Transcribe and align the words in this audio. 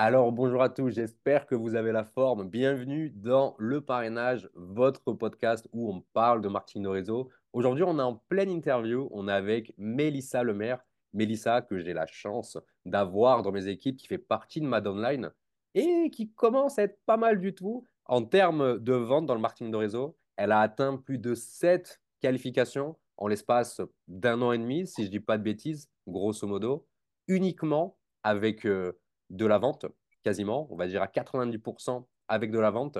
Alors, 0.00 0.30
bonjour 0.30 0.62
à 0.62 0.68
tous, 0.68 0.90
j'espère 0.90 1.44
que 1.44 1.56
vous 1.56 1.74
avez 1.74 1.90
la 1.90 2.04
forme. 2.04 2.48
Bienvenue 2.48 3.10
dans 3.10 3.56
Le 3.58 3.80
Parrainage, 3.80 4.48
votre 4.54 5.12
podcast 5.12 5.68
où 5.72 5.92
on 5.92 6.02
parle 6.12 6.40
de 6.40 6.46
marketing 6.46 6.84
de 6.84 6.88
réseau. 6.88 7.30
Aujourd'hui, 7.52 7.82
on 7.82 7.98
est 7.98 8.02
en 8.02 8.14
pleine 8.28 8.48
interview. 8.48 9.08
On 9.10 9.26
est 9.26 9.32
avec 9.32 9.74
Mélissa 9.76 10.44
Lemaire. 10.44 10.78
Mélissa, 11.14 11.62
que 11.62 11.80
j'ai 11.80 11.94
la 11.94 12.06
chance 12.06 12.58
d'avoir 12.84 13.42
dans 13.42 13.50
mes 13.50 13.66
équipes, 13.66 13.96
qui 13.96 14.06
fait 14.06 14.18
partie 14.18 14.60
de 14.60 14.66
ma 14.66 14.80
downline 14.80 15.32
et 15.74 16.10
qui 16.12 16.30
commence 16.30 16.78
à 16.78 16.84
être 16.84 17.00
pas 17.04 17.16
mal 17.16 17.40
du 17.40 17.52
tout 17.52 17.84
en 18.04 18.22
termes 18.22 18.78
de 18.78 18.92
vente 18.92 19.26
dans 19.26 19.34
le 19.34 19.40
marketing 19.40 19.72
de 19.72 19.78
réseau. 19.78 20.16
Elle 20.36 20.52
a 20.52 20.60
atteint 20.60 20.96
plus 20.96 21.18
de 21.18 21.34
7 21.34 22.00
qualifications 22.20 22.94
en 23.16 23.26
l'espace 23.26 23.80
d'un 24.06 24.42
an 24.42 24.52
et 24.52 24.58
demi, 24.58 24.86
si 24.86 25.02
je 25.02 25.06
ne 25.08 25.10
dis 25.10 25.18
pas 25.18 25.38
de 25.38 25.42
bêtises, 25.42 25.90
grosso 26.06 26.46
modo, 26.46 26.86
uniquement 27.26 27.98
avec 28.22 28.64
euh, 28.64 28.92
de 29.30 29.46
la 29.46 29.58
vente, 29.58 29.86
quasiment, 30.22 30.68
on 30.70 30.76
va 30.76 30.86
dire 30.86 31.02
à 31.02 31.06
90% 31.06 32.06
avec 32.28 32.50
de 32.50 32.58
la 32.58 32.70
vente. 32.70 32.98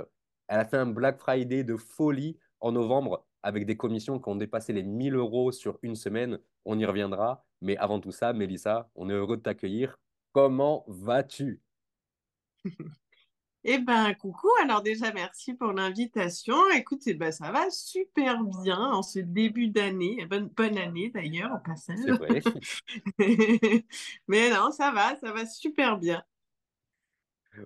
Elle 0.48 0.60
a 0.60 0.64
fait 0.64 0.76
un 0.76 0.86
Black 0.86 1.18
Friday 1.18 1.64
de 1.64 1.76
folie 1.76 2.38
en 2.60 2.72
novembre 2.72 3.26
avec 3.42 3.66
des 3.66 3.76
commissions 3.76 4.18
qui 4.18 4.28
ont 4.28 4.36
dépassé 4.36 4.72
les 4.72 4.82
1000 4.82 5.14
euros 5.14 5.52
sur 5.52 5.78
une 5.82 5.94
semaine. 5.94 6.38
On 6.64 6.78
y 6.78 6.84
reviendra. 6.84 7.44
Mais 7.60 7.76
avant 7.76 8.00
tout 8.00 8.12
ça, 8.12 8.32
Mélissa, 8.32 8.90
on 8.94 9.10
est 9.10 9.12
heureux 9.12 9.36
de 9.36 9.42
t'accueillir. 9.42 9.98
Comment 10.32 10.84
vas-tu? 10.86 11.62
Eh 13.64 13.78
ben, 13.78 14.14
coucou. 14.14 14.48
Alors 14.62 14.82
déjà, 14.82 15.12
merci 15.12 15.54
pour 15.54 15.72
l'invitation. 15.72 16.56
Écoute, 16.74 17.02
eh 17.06 17.14
ben, 17.14 17.32
ça 17.32 17.50
va 17.50 17.70
super 17.70 18.42
bien 18.44 18.78
en 18.78 19.02
ce 19.02 19.18
début 19.18 19.68
d'année. 19.68 20.24
Bonne, 20.26 20.48
bonne 20.48 20.78
année 20.78 21.10
d'ailleurs, 21.10 21.52
au 21.54 21.58
passage. 21.58 21.98
C'est 22.04 22.12
vrai. 22.12 22.40
Mais 24.28 24.50
non, 24.50 24.70
ça 24.70 24.92
va, 24.92 25.16
ça 25.16 25.32
va 25.32 25.44
super 25.46 25.98
bien. 25.98 26.22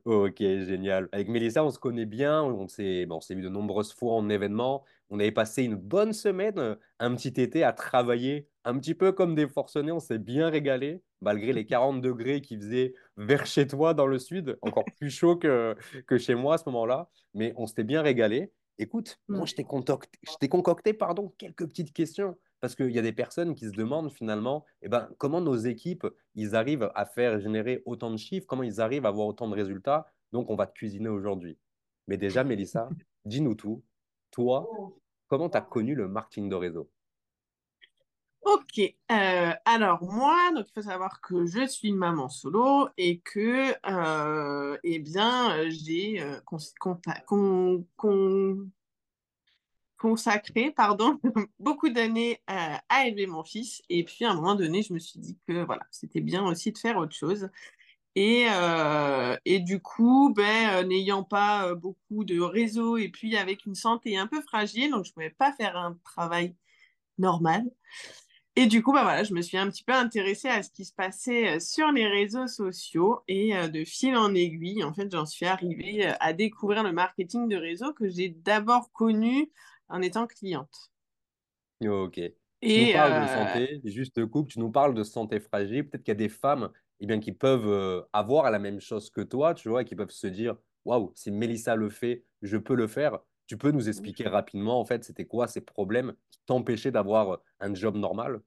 Ok, 0.04 0.38
génial. 0.38 1.08
Avec 1.12 1.28
Mélissa, 1.28 1.64
on 1.64 1.70
se 1.70 1.78
connaît 1.78 2.06
bien, 2.06 2.42
on 2.42 2.68
s'est 2.68 3.06
bon, 3.06 3.16
on 3.16 3.20
s'est 3.20 3.34
vu 3.34 3.42
de 3.42 3.48
nombreuses 3.48 3.92
fois 3.92 4.14
en 4.14 4.28
événement. 4.28 4.84
On 5.10 5.18
avait 5.18 5.32
passé 5.32 5.64
une 5.64 5.76
bonne 5.76 6.12
semaine, 6.12 6.58
euh, 6.58 6.76
un 6.98 7.14
petit 7.14 7.40
été 7.40 7.64
à 7.64 7.72
travailler 7.72 8.48
un 8.64 8.78
petit 8.78 8.94
peu 8.94 9.12
comme 9.12 9.34
des 9.34 9.48
forcenés. 9.48 9.92
On 9.92 10.00
s'est 10.00 10.18
bien 10.18 10.48
régalé, 10.48 11.02
malgré 11.20 11.52
les 11.52 11.66
40 11.66 12.00
degrés 12.00 12.40
qui 12.40 12.56
faisaient 12.56 12.94
vers 13.16 13.46
chez 13.46 13.66
toi 13.66 13.94
dans 13.94 14.06
le 14.06 14.18
sud, 14.18 14.58
encore 14.62 14.84
plus 14.98 15.10
chaud 15.10 15.36
que, 15.36 15.76
que 16.06 16.18
chez 16.18 16.34
moi 16.34 16.54
à 16.54 16.58
ce 16.58 16.64
moment-là. 16.66 17.10
Mais 17.34 17.52
on 17.56 17.66
s'était 17.66 17.84
bien 17.84 18.02
régalé. 18.02 18.52
Écoute, 18.78 19.20
moi, 19.28 19.46
je 19.46 19.54
t'ai 19.54 19.64
concocté, 19.64 20.18
je 20.22 20.32
t'ai 20.40 20.48
concocté, 20.48 20.92
pardon, 20.94 21.32
quelques 21.38 21.66
petites 21.66 21.92
questions. 21.92 22.36
Parce 22.62 22.76
qu'il 22.76 22.92
y 22.92 22.98
a 22.98 23.02
des 23.02 23.12
personnes 23.12 23.56
qui 23.56 23.66
se 23.66 23.72
demandent 23.72 24.12
finalement 24.12 24.64
eh 24.82 24.88
ben, 24.88 25.10
comment 25.18 25.40
nos 25.40 25.56
équipes 25.56 26.06
ils 26.36 26.54
arrivent 26.54 26.92
à 26.94 27.04
faire 27.04 27.40
générer 27.40 27.82
autant 27.86 28.12
de 28.12 28.16
chiffres, 28.16 28.46
comment 28.46 28.62
ils 28.62 28.80
arrivent 28.80 29.04
à 29.04 29.08
avoir 29.08 29.26
autant 29.26 29.48
de 29.48 29.54
résultats. 29.54 30.06
Donc, 30.30 30.48
on 30.48 30.54
va 30.54 30.68
te 30.68 30.72
cuisiner 30.72 31.08
aujourd'hui. 31.08 31.58
Mais 32.06 32.16
déjà, 32.16 32.44
Mélissa, 32.44 32.88
dis-nous 33.24 33.56
tout. 33.56 33.82
Toi, 34.30 34.68
comment 35.26 35.50
tu 35.50 35.58
as 35.58 35.60
connu 35.60 35.96
le 35.96 36.06
marketing 36.06 36.48
de 36.48 36.54
réseau? 36.54 36.88
Ok, 38.42 38.78
euh, 39.10 39.52
alors 39.64 40.02
moi, 40.04 40.52
donc 40.54 40.66
il 40.68 40.72
faut 40.72 40.88
savoir 40.88 41.20
que 41.20 41.46
je 41.46 41.66
suis 41.66 41.88
une 41.88 41.96
maman 41.96 42.28
solo 42.28 42.88
et 42.96 43.20
que, 43.20 43.72
euh, 43.88 44.78
eh 44.84 44.98
bien, 45.00 45.58
euh, 45.58 45.70
j'ai 45.70 46.22
consacré, 50.02 50.72
pardon, 50.72 51.20
beaucoup 51.60 51.88
d'années 51.88 52.40
à 52.48 53.06
élever 53.06 53.28
mon 53.28 53.44
fils. 53.44 53.82
Et 53.88 54.02
puis, 54.02 54.24
à 54.24 54.32
un 54.32 54.34
moment 54.34 54.56
donné, 54.56 54.82
je 54.82 54.92
me 54.92 54.98
suis 54.98 55.20
dit 55.20 55.38
que 55.46 55.64
voilà, 55.64 55.86
c'était 55.92 56.20
bien 56.20 56.44
aussi 56.44 56.72
de 56.72 56.78
faire 56.78 56.96
autre 56.96 57.14
chose. 57.14 57.48
Et, 58.16 58.46
euh, 58.50 59.36
et 59.44 59.60
du 59.60 59.80
coup, 59.80 60.34
ben, 60.34 60.70
euh, 60.70 60.82
n'ayant 60.84 61.22
pas 61.22 61.68
euh, 61.68 61.74
beaucoup 61.76 62.24
de 62.24 62.40
réseau 62.40 62.98
et 62.98 63.08
puis 63.08 63.36
avec 63.36 63.64
une 63.64 63.76
santé 63.76 64.18
un 64.18 64.26
peu 64.26 64.42
fragile, 64.42 64.90
donc 64.90 65.04
je 65.04 65.10
ne 65.10 65.14
pouvais 65.14 65.30
pas 65.30 65.52
faire 65.52 65.76
un 65.76 65.96
travail 66.04 66.54
normal. 67.18 67.62
Et 68.56 68.66
du 68.66 68.82
coup, 68.82 68.92
bah 68.92 69.02
voilà, 69.04 69.24
je 69.24 69.32
me 69.32 69.40
suis 69.40 69.56
un 69.56 69.70
petit 69.70 69.84
peu 69.84 69.94
intéressée 69.94 70.48
à 70.48 70.62
ce 70.62 70.70
qui 70.70 70.84
se 70.84 70.92
passait 70.92 71.58
sur 71.60 71.90
les 71.90 72.06
réseaux 72.06 72.48
sociaux 72.48 73.22
et 73.28 73.54
de 73.68 73.84
fil 73.84 74.14
en 74.14 74.34
aiguille, 74.34 74.84
en 74.84 74.92
fait, 74.92 75.10
j'en 75.10 75.24
suis 75.24 75.46
arrivée 75.46 76.04
à 76.20 76.34
découvrir 76.34 76.82
le 76.82 76.92
marketing 76.92 77.48
de 77.48 77.56
réseau 77.56 77.94
que 77.94 78.10
j'ai 78.10 78.28
d'abord 78.28 78.92
connu 78.92 79.50
en 79.92 80.02
étant 80.02 80.26
cliente. 80.26 80.90
Ok. 81.84 82.20
Tu 82.68 82.78
nous 82.78 82.88
Et 82.88 82.92
parles 82.92 83.14
de 83.14 83.24
euh, 83.24 83.26
santé, 83.26 83.80
juste 83.84 84.24
coupe, 84.26 84.48
tu 84.48 84.60
nous 84.60 84.70
parles 84.70 84.94
de 84.94 85.02
santé 85.02 85.40
fragile. 85.40 85.88
Peut-être 85.88 86.04
qu'il 86.04 86.12
y 86.12 86.16
a 86.16 86.16
des 86.16 86.28
femmes 86.28 86.70
eh 87.00 87.06
bien, 87.06 87.18
qui 87.20 87.32
peuvent 87.32 87.66
euh, 87.66 88.02
avoir 88.12 88.50
la 88.50 88.58
même 88.60 88.80
chose 88.80 89.10
que 89.10 89.20
toi, 89.20 89.54
tu 89.54 89.68
vois, 89.68 89.82
et 89.82 89.84
qui 89.84 89.96
peuvent 89.96 90.10
se 90.10 90.28
dire, 90.28 90.56
waouh, 90.84 91.12
si 91.16 91.30
Mélissa 91.32 91.74
le 91.74 91.88
fait, 91.90 92.24
je 92.40 92.56
peux 92.56 92.74
le 92.76 92.86
faire. 92.86 93.18
Tu 93.46 93.58
peux 93.58 93.72
nous 93.72 93.88
expliquer 93.88 94.28
rapidement, 94.28 94.78
en 94.80 94.84
fait, 94.84 95.02
c'était 95.04 95.26
quoi 95.26 95.48
ces 95.48 95.60
problèmes 95.60 96.14
qui 96.30 96.38
t'empêchaient 96.46 96.92
d'avoir 96.92 97.42
un 97.58 97.74
job 97.74 97.96
normal? 97.96 98.42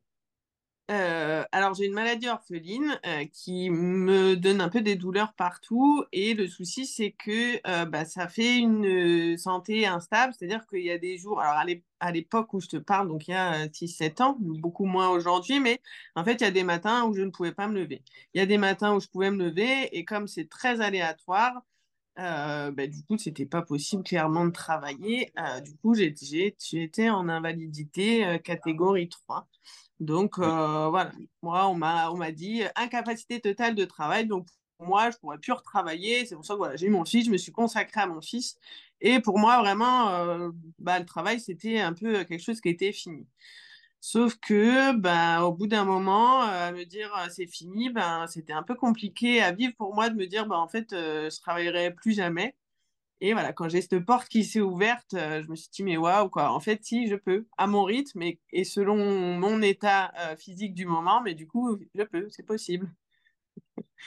Euh, 0.92 1.44
alors, 1.52 1.74
j'ai 1.74 1.86
une 1.86 1.94
maladie 1.94 2.28
orpheline 2.28 3.00
euh, 3.08 3.26
qui 3.34 3.72
me 3.72 4.36
donne 4.36 4.62
un 4.62 4.70
peu 4.70 4.82
des 4.82 4.96
douleurs 4.96 5.34
partout. 5.34 6.04
Et 6.12 6.36
le 6.36 6.48
souci, 6.48 6.86
c'est 6.86 7.12
que 7.12 7.58
euh, 7.68 7.86
bah, 7.86 8.06
ça 8.06 8.28
fait 8.28 8.58
une 8.60 9.36
santé 9.38 9.88
instable. 9.88 10.34
C'est-à-dire 10.38 10.68
qu'il 10.68 10.84
y 10.84 10.92
a 10.92 11.00
des 11.00 11.18
jours, 11.18 11.42
alors 11.42 11.56
à 11.58 11.66
l'é- 11.66 11.84
à 12.00 12.12
l'époque 12.12 12.54
où 12.54 12.60
je 12.62 12.68
te 12.68 12.78
parle, 12.78 13.08
donc 13.08 13.28
il 13.28 13.32
y 13.32 13.34
a 13.34 13.68
6-7 13.74 14.22
ans, 14.22 14.36
beaucoup 14.40 14.86
moins 14.86 15.10
aujourd'hui, 15.10 15.60
mais 15.60 15.82
en 16.16 16.24
fait, 16.24 16.34
il 16.36 16.42
y 16.42 16.48
a 16.48 16.52
des 16.52 16.64
matins 16.64 17.06
où 17.06 17.14
je 17.16 17.22
ne 17.22 17.32
pouvais 17.32 17.54
pas 17.54 17.68
me 17.68 17.80
lever. 17.80 18.04
Il 18.36 18.38
y 18.40 18.42
a 18.42 18.46
des 18.46 18.58
matins 18.60 18.94
où 18.94 19.00
je 19.00 19.08
pouvais 19.08 19.32
me 19.32 19.44
lever. 19.46 19.90
Et 19.98 20.06
comme 20.06 20.28
c'est 20.28 20.48
très 20.50 20.82
aléatoire, 20.82 21.64
bah, 22.18 22.88
du 22.88 23.04
coup, 23.06 23.18
c'était 23.18 23.46
pas 23.48 23.62
possible 23.64 24.04
clairement 24.04 24.46
de 24.46 24.52
travailler. 24.52 25.34
Du 25.66 25.76
coup, 25.78 25.96
été 26.80 27.10
en 27.10 27.30
invalidité 27.30 28.40
catégorie 28.44 29.10
3. 29.10 29.48
Donc 30.00 30.40
euh, 30.40 30.90
voilà, 30.90 31.12
moi 31.42 31.68
on 31.70 31.76
m'a 31.76 32.12
on 32.12 32.18
m'a 32.18 32.32
dit 32.32 32.64
euh, 32.64 32.68
incapacité 32.76 33.40
totale 33.42 33.76
de 33.76 33.86
travail. 33.86 34.28
Donc 34.28 34.48
pour 34.78 34.88
moi, 34.88 35.10
je 35.12 35.18
pourrais 35.18 35.38
plus 35.38 35.54
retravailler. 35.54 36.26
C'est 36.26 36.36
pour 36.36 36.46
ça 36.46 36.54
que 36.54 36.58
voilà, 36.58 36.76
j'ai 36.76 36.88
eu 36.88 36.90
mon 36.90 37.06
fils, 37.06 37.26
je 37.26 37.32
me 37.32 37.38
suis 37.38 37.52
consacrée 37.52 38.02
à 38.02 38.08
mon 38.08 38.22
fils. 38.22 38.58
Et 39.02 39.20
pour 39.20 39.40
moi, 39.40 39.60
vraiment, 39.60 40.10
euh, 40.10 40.50
bah, 40.80 41.00
le 41.00 41.06
travail, 41.06 41.40
c'était 41.40 41.80
un 41.80 41.94
peu 41.94 42.24
quelque 42.26 42.42
chose 42.44 42.62
qui 42.62 42.70
était 42.70 42.92
fini. 42.92 43.28
Sauf 44.02 44.36
que, 44.38 44.94
ben, 44.98 45.42
au 45.42 45.52
bout 45.54 45.68
d'un 45.68 45.84
moment, 45.86 46.44
euh, 46.48 46.72
me 46.74 46.86
dire 46.86 47.12
euh, 47.18 47.28
c'est 47.30 47.48
fini, 47.48 47.90
ben, 47.90 48.28
c'était 48.28 48.54
un 48.54 48.64
peu 48.64 48.76
compliqué 48.76 49.42
à 49.42 49.52
vivre 49.52 49.74
pour 49.78 49.96
moi 49.96 50.10
de 50.10 50.16
me 50.16 50.28
dire, 50.28 50.46
ben, 50.48 50.58
en 50.58 50.68
fait, 50.68 50.94
euh, 50.94 51.30
je 51.30 51.40
travaillerai 51.42 51.92
plus 51.94 52.14
jamais. 52.14 52.56
Et 53.22 53.34
voilà, 53.34 53.54
quand 53.54 53.70
j'ai 53.70 53.82
cette 53.82 54.06
porte 54.06 54.28
qui 54.28 54.44
s'est 54.44 54.62
ouverte, 54.62 55.14
euh, 55.14 55.42
je 55.42 55.50
me 55.50 55.56
suis 55.56 55.70
dit, 55.72 55.84
mais 55.84 55.98
waouh, 55.98 56.30
quoi. 56.30 56.52
En 56.52 56.60
fait, 56.60 56.84
si, 56.84 57.08
je 57.08 57.16
peux, 57.16 57.46
à 57.58 57.68
mon 57.68 57.84
rythme 57.84 58.22
et, 58.22 58.40
et 58.52 58.64
selon 58.64 59.38
mon 59.38 59.62
état 59.62 60.12
euh, 60.20 60.36
physique 60.36 60.74
du 60.74 60.86
moment, 60.86 61.22
mais 61.22 61.34
du 61.34 61.48
coup, 61.48 61.78
je 61.96 62.04
peux, 62.04 62.28
c'est 62.30 62.44
possible. 62.44 62.92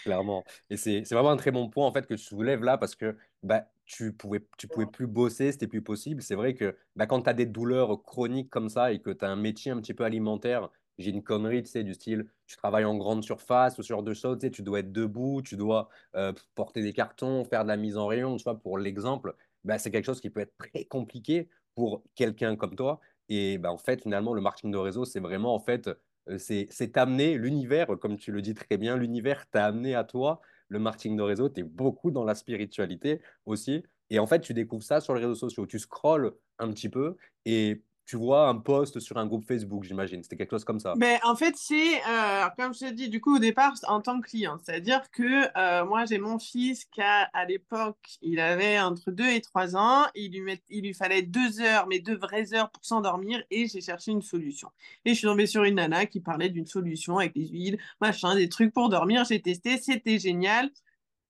Clairement. 0.02 0.44
Et 0.70 0.76
c'est 0.76 1.04
c'est 1.04 1.14
vraiment 1.14 1.30
un 1.30 1.36
très 1.36 1.50
bon 1.50 1.68
point 1.68 1.86
en 1.86 1.92
fait 1.92 2.06
que 2.06 2.14
tu 2.14 2.22
soulèves 2.22 2.62
là 2.62 2.78
parce 2.78 2.94
que 2.94 3.16
bah, 3.42 3.68
tu 3.86 4.12
pouvais, 4.12 4.44
tu 4.56 4.68
pouvais 4.68 4.86
plus 4.86 5.06
bosser, 5.06 5.52
c'était 5.52 5.66
plus 5.66 5.82
possible. 5.82 6.22
C'est 6.22 6.34
vrai 6.34 6.54
que 6.54 6.76
bah, 6.96 7.06
quand 7.06 7.22
tu 7.22 7.30
as 7.30 7.34
des 7.34 7.46
douleurs 7.46 8.02
chroniques 8.02 8.50
comme 8.50 8.68
ça 8.68 8.92
et 8.92 9.00
que 9.00 9.10
tu 9.10 9.24
as 9.24 9.28
un 9.28 9.36
métier 9.36 9.72
un 9.72 9.80
petit 9.80 9.94
peu 9.94 10.04
alimentaire, 10.04 10.70
j'ai 10.98 11.10
une 11.10 11.22
connerie, 11.22 11.62
tu 11.62 11.70
sais, 11.70 11.84
du 11.84 11.94
style, 11.94 12.26
tu 12.46 12.56
travailles 12.56 12.84
en 12.84 12.96
grande 12.96 13.24
surface 13.24 13.78
ou 13.78 13.82
ce 13.82 13.88
genre 13.88 14.02
de 14.02 14.14
choses, 14.14 14.38
tu 14.38 14.46
sais, 14.46 14.50
tu 14.50 14.62
dois 14.62 14.80
être 14.80 14.92
debout, 14.92 15.42
tu 15.42 15.56
dois 15.56 15.88
euh, 16.16 16.32
porter 16.54 16.82
des 16.82 16.92
cartons, 16.92 17.44
faire 17.44 17.62
de 17.64 17.68
la 17.68 17.76
mise 17.76 17.96
en 17.96 18.06
rayon, 18.06 18.36
tu 18.36 18.44
vois, 18.44 18.58
pour 18.58 18.78
l'exemple, 18.78 19.34
bah, 19.64 19.78
c'est 19.78 19.90
quelque 19.90 20.06
chose 20.06 20.20
qui 20.20 20.30
peut 20.30 20.40
être 20.40 20.56
très 20.58 20.84
compliqué 20.84 21.48
pour 21.74 22.02
quelqu'un 22.14 22.56
comme 22.56 22.74
toi. 22.76 23.00
Et 23.28 23.58
bah, 23.58 23.70
en 23.72 23.78
fait, 23.78 24.02
finalement, 24.02 24.34
le 24.34 24.40
marketing 24.40 24.70
de 24.72 24.78
réseau, 24.78 25.04
c'est 25.04 25.20
vraiment 25.20 25.54
en 25.54 25.60
fait 25.60 25.88
euh, 26.28 26.38
c'est 26.38 26.92
t'amener 26.92 27.36
l'univers, 27.36 27.86
comme 28.00 28.16
tu 28.16 28.32
le 28.32 28.42
dis 28.42 28.54
très 28.54 28.76
bien, 28.76 28.96
l'univers 28.96 29.48
t'a 29.50 29.66
amené 29.66 29.94
à 29.94 30.04
toi. 30.04 30.40
Le 30.68 30.78
marketing 30.78 31.16
de 31.16 31.22
réseau, 31.22 31.48
tu 31.48 31.60
es 31.60 31.62
beaucoup 31.62 32.10
dans 32.10 32.24
la 32.24 32.34
spiritualité 32.34 33.22
aussi. 33.46 33.82
Et 34.10 34.18
en 34.18 34.26
fait, 34.26 34.40
tu 34.40 34.54
découvres 34.54 34.82
ça 34.82 35.00
sur 35.00 35.14
les 35.14 35.20
réseaux 35.20 35.34
sociaux. 35.34 35.66
Tu 35.66 35.78
scrolles 35.78 36.32
un 36.58 36.70
petit 36.72 36.88
peu 36.88 37.16
et 37.46 37.82
tu 38.08 38.16
vois 38.16 38.48
un 38.48 38.54
post 38.56 39.00
sur 39.00 39.18
un 39.18 39.26
groupe 39.26 39.44
Facebook, 39.44 39.84
j'imagine. 39.84 40.22
C'était 40.22 40.36
quelque 40.36 40.52
chose 40.52 40.64
comme 40.64 40.80
ça. 40.80 40.94
Ben, 40.96 41.18
en 41.24 41.36
fait, 41.36 41.54
c'est, 41.56 41.98
euh, 42.08 42.46
comme 42.56 42.72
je 42.72 42.86
te 42.86 42.90
dis, 42.90 43.10
du 43.10 43.20
coup, 43.20 43.36
au 43.36 43.38
départ, 43.38 43.74
en 43.86 44.00
tant 44.00 44.18
que 44.18 44.26
client, 44.26 44.56
c'est-à-dire 44.64 45.02
que 45.10 45.46
euh, 45.58 45.84
moi, 45.84 46.06
j'ai 46.06 46.16
mon 46.16 46.38
fils 46.38 46.86
qui, 46.86 47.02
à 47.02 47.44
l'époque, 47.46 47.98
il 48.22 48.40
avait 48.40 48.80
entre 48.80 49.10
2 49.10 49.28
et 49.28 49.42
3 49.42 49.76
ans, 49.76 50.06
il 50.14 50.32
lui, 50.32 50.58
il 50.70 50.84
lui 50.84 50.94
fallait 50.94 51.20
deux 51.20 51.60
heures, 51.60 51.86
mais 51.86 51.98
deux 51.98 52.16
vraies 52.16 52.54
heures 52.54 52.70
pour 52.70 52.82
s'endormir, 52.82 53.44
et 53.50 53.68
j'ai 53.68 53.82
cherché 53.82 54.10
une 54.10 54.22
solution. 54.22 54.70
Et 55.04 55.10
je 55.10 55.18
suis 55.18 55.26
tombée 55.26 55.46
sur 55.46 55.64
une 55.64 55.74
nana 55.74 56.06
qui 56.06 56.20
parlait 56.20 56.48
d'une 56.48 56.66
solution 56.66 57.18
avec 57.18 57.34
des 57.34 57.46
huiles, 57.46 57.78
machin, 58.00 58.34
des 58.34 58.48
trucs 58.48 58.72
pour 58.72 58.88
dormir, 58.88 59.26
j'ai 59.26 59.42
testé, 59.42 59.76
c'était 59.76 60.18
génial. 60.18 60.70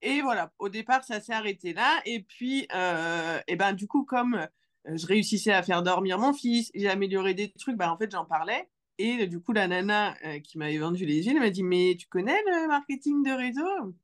Et 0.00 0.20
voilà, 0.22 0.52
au 0.60 0.68
départ, 0.68 1.02
ça 1.02 1.20
s'est 1.20 1.32
arrêté 1.32 1.72
là. 1.72 2.00
Et 2.04 2.22
puis, 2.22 2.68
euh, 2.72 3.40
et 3.48 3.56
ben, 3.56 3.72
du 3.72 3.88
coup, 3.88 4.04
comme 4.04 4.46
je 4.96 5.06
réussissais 5.06 5.52
à 5.52 5.62
faire 5.62 5.82
dormir 5.82 6.18
mon 6.18 6.32
fils, 6.32 6.70
j'ai 6.74 6.88
amélioré 6.88 7.34
des 7.34 7.50
trucs, 7.52 7.76
ben, 7.76 7.90
en 7.90 7.96
fait, 7.98 8.10
j'en 8.10 8.24
parlais. 8.24 8.68
Et 8.98 9.22
euh, 9.22 9.26
du 9.26 9.40
coup, 9.40 9.52
la 9.52 9.68
nana 9.68 10.16
euh, 10.24 10.40
qui 10.40 10.58
m'avait 10.58 10.78
vendu 10.78 11.06
les 11.06 11.22
huiles 11.22 11.38
m'a 11.38 11.50
dit, 11.50 11.62
mais 11.62 11.96
tu 11.98 12.08
connais 12.08 12.40
le 12.46 12.68
marketing 12.68 13.22
de 13.22 13.30
réseau? 13.30 13.94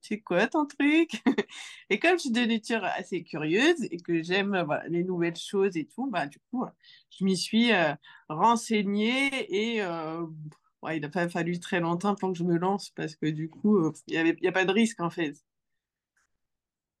c'est 0.00 0.20
quoi 0.20 0.46
ton 0.46 0.66
truc? 0.66 1.22
Et 1.90 1.98
comme 1.98 2.16
je 2.16 2.22
suis 2.22 2.30
de 2.30 2.44
nature 2.44 2.84
assez 2.84 3.22
curieuse 3.22 3.82
et 3.90 3.98
que 3.98 4.22
j'aime 4.22 4.66
les 4.88 5.04
nouvelles 5.04 5.36
choses 5.36 5.76
et 5.76 5.86
tout, 5.86 6.10
bah, 6.10 6.26
du 6.26 6.38
coup, 6.50 6.64
je 7.10 7.24
m'y 7.24 7.36
suis 7.36 7.72
euh, 7.72 7.94
renseignée 8.28 9.30
et 9.48 9.82
euh, 9.82 10.26
il 10.92 11.00
n'a 11.00 11.08
pas 11.08 11.28
fallu 11.28 11.58
très 11.58 11.80
longtemps 11.80 12.14
pour 12.14 12.32
que 12.32 12.38
je 12.38 12.44
me 12.44 12.58
lance 12.58 12.90
parce 12.90 13.16
que 13.16 13.26
du 13.26 13.48
coup, 13.48 13.78
euh, 13.78 13.92
il 14.06 14.36
n'y 14.40 14.48
a 14.48 14.52
pas 14.52 14.64
de 14.64 14.72
risque 14.72 15.00
en 15.00 15.10
fait. 15.10 15.34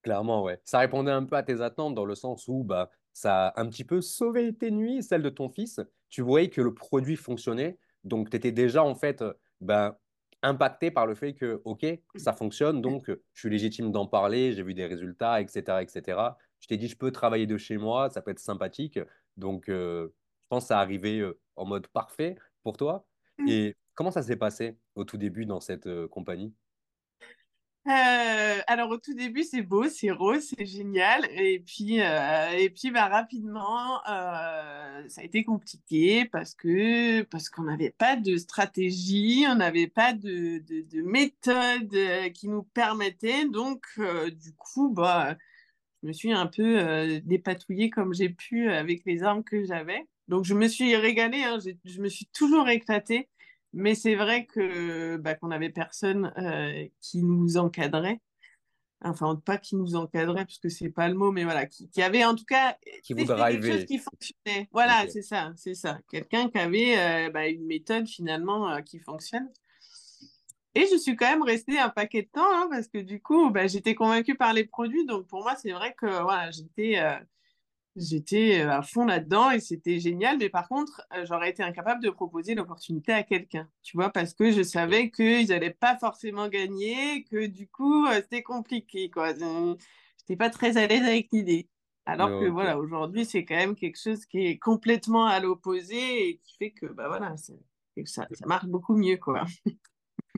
Clairement, 0.02 0.42
ouais. 0.42 0.60
Ça 0.64 0.80
répondait 0.80 1.10
un 1.10 1.24
peu 1.24 1.36
à 1.36 1.42
tes 1.42 1.62
attentes 1.62 1.94
dans 1.94 2.04
le 2.04 2.14
sens 2.14 2.46
où 2.48 2.62
bah, 2.62 2.90
ça 3.14 3.46
a 3.46 3.60
un 3.60 3.68
petit 3.68 3.84
peu 3.84 4.02
sauvé 4.02 4.54
tes 4.54 4.70
nuits, 4.70 5.02
celles 5.02 5.22
de 5.22 5.30
ton 5.30 5.48
fils. 5.48 5.80
Tu 6.10 6.20
voyais 6.20 6.50
que 6.50 6.60
le 6.60 6.74
produit 6.74 7.16
fonctionnait, 7.16 7.78
donc 8.02 8.28
tu 8.28 8.36
étais 8.36 8.52
déjà 8.52 8.84
en 8.84 8.94
fait 8.94 9.24
ben, 9.62 9.96
impacté 10.42 10.90
par 10.90 11.06
le 11.06 11.14
fait 11.14 11.32
que, 11.32 11.62
OK, 11.64 11.86
ça 12.16 12.32
fonctionne, 12.34 12.82
donc 12.82 13.08
je 13.08 13.40
suis 13.40 13.48
légitime 13.48 13.90
d'en 13.90 14.06
parler, 14.06 14.52
j'ai 14.52 14.62
vu 14.62 14.74
des 14.74 14.84
résultats, 14.84 15.40
etc., 15.40 15.78
etc. 15.80 16.18
Je 16.60 16.68
t'ai 16.68 16.76
dit, 16.76 16.88
je 16.88 16.96
peux 16.96 17.10
travailler 17.10 17.46
de 17.46 17.56
chez 17.56 17.78
moi, 17.78 18.10
ça 18.10 18.20
peut 18.20 18.30
être 18.30 18.38
sympathique. 18.38 18.98
Donc, 19.36 19.68
euh, 19.68 20.08
je 20.08 20.48
pense 20.48 20.64
que 20.64 20.68
ça 20.68 20.78
arrivé 20.78 21.20
euh, 21.20 21.38
en 21.56 21.64
mode 21.64 21.86
parfait 21.88 22.36
pour 22.62 22.76
toi. 22.76 23.06
Mm. 23.38 23.48
Et 23.48 23.76
comment 23.94 24.10
ça 24.10 24.22
s'est 24.22 24.36
passé 24.36 24.76
au 24.94 25.04
tout 25.04 25.16
début 25.16 25.46
dans 25.46 25.60
cette 25.60 25.86
euh, 25.86 26.08
compagnie? 26.08 26.54
Euh, 27.86 28.60
alors 28.66 28.88
au 28.90 28.96
tout 28.96 29.12
début 29.12 29.42
c'est 29.44 29.60
beau, 29.60 29.88
c'est 29.90 30.10
rose, 30.10 30.54
c'est 30.56 30.64
génial 30.64 31.28
et 31.30 31.58
puis 31.58 32.00
euh, 32.00 32.50
et 32.52 32.70
puis 32.70 32.90
bah 32.90 33.08
rapidement 33.08 34.00
euh, 34.08 35.06
ça 35.08 35.20
a 35.20 35.24
été 35.24 35.44
compliqué 35.44 36.24
parce 36.24 36.54
que 36.54 37.22
parce 37.24 37.50
qu'on 37.50 37.64
n'avait 37.64 37.90
pas 37.90 38.16
de 38.16 38.38
stratégie, 38.38 39.44
on 39.50 39.56
n'avait 39.56 39.86
pas 39.86 40.14
de, 40.14 40.58
de, 40.60 40.80
de, 40.80 41.02
méthode 41.02 42.32
qui 42.32 42.48
nous 42.48 42.62
permettait 42.62 43.46
donc 43.46 43.84
du 44.32 44.54
coup 44.54 44.88
bah 44.90 45.36
je 46.02 46.08
me 46.08 46.12
suis 46.14 46.32
un 46.32 46.46
peu 46.46 47.20
dépatouillée 47.20 47.90
comme 47.90 48.14
j'ai 48.14 48.30
pu 48.30 48.70
avec 48.70 49.02
les 49.04 49.22
armes 49.22 49.44
que 49.44 49.62
j'avais. 49.64 50.06
Donc 50.28 50.44
je 50.44 50.54
me 50.54 50.68
suis 50.68 50.96
régalée, 50.96 51.42
hein, 51.42 51.58
je 51.84 52.00
me 52.00 52.08
suis 52.08 52.26
toujours 52.26 52.68
éclatée. 52.70 53.28
Mais 53.74 53.94
c'est 53.94 54.14
vrai 54.14 54.46
que 54.46 55.16
bah, 55.16 55.34
qu'on 55.34 55.48
n'avait 55.48 55.70
personne 55.70 56.32
euh, 56.38 56.86
qui 57.00 57.22
nous 57.22 57.56
encadrait. 57.56 58.20
Enfin, 59.02 59.36
pas 59.36 59.58
qui 59.58 59.76
nous 59.76 59.96
encadrait, 59.96 60.46
parce 60.46 60.58
que 60.58 60.70
c'est 60.70 60.88
pas 60.88 61.08
le 61.08 61.14
mot, 61.14 61.30
mais 61.30 61.44
voilà, 61.44 61.66
qui, 61.66 61.90
qui 61.90 62.00
avait 62.00 62.24
en 62.24 62.34
tout 62.34 62.44
cas 62.44 62.78
qui 63.02 63.12
vous 63.12 63.26
quelque 63.26 63.66
chose 63.66 63.84
qui 63.84 63.98
fonctionnait. 63.98 64.68
Voilà, 64.72 65.06
c'est 65.10 65.22
ça, 65.22 65.52
c'est 65.56 65.74
ça. 65.74 65.98
Quelqu'un 66.10 66.48
qui 66.48 66.56
avait 66.56 66.96
euh, 66.96 67.30
bah, 67.30 67.46
une 67.48 67.66
méthode 67.66 68.08
finalement 68.08 68.70
euh, 68.70 68.80
qui 68.80 68.98
fonctionne. 69.00 69.50
Et 70.74 70.86
je 70.90 70.96
suis 70.96 71.16
quand 71.16 71.28
même 71.28 71.42
restée 71.42 71.78
un 71.78 71.90
paquet 71.90 72.22
de 72.22 72.28
temps, 72.28 72.50
hein, 72.50 72.68
parce 72.70 72.88
que 72.88 72.98
du 72.98 73.20
coup, 73.20 73.50
bah, 73.50 73.66
j'étais 73.66 73.94
convaincue 73.94 74.36
par 74.36 74.54
les 74.54 74.64
produits. 74.64 75.04
Donc 75.04 75.26
pour 75.26 75.42
moi, 75.42 75.54
c'est 75.56 75.72
vrai 75.72 75.94
que 75.98 76.06
voilà, 76.06 76.50
j'étais 76.50 76.98
j'étais 77.96 78.62
à 78.62 78.82
fond 78.82 79.04
là-dedans 79.04 79.50
et 79.50 79.60
c'était 79.60 79.98
génial. 79.98 80.38
Mais 80.38 80.48
par 80.48 80.68
contre, 80.68 81.02
j'aurais 81.24 81.50
été 81.50 81.62
incapable 81.62 82.02
de 82.02 82.10
proposer 82.10 82.54
l'opportunité 82.54 83.12
à 83.12 83.22
quelqu'un, 83.22 83.68
tu 83.82 83.96
vois, 83.96 84.10
parce 84.10 84.34
que 84.34 84.50
je 84.50 84.62
savais 84.62 85.10
qu'ils 85.10 85.48
n'allaient 85.48 85.70
pas 85.70 85.96
forcément 85.98 86.48
gagner, 86.48 87.24
que 87.24 87.46
du 87.46 87.68
coup, 87.68 88.06
c'était 88.12 88.42
compliqué, 88.42 89.10
quoi. 89.10 89.34
Je 89.34 89.76
n'étais 90.22 90.36
pas 90.36 90.50
très 90.50 90.76
à 90.76 90.86
l'aise 90.86 91.02
avec 91.02 91.28
l'idée. 91.32 91.68
Alors 92.06 92.28
que 92.28 92.48
voilà, 92.48 92.78
aujourd'hui, 92.78 93.24
c'est 93.24 93.46
quand 93.46 93.56
même 93.56 93.74
quelque 93.74 93.98
chose 93.98 94.26
qui 94.26 94.46
est 94.46 94.58
complètement 94.58 95.26
à 95.26 95.40
l'opposé 95.40 96.28
et 96.28 96.36
qui 96.36 96.56
fait 96.58 96.70
que 96.70 96.86
bah, 96.86 97.08
voilà, 97.08 97.34
ça, 97.38 97.54
ça 98.04 98.26
marche 98.46 98.66
beaucoup 98.66 98.94
mieux, 98.94 99.16
quoi. 99.16 99.44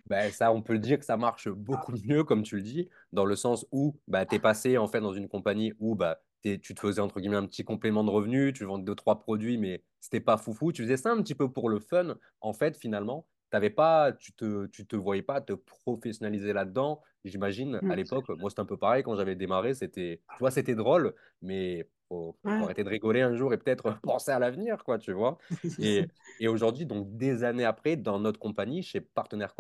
Ben, 0.08 0.30
ça, 0.30 0.52
on 0.52 0.62
peut 0.62 0.74
le 0.74 0.78
dire 0.78 1.00
que 1.00 1.04
ça 1.04 1.16
marche 1.16 1.48
beaucoup 1.48 1.92
mieux, 2.04 2.22
comme 2.22 2.44
tu 2.44 2.54
le 2.54 2.62
dis, 2.62 2.88
dans 3.12 3.24
le 3.24 3.34
sens 3.34 3.66
où 3.72 3.96
bah, 4.06 4.24
tu 4.24 4.36
es 4.36 4.38
passé 4.38 4.78
en 4.78 4.86
fait 4.86 5.00
dans 5.00 5.12
une 5.12 5.26
compagnie 5.28 5.72
où 5.80 5.96
bah, 5.96 6.20
tu 6.54 6.74
te 6.74 6.80
faisais 6.80 7.00
entre 7.00 7.20
guillemets 7.20 7.36
un 7.36 7.46
petit 7.46 7.64
complément 7.64 8.04
de 8.04 8.10
revenu, 8.10 8.52
tu 8.52 8.64
vendais 8.64 8.84
deux, 8.84 8.94
trois 8.94 9.18
produits, 9.18 9.58
mais 9.58 9.82
c'était 10.00 10.20
pas 10.20 10.36
foufou. 10.36 10.72
Tu 10.72 10.82
faisais 10.82 10.96
ça 10.96 11.10
un 11.10 11.22
petit 11.22 11.34
peu 11.34 11.50
pour 11.50 11.68
le 11.68 11.80
fun. 11.80 12.16
En 12.40 12.52
fait, 12.52 12.76
finalement, 12.76 13.26
t'avais 13.50 13.70
pas, 13.70 14.12
tu 14.12 14.32
te, 14.32 14.66
tu 14.66 14.86
te 14.86 14.96
voyais 14.96 15.22
pas 15.22 15.40
te 15.40 15.52
professionnaliser 15.52 16.52
là-dedans. 16.52 17.02
J'imagine, 17.24 17.76
à 17.76 17.82
mm. 17.82 17.92
l'époque, 17.94 18.28
moi, 18.38 18.50
c'était 18.50 18.60
un 18.60 18.66
peu 18.66 18.76
pareil 18.76 19.02
quand 19.02 19.16
j'avais 19.16 19.34
démarré. 19.34 19.74
C'était, 19.74 20.20
tu 20.30 20.38
vois, 20.38 20.50
c'était 20.50 20.74
drôle, 20.74 21.14
mais 21.42 21.88
faut, 22.08 22.36
faut 22.42 22.48
arrêter 22.48 22.84
de 22.84 22.88
rigoler 22.88 23.22
un 23.22 23.34
jour 23.34 23.52
et 23.52 23.58
peut-être 23.58 23.98
penser 24.02 24.30
à 24.30 24.38
l'avenir, 24.38 24.84
quoi, 24.84 24.98
tu 24.98 25.12
vois. 25.12 25.38
Et, 25.78 26.06
et 26.40 26.48
aujourd'hui, 26.48 26.86
donc 26.86 27.16
des 27.16 27.42
années 27.44 27.64
après, 27.64 27.96
dans 27.96 28.20
notre 28.20 28.38
compagnie, 28.38 28.82
chez 28.82 29.00
Partenaire 29.00 29.54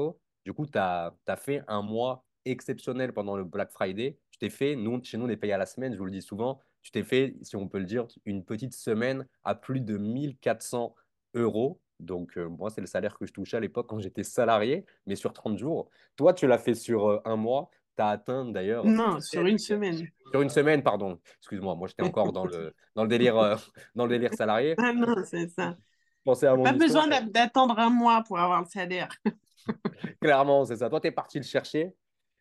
du 0.44 0.52
coup, 0.52 0.64
tu 0.64 0.78
as, 0.78 1.12
as 1.26 1.36
fait 1.36 1.64
un 1.66 1.82
mois 1.82 2.24
exceptionnel 2.44 3.12
pendant 3.12 3.36
le 3.36 3.42
Black 3.42 3.72
Friday. 3.72 4.16
Tu 4.30 4.38
t'es 4.38 4.50
fait, 4.50 4.76
nous, 4.76 5.02
chez 5.02 5.18
nous, 5.18 5.26
on 5.26 5.28
est 5.28 5.36
payé 5.36 5.52
à 5.52 5.58
la 5.58 5.66
semaine, 5.66 5.92
je 5.92 5.98
vous 5.98 6.04
le 6.04 6.12
dis 6.12 6.22
souvent 6.22 6.60
tu 6.86 6.92
t'es 6.92 7.02
fait, 7.02 7.34
si 7.42 7.56
on 7.56 7.66
peut 7.66 7.80
le 7.80 7.84
dire, 7.84 8.06
une 8.26 8.44
petite 8.44 8.72
semaine 8.72 9.26
à 9.42 9.56
plus 9.56 9.80
de 9.80 9.98
1400 9.98 10.94
euros. 11.34 11.80
Donc, 11.98 12.38
euh, 12.38 12.48
moi, 12.48 12.70
c'est 12.70 12.80
le 12.80 12.86
salaire 12.86 13.18
que 13.18 13.26
je 13.26 13.32
touchais 13.32 13.56
à 13.56 13.60
l'époque 13.60 13.88
quand 13.88 13.98
j'étais 13.98 14.22
salarié, 14.22 14.86
mais 15.04 15.16
sur 15.16 15.32
30 15.32 15.58
jours. 15.58 15.90
Toi, 16.14 16.32
tu 16.32 16.46
l'as 16.46 16.58
fait 16.58 16.74
sur 16.74 17.08
euh, 17.08 17.20
un 17.24 17.34
mois. 17.34 17.70
Tu 17.96 18.04
as 18.04 18.10
atteint 18.10 18.44
d'ailleurs. 18.44 18.84
Non, 18.84 19.20
sur 19.20 19.44
une 19.46 19.58
semaine. 19.58 20.06
Sur 20.30 20.42
une 20.42 20.48
semaine, 20.48 20.84
pardon. 20.84 21.18
Excuse-moi, 21.38 21.74
moi, 21.74 21.88
j'étais 21.88 22.04
encore 22.04 22.30
dans 22.30 22.44
le, 22.44 22.72
dans, 22.94 23.02
le 23.02 23.08
délire, 23.08 23.36
euh, 23.36 23.56
dans 23.96 24.04
le 24.04 24.10
délire 24.10 24.32
salarié. 24.34 24.76
Ah 24.78 24.92
non, 24.92 25.16
c'est 25.24 25.48
ça. 25.48 25.76
Pensez 26.22 26.46
à 26.46 26.56
pas 26.56 26.72
besoin 26.72 27.08
d'attendre 27.08 27.80
un 27.80 27.90
mois 27.90 28.22
pour 28.22 28.38
avoir 28.38 28.60
le 28.60 28.68
salaire. 28.68 29.08
Clairement, 30.20 30.64
c'est 30.64 30.76
ça. 30.76 30.88
Toi, 30.88 31.00
tu 31.00 31.08
es 31.08 31.10
parti 31.10 31.38
le 31.38 31.44
chercher. 31.44 31.96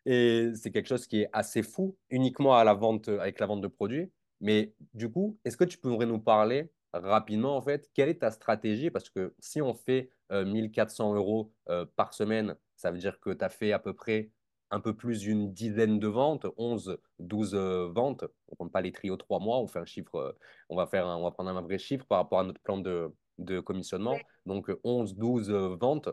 Et 0.06 0.52
c'est 0.54 0.70
quelque 0.70 0.88
chose 0.88 1.08
qui 1.08 1.22
est 1.22 1.30
assez 1.34 1.64
fou, 1.64 1.98
uniquement 2.12 2.56
à 2.56 2.64
la 2.64 2.76
vente, 2.76 3.08
avec 3.08 3.40
la 3.40 3.48
vente 3.48 3.62
de 3.62 3.68
produits. 3.68 4.12
Mais 4.42 4.74
du 4.94 5.10
coup, 5.10 5.40
est-ce 5.46 5.58
que 5.58 5.64
tu 5.64 5.78
pourrais 5.78 6.06
nous 6.06 6.20
parler 6.20 6.72
rapidement, 6.94 7.58
en 7.58 7.62
fait, 7.62 7.90
quelle 7.94 8.10
est 8.10 8.22
ta 8.22 8.32
stratégie? 8.32 8.90
Parce 8.90 9.10
que 9.10 9.34
si 9.40 9.62
on 9.62 9.74
fait 9.74 10.12
1400 10.32 11.12
euh, 11.12 11.18
euros 11.18 11.54
euh, 11.70 11.86
par 11.96 12.14
semaine, 12.14 12.56
ça 12.76 12.92
veut 12.92 12.98
dire 12.98 13.20
que 13.20 13.32
tu 13.32 13.44
as 13.44 13.50
fait 13.50 13.72
à 13.72 13.80
peu 13.80 13.94
près 13.94 14.32
un 14.72 14.80
peu 14.80 14.96
plus 14.96 15.20
d'une 15.20 15.54
dizaine 15.54 16.00
de 16.00 16.08
ventes, 16.08 16.48
11, 16.58 16.98
12 17.20 17.54
euh, 17.54 17.88
ventes. 17.94 18.24
On 18.48 18.54
ne 18.54 18.56
compte 18.58 18.72
pas 18.72 18.82
les 18.82 18.92
trios 18.92 19.18
trois 19.18 19.40
mois, 19.40 19.60
on 19.60 19.68
fait 19.68 19.80
un 19.80 19.86
chiffre, 19.86 20.36
on 20.70 20.76
va, 20.76 20.88
faire 20.88 21.06
on 21.06 21.24
va 21.24 21.32
prendre 21.32 21.52
un 21.52 21.62
vrai 21.62 21.78
chiffre 21.78 22.06
par 22.06 22.18
rapport 22.20 22.40
à 22.40 22.44
notre 22.44 22.62
plan 22.62 22.78
de, 22.78 23.14
de 23.38 23.60
commissionnement. 23.60 24.18
Donc 24.46 24.72
11, 24.84 25.16
12 25.16 25.52
ventes 25.80 26.10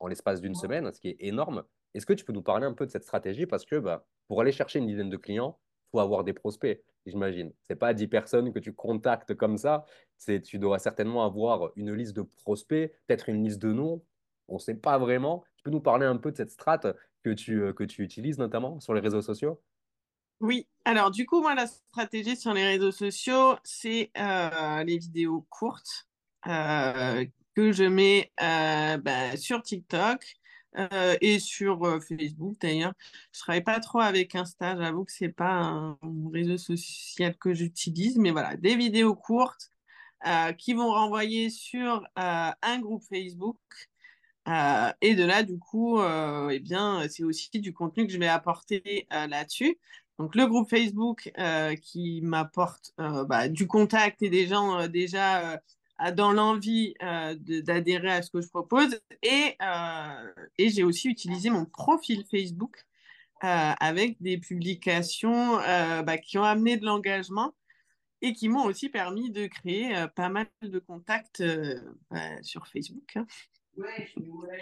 en 0.00 0.06
l'espace 0.06 0.40
d'une 0.40 0.54
semaine, 0.54 0.92
ce 0.92 1.00
qui 1.00 1.08
est 1.08 1.16
énorme. 1.20 1.64
Est-ce 1.94 2.06
que 2.06 2.12
tu 2.12 2.24
peux 2.24 2.32
nous 2.32 2.42
parler 2.42 2.66
un 2.66 2.74
peu 2.74 2.86
de 2.86 2.90
cette 2.90 3.04
stratégie? 3.04 3.46
Parce 3.46 3.64
que 3.64 3.76
bah, 3.76 4.06
pour 4.28 4.40
aller 4.40 4.52
chercher 4.52 4.80
une 4.80 4.86
dizaine 4.86 5.10
de 5.10 5.16
clients, 5.16 5.58
faut 5.94 6.00
avoir 6.00 6.24
des 6.24 6.32
prospects 6.32 6.82
j'imagine. 7.06 7.52
C'est 7.62 7.76
pas 7.76 7.94
10 7.94 8.08
personnes 8.08 8.52
que 8.52 8.58
tu 8.58 8.72
contactes 8.72 9.34
comme 9.34 9.58
ça. 9.58 9.84
C'est, 10.16 10.40
tu 10.40 10.58
dois 10.58 10.78
certainement 10.78 11.24
avoir 11.24 11.70
une 11.76 11.92
liste 11.92 12.14
de 12.14 12.22
prospects, 12.22 12.92
peut-être 13.06 13.28
une 13.28 13.44
liste 13.44 13.60
de 13.60 13.72
noms. 13.72 14.02
On 14.48 14.54
ne 14.54 14.58
sait 14.58 14.74
pas 14.74 14.98
vraiment. 14.98 15.44
Tu 15.56 15.64
peux 15.64 15.70
nous 15.70 15.80
parler 15.80 16.06
un 16.06 16.16
peu 16.16 16.30
de 16.30 16.36
cette 16.36 16.50
strate 16.50 16.86
que 17.22 17.30
tu, 17.30 17.62
euh, 17.62 17.72
que 17.72 17.84
tu 17.84 18.02
utilises 18.02 18.38
notamment 18.38 18.80
sur 18.80 18.94
les 18.94 19.00
réseaux 19.00 19.22
sociaux? 19.22 19.60
Oui, 20.40 20.66
alors 20.84 21.10
du 21.10 21.26
coup, 21.26 21.40
moi, 21.40 21.54
la 21.54 21.66
stratégie 21.66 22.36
sur 22.36 22.52
les 22.52 22.64
réseaux 22.64 22.90
sociaux, 22.90 23.56
c'est 23.62 24.10
euh, 24.18 24.84
les 24.84 24.98
vidéos 24.98 25.46
courtes 25.48 26.08
euh, 26.46 27.24
que 27.54 27.72
je 27.72 27.84
mets 27.84 28.32
bah, 28.38 29.36
sur 29.36 29.62
TikTok 29.62 30.36
euh, 30.76 31.16
et 31.20 31.38
sur 31.38 31.84
euh, 31.84 32.00
Facebook 32.00 32.56
d'ailleurs. 32.60 32.94
Je 33.32 33.40
travaille 33.40 33.62
pas 33.62 33.78
trop 33.80 34.00
avec 34.00 34.34
Insta, 34.34 34.76
j'avoue 34.76 35.04
que 35.04 35.12
c'est 35.12 35.28
pas 35.28 35.52
un, 35.52 35.98
réseau 36.32 36.56
social 36.58 37.36
que 37.38 37.54
j'utilise, 37.54 38.18
mais 38.18 38.30
voilà, 38.32 38.56
des 38.56 38.76
vidéos 38.76 39.14
courtes 39.14 39.70
euh, 40.26 40.52
qui 40.52 40.74
vont 40.74 40.90
renvoyer 40.90 41.50
sur 41.50 42.04
un 42.16 42.80
groupe 42.80 43.02
Facebook. 43.08 43.58
et 45.00 45.14
de 45.14 45.24
là, 45.24 45.42
du 45.42 45.58
coup, 45.58 46.00
eh 46.50 46.60
bien, 46.60 47.06
c'est 47.08 47.24
aussi 47.24 47.50
du 47.60 47.72
contenu 47.72 48.06
que 48.06 48.12
je 48.12 48.18
vais 48.18 48.28
apporter 48.28 49.06
là-dessus. 49.10 49.78
Donc, 50.18 50.34
le 50.34 50.46
groupe 50.46 50.68
Facebook 50.70 51.32
qui 51.82 52.20
m'apporte 52.22 52.92
bah, 52.98 53.48
du 53.48 53.66
contact 53.66 54.22
et 54.22 54.30
des 54.30 54.46
gens 54.46 54.88
déjà 54.88 55.60
dans 56.16 56.32
l'envie 56.32 56.94
euh, 57.02 57.34
d'adhérer 57.38 58.10
à 58.10 58.22
ce 58.22 58.30
que 58.30 58.40
je 58.40 58.48
propose. 58.48 59.00
Et, 59.22 59.56
euh, 59.62 60.32
et 60.58 60.68
j'ai 60.70 60.82
aussi 60.82 61.08
utilisé 61.08 61.50
mon 61.50 61.64
profil 61.64 62.24
Facebook 62.30 62.76
euh, 63.44 63.72
avec 63.80 64.20
des 64.20 64.38
publications 64.38 65.56
bah, 65.56 66.18
qui 66.18 66.38
ont 66.38 66.44
amené 66.44 66.76
de 66.76 66.84
l'engagement 66.84 67.54
et 68.22 68.32
qui 68.32 68.48
m'ont 68.48 68.64
aussi 68.64 68.88
permis 68.88 69.30
de 69.30 69.46
créer 69.46 69.94
pas 70.16 70.28
mal 70.28 70.46
de 70.62 70.78
contacts 70.78 71.42
bah, 72.10 72.42
sur 72.42 72.66
Facebook. 72.66 73.16
Hein. 73.16 73.26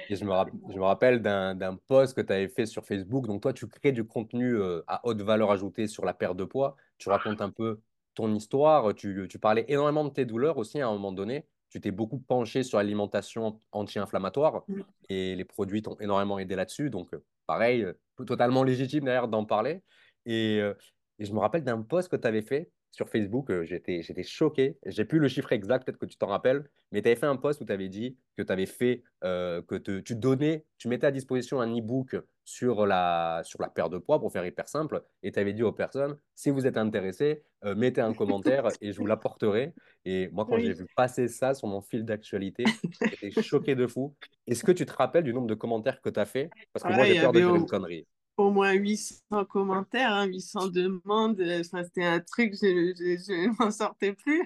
Et 0.08 0.16
je, 0.16 0.24
me 0.24 0.32
je 0.72 0.78
me 0.78 0.84
rappelle 0.84 1.20
d'un 1.20 1.76
post 1.86 2.14
que 2.14 2.22
tu 2.22 2.32
avais 2.32 2.48
fait 2.48 2.66
sur 2.66 2.84
Facebook. 2.84 3.26
Donc, 3.26 3.42
toi, 3.42 3.52
tu 3.52 3.68
crées 3.68 3.92
du 3.92 4.04
contenu 4.04 4.58
à 4.86 5.00
haute 5.04 5.20
valeur 5.20 5.50
ajoutée 5.50 5.86
sur 5.86 6.04
la 6.04 6.14
perte 6.14 6.36
de 6.36 6.44
poids. 6.44 6.76
Tu 6.98 7.08
racontes 7.08 7.40
un 7.40 7.50
peu 7.50 7.80
ton 8.14 8.34
histoire, 8.34 8.94
tu, 8.94 9.28
parlais 9.40 9.64
énormément 9.68 10.04
de 10.04 10.10
tes 10.10 10.24
douleurs 10.24 10.58
aussi 10.58 10.80
à 10.80 10.88
un 10.88 10.92
moment 10.92 11.12
donné. 11.12 11.46
Tu 11.70 11.80
t'es 11.80 11.90
beaucoup 11.90 12.18
penché 12.18 12.62
sur 12.62 12.78
l'alimentation 12.78 13.58
anti-inflammatoire 13.72 14.62
mm. 14.68 14.80
et 15.08 15.34
les 15.34 15.44
produits 15.44 15.82
t'ont 15.82 15.96
énormément 16.00 16.38
aidé 16.38 16.54
là-dessus. 16.54 16.90
Donc, 16.90 17.10
pareil, 17.46 17.82
euh, 17.82 17.94
totalement 18.26 18.62
légitime 18.62 19.04
d'ailleurs 19.04 19.28
d'en 19.28 19.44
parler. 19.44 19.82
Et, 20.26 20.60
euh, 20.60 20.74
et 21.18 21.24
je 21.24 21.32
me 21.32 21.38
rappelle 21.38 21.64
d'un 21.64 21.80
post 21.82 22.10
que 22.10 22.16
tu 22.16 22.28
avais 22.28 22.42
fait 22.42 22.70
sur 22.92 23.08
Facebook, 23.08 23.50
euh, 23.50 23.64
j'étais, 23.64 24.02
j'étais 24.02 24.22
choqué. 24.22 24.78
J'ai 24.84 25.04
plus 25.06 25.18
le 25.18 25.26
chiffre 25.26 25.50
exact, 25.52 25.84
peut-être 25.84 25.98
que 25.98 26.06
tu 26.06 26.16
t'en 26.18 26.26
rappelles, 26.26 26.68
mais 26.92 27.00
tu 27.00 27.08
avais 27.08 27.16
fait 27.16 27.26
un 27.26 27.36
post 27.36 27.60
où 27.62 27.64
tu 27.64 27.72
avais 27.72 27.88
dit 27.88 28.18
que 28.36 28.42
tu 28.42 28.52
avais 28.52 28.66
fait, 28.66 29.02
euh, 29.24 29.62
que 29.62 29.76
te- 29.76 30.00
tu 30.00 30.14
donnais, 30.14 30.66
tu 30.76 30.88
mettais 30.88 31.06
à 31.06 31.10
disposition 31.10 31.60
un 31.60 31.74
e-book 31.74 32.16
sur 32.44 32.86
la, 32.86 33.40
sur 33.44 33.62
la 33.62 33.68
perte 33.68 33.92
de 33.92 33.98
poids 33.98 34.20
pour 34.20 34.30
faire 34.30 34.44
hyper 34.44 34.68
simple, 34.68 35.02
et 35.22 35.32
tu 35.32 35.38
avais 35.38 35.54
dit 35.54 35.62
aux 35.62 35.72
personnes, 35.72 36.18
si 36.34 36.50
vous 36.50 36.66
êtes 36.66 36.76
intéressé, 36.76 37.42
euh, 37.64 37.74
mettez 37.74 38.00
un 38.00 38.14
commentaire 38.14 38.72
et 38.80 38.92
je 38.92 38.98
vous 38.98 39.06
l'apporterai. 39.06 39.74
Et 40.04 40.28
moi, 40.28 40.46
quand 40.46 40.58
j'ai 40.58 40.72
vu 40.74 40.86
passer 40.96 41.28
ça 41.28 41.54
sur 41.54 41.68
mon 41.68 41.80
fil 41.80 42.04
d'actualité, 42.04 42.78
j'étais 43.10 43.30
choqué 43.32 43.74
de 43.74 43.86
fou. 43.86 44.16
Est-ce 44.46 44.64
que 44.64 44.72
tu 44.72 44.86
te 44.86 44.92
rappelles 44.92 45.24
du 45.24 45.32
nombre 45.34 45.46
de 45.48 45.54
commentaires 45.54 46.00
que 46.00 46.10
tu 46.10 46.20
as 46.20 46.26
fait? 46.26 46.52
Parce 46.72 46.84
que 46.84 46.92
moi, 46.92 47.04
Ouais, 47.04 47.06
j'ai 47.06 47.16
peur 47.16 47.32
de 47.32 47.40
dire 47.40 47.54
une 47.54 47.66
au, 47.66 47.66
connerie. 47.66 48.06
au 48.38 48.50
moins 48.50 48.72
800 48.72 49.44
commentaires, 49.46 50.12
hein, 50.12 50.26
800 50.26 50.68
demandes. 50.68 51.40
euh, 51.40 51.60
Enfin, 51.62 51.84
c'était 51.84 52.04
un 52.04 52.20
truc, 52.20 52.54
je, 52.54 52.94
je, 52.98 53.18
je 53.24 53.48
ne 53.50 53.56
m'en 53.64 53.70
sortais 53.70 54.14
plus. 54.14 54.42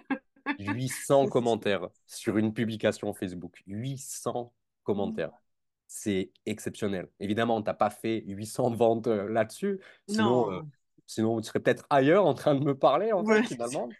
800 0.58 1.26
commentaires 1.28 1.88
sur 2.06 2.36
une 2.38 2.52
publication 2.54 3.12
Facebook. 3.14 3.62
800 3.66 4.52
commentaires. 4.84 5.32
C'est 5.88 6.32
exceptionnel. 6.46 7.08
Évidemment, 7.20 7.62
tu 7.62 7.66
n'as 7.66 7.74
pas 7.74 7.90
fait 7.90 8.22
800 8.26 8.70
ventes 8.74 9.06
euh, 9.06 9.28
là-dessus. 9.28 9.80
Sinon, 10.06 10.48
Non. 10.50 10.70
Sinon, 11.06 11.40
tu 11.40 11.48
serais 11.48 11.60
peut-être 11.60 11.84
ailleurs 11.90 12.26
en 12.26 12.34
train 12.34 12.54
de 12.54 12.64
me 12.64 12.76
parler, 12.76 13.12
en 13.12 13.24
fait, 13.24 13.42
finalement. 13.44 13.88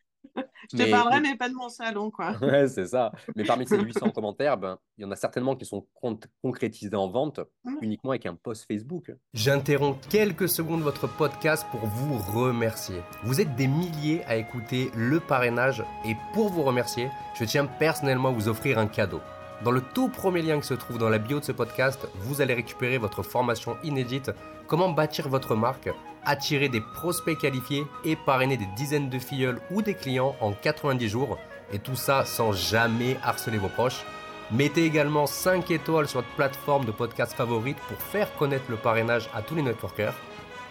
Je 0.70 0.76
te 0.76 0.82
Mais, 0.82 0.90
parlerai, 0.90 1.20
mais 1.20 1.36
pas 1.36 1.48
de 1.48 1.54
mon 1.54 1.68
salon, 1.68 2.10
quoi. 2.10 2.32
ouais, 2.42 2.66
c'est 2.68 2.88
ça. 2.88 3.12
Mais 3.36 3.44
parmi 3.44 3.66
ces 3.66 3.78
800 3.80 4.10
commentaires, 4.10 4.58
ben, 4.58 4.76
il 4.98 5.02
y 5.02 5.04
en 5.04 5.10
a 5.12 5.16
certainement 5.16 5.54
qui 5.56 5.64
sont 5.64 5.86
con- 5.94 6.18
concrétisés 6.42 6.94
en 6.96 7.08
vente 7.08 7.40
uniquement 7.80 8.10
avec 8.10 8.26
un 8.26 8.34
post 8.34 8.66
Facebook. 8.66 9.12
J'interromps 9.32 9.98
quelques 10.08 10.48
secondes 10.48 10.82
votre 10.82 11.06
podcast 11.06 11.64
pour 11.70 11.80
vous 11.86 12.18
remercier. 12.18 12.96
Vous 13.22 13.40
êtes 13.40 13.54
des 13.54 13.68
milliers 13.68 14.24
à 14.24 14.36
écouter 14.36 14.90
le 14.96 15.20
parrainage 15.20 15.82
et 16.04 16.16
pour 16.34 16.48
vous 16.48 16.64
remercier, 16.64 17.08
je 17.38 17.44
tiens 17.44 17.64
personnellement 17.66 18.28
à 18.30 18.32
vous 18.32 18.48
offrir 18.48 18.78
un 18.78 18.88
cadeau. 18.88 19.20
Dans 19.64 19.70
le 19.70 19.80
tout 19.80 20.08
premier 20.10 20.42
lien 20.42 20.60
qui 20.60 20.66
se 20.66 20.74
trouve 20.74 20.98
dans 20.98 21.08
la 21.08 21.18
bio 21.18 21.38
de 21.40 21.44
ce 21.44 21.52
podcast, 21.52 22.06
vous 22.16 22.42
allez 22.42 22.52
récupérer 22.52 22.98
votre 22.98 23.22
formation 23.22 23.76
inédite 23.84 24.30
Comment 24.66 24.88
bâtir 24.90 25.28
votre 25.28 25.54
marque, 25.54 25.88
attirer 26.24 26.68
des 26.68 26.80
prospects 26.80 27.38
qualifiés 27.38 27.84
et 28.04 28.16
parrainer 28.16 28.56
des 28.56 28.66
dizaines 28.76 29.08
de 29.08 29.18
filleuls 29.18 29.60
ou 29.70 29.80
des 29.80 29.94
clients 29.94 30.34
en 30.40 30.52
90 30.52 31.08
jours. 31.08 31.38
Et 31.72 31.78
tout 31.78 31.94
ça 31.94 32.24
sans 32.24 32.52
jamais 32.52 33.16
harceler 33.22 33.58
vos 33.58 33.68
proches? 33.68 34.04
Mettez 34.50 34.84
également 34.84 35.26
5 35.26 35.70
étoiles 35.70 36.08
sur 36.08 36.20
votre 36.20 36.34
plateforme 36.34 36.84
de 36.84 36.92
podcast 36.92 37.32
favorite 37.32 37.78
pour 37.88 37.98
faire 37.98 38.34
connaître 38.36 38.68
le 38.68 38.76
parrainage 38.76 39.28
à 39.34 39.42
tous 39.42 39.54
les 39.54 39.62
networkers. 39.62 40.14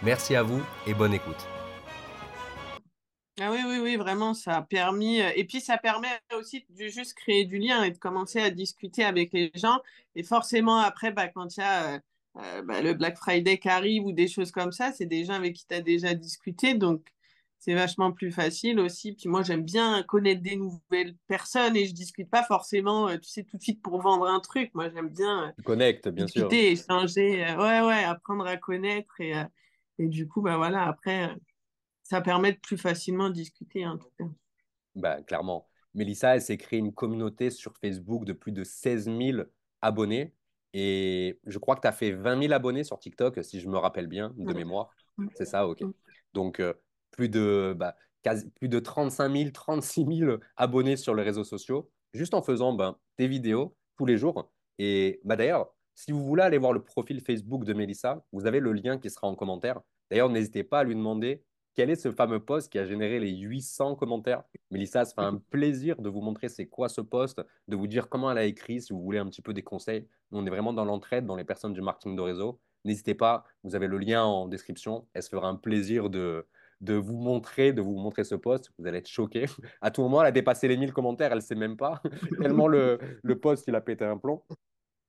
Merci 0.02 0.36
à 0.36 0.42
vous 0.42 0.62
et 0.86 0.92
bonne 0.94 1.14
écoute. 1.14 1.46
Ah 3.38 3.50
oui, 3.50 3.60
oui, 3.66 3.78
oui, 3.82 3.96
vraiment, 3.96 4.32
ça 4.32 4.56
a 4.56 4.62
permis. 4.62 5.20
euh, 5.20 5.30
Et 5.36 5.44
puis, 5.44 5.60
ça 5.60 5.76
permet 5.76 6.08
aussi 6.34 6.64
de 6.70 6.88
juste 6.88 7.12
créer 7.14 7.44
du 7.44 7.58
lien 7.58 7.82
et 7.82 7.90
de 7.90 7.98
commencer 7.98 8.40
à 8.40 8.50
discuter 8.50 9.04
avec 9.04 9.32
les 9.34 9.50
gens. 9.54 9.78
Et 10.14 10.22
forcément, 10.22 10.78
après, 10.78 11.12
bah, 11.12 11.28
quand 11.28 11.54
il 11.56 11.60
y 11.60 11.62
a 11.62 12.00
euh, 12.38 12.62
bah, 12.62 12.82
le 12.82 12.94
Black 12.94 13.16
Friday 13.16 13.58
qui 13.58 13.68
arrive 13.68 14.04
ou 14.04 14.12
des 14.12 14.28
choses 14.28 14.52
comme 14.52 14.72
ça, 14.72 14.92
c'est 14.92 15.06
des 15.06 15.24
gens 15.24 15.34
avec 15.34 15.54
qui 15.56 15.66
tu 15.66 15.74
as 15.74 15.80
déjà 15.80 16.14
discuté. 16.14 16.74
Donc, 16.74 17.06
c'est 17.58 17.74
vachement 17.74 18.12
plus 18.12 18.30
facile 18.32 18.78
aussi. 18.80 19.14
Puis 19.14 19.28
moi, 19.28 19.42
j'aime 19.42 19.64
bien 19.64 20.02
connaître 20.04 20.42
des 20.42 20.56
nouvelles 20.56 21.16
personnes 21.26 21.76
et 21.76 21.86
je 21.86 21.94
discute 21.94 22.30
pas 22.30 22.44
forcément, 22.44 23.08
euh, 23.08 23.18
tu 23.18 23.28
sais, 23.30 23.44
tout 23.44 23.56
de 23.56 23.62
suite 23.62 23.82
pour 23.82 24.00
vendre 24.00 24.26
un 24.26 24.40
truc. 24.40 24.70
Moi, 24.74 24.90
j'aime 24.90 25.08
bien 25.08 25.48
euh, 25.48 25.52
Tu 25.56 25.62
connectes, 25.62 26.08
bien 26.08 26.26
sûr. 26.28 26.58
discuter, 26.58 26.72
échanger. 26.72 27.44
euh, 27.44 27.56
ouais, 27.56 27.80
ouais, 27.86 28.04
apprendre 28.04 28.46
à 28.46 28.56
connaître. 28.56 29.20
Et, 29.20 29.32
et 29.98 30.08
du 30.08 30.28
coup, 30.28 30.42
bah 30.42 30.56
voilà, 30.56 30.84
après. 30.86 31.34
ça 32.02 32.20
permet 32.22 32.52
de 32.52 32.58
plus 32.60 32.78
facilement 32.78 33.30
discuter, 33.30 33.86
en 33.86 33.98
tout 33.98 34.10
cas. 34.18 34.24
Bah, 34.94 35.22
clairement. 35.22 35.68
Mélissa, 35.94 36.34
elle 36.34 36.42
s'est 36.42 36.56
créée 36.58 36.78
une 36.78 36.92
communauté 36.94 37.50
sur 37.50 37.76
Facebook 37.78 38.24
de 38.24 38.32
plus 38.32 38.52
de 38.52 38.64
16 38.64 39.04
000 39.06 39.42
abonnés. 39.82 40.34
Et 40.78 41.40
je 41.46 41.58
crois 41.58 41.74
que 41.74 41.80
tu 41.80 41.86
as 41.88 41.92
fait 41.92 42.10
20 42.12 42.38
000 42.38 42.52
abonnés 42.52 42.84
sur 42.84 42.98
TikTok, 42.98 43.42
si 43.42 43.60
je 43.60 43.68
me 43.68 43.78
rappelle 43.78 44.08
bien, 44.08 44.34
de 44.36 44.48
Ouais. 44.48 44.54
mémoire. 44.54 44.90
C'est 45.34 45.46
ça, 45.46 45.66
ok. 45.66 45.82
Donc, 46.34 46.60
euh, 46.60 46.74
plus 47.12 47.30
de, 47.30 47.74
bah, 47.74 47.96
quasi- 48.22 48.50
plus 48.50 48.68
de 48.68 48.78
35 48.78 49.34
000, 49.34 49.50
36 49.52 50.04
000 50.04 50.36
abonnés 50.54 50.98
sur 50.98 51.14
les 51.14 51.22
réseaux 51.22 51.44
sociaux, 51.44 51.90
juste 52.12 52.34
en 52.34 52.42
faisant 52.42 52.74
ben, 52.74 52.98
des 53.16 53.26
vidéos 53.26 53.74
tous 53.96 54.04
les 54.04 54.18
jours. 54.18 54.52
Et 54.78 55.18
bah, 55.24 55.36
d'ailleurs, 55.36 55.72
si 55.94 56.12
vous 56.12 56.22
voulez 56.26 56.42
aller 56.42 56.58
voir 56.58 56.74
le 56.74 56.82
profil 56.84 57.22
Facebook 57.22 57.64
de 57.64 57.72
Mélissa, 57.72 58.22
vous 58.32 58.44
avez 58.44 58.60
le 58.60 58.72
lien 58.74 58.98
qui 58.98 59.08
sera 59.08 59.28
en 59.28 59.34
commentaire. 59.34 59.80
D'ailleurs, 60.10 60.28
n'hésitez 60.28 60.62
pas 60.62 60.80
à 60.80 60.84
lui 60.84 60.94
demander 60.94 61.42
quel 61.76 61.90
est 61.90 61.96
ce 61.96 62.10
fameux 62.10 62.40
post 62.40 62.72
qui 62.72 62.78
a 62.78 62.86
généré 62.86 63.20
les 63.20 63.36
800 63.36 63.96
commentaires? 63.96 64.42
Mélissa, 64.70 65.04
ça 65.04 65.14
fait 65.14 65.20
un 65.20 65.36
plaisir 65.36 66.00
de 66.00 66.08
vous 66.08 66.22
montrer 66.22 66.48
c'est 66.48 66.66
quoi 66.66 66.88
ce 66.88 67.02
post, 67.02 67.42
de 67.68 67.76
vous 67.76 67.86
dire 67.86 68.08
comment 68.08 68.30
elle 68.30 68.38
a 68.38 68.44
écrit, 68.44 68.80
si 68.80 68.94
vous 68.94 69.02
voulez 69.02 69.18
un 69.18 69.26
petit 69.26 69.42
peu 69.42 69.52
des 69.52 69.62
conseils. 69.62 70.08
Nous, 70.32 70.40
on 70.40 70.46
est 70.46 70.50
vraiment 70.50 70.72
dans 70.72 70.86
l'entraide, 70.86 71.26
dans 71.26 71.36
les 71.36 71.44
personnes 71.44 71.74
du 71.74 71.82
marketing 71.82 72.16
de 72.16 72.22
réseau. 72.22 72.58
N'hésitez 72.84 73.14
pas, 73.14 73.44
vous 73.62 73.74
avez 73.74 73.88
le 73.88 73.98
lien 73.98 74.24
en 74.24 74.48
description. 74.48 75.06
Elle 75.12 75.22
se 75.22 75.28
fera 75.28 75.48
un 75.48 75.56
plaisir 75.56 76.08
de, 76.08 76.46
vous 76.80 77.18
montrer, 77.18 77.74
de 77.74 77.82
vous 77.82 77.96
montrer 77.98 78.24
ce 78.24 78.34
post. 78.34 78.72
Vous 78.78 78.86
allez 78.86 78.98
être 78.98 79.08
choqués. 79.08 79.44
À 79.82 79.90
tout 79.90 80.00
moment, 80.00 80.22
elle 80.22 80.28
a 80.28 80.32
dépassé 80.32 80.68
les 80.68 80.78
1000 80.78 80.94
commentaires, 80.94 81.30
elle 81.30 81.38
ne 81.38 81.42
sait 81.42 81.54
même 81.54 81.76
pas. 81.76 82.00
Tellement 82.40 82.68
le, 82.68 82.98
le 83.22 83.38
post, 83.38 83.66
il 83.68 83.74
a 83.74 83.82
pété 83.82 84.06
un 84.06 84.16
plomb. 84.16 84.42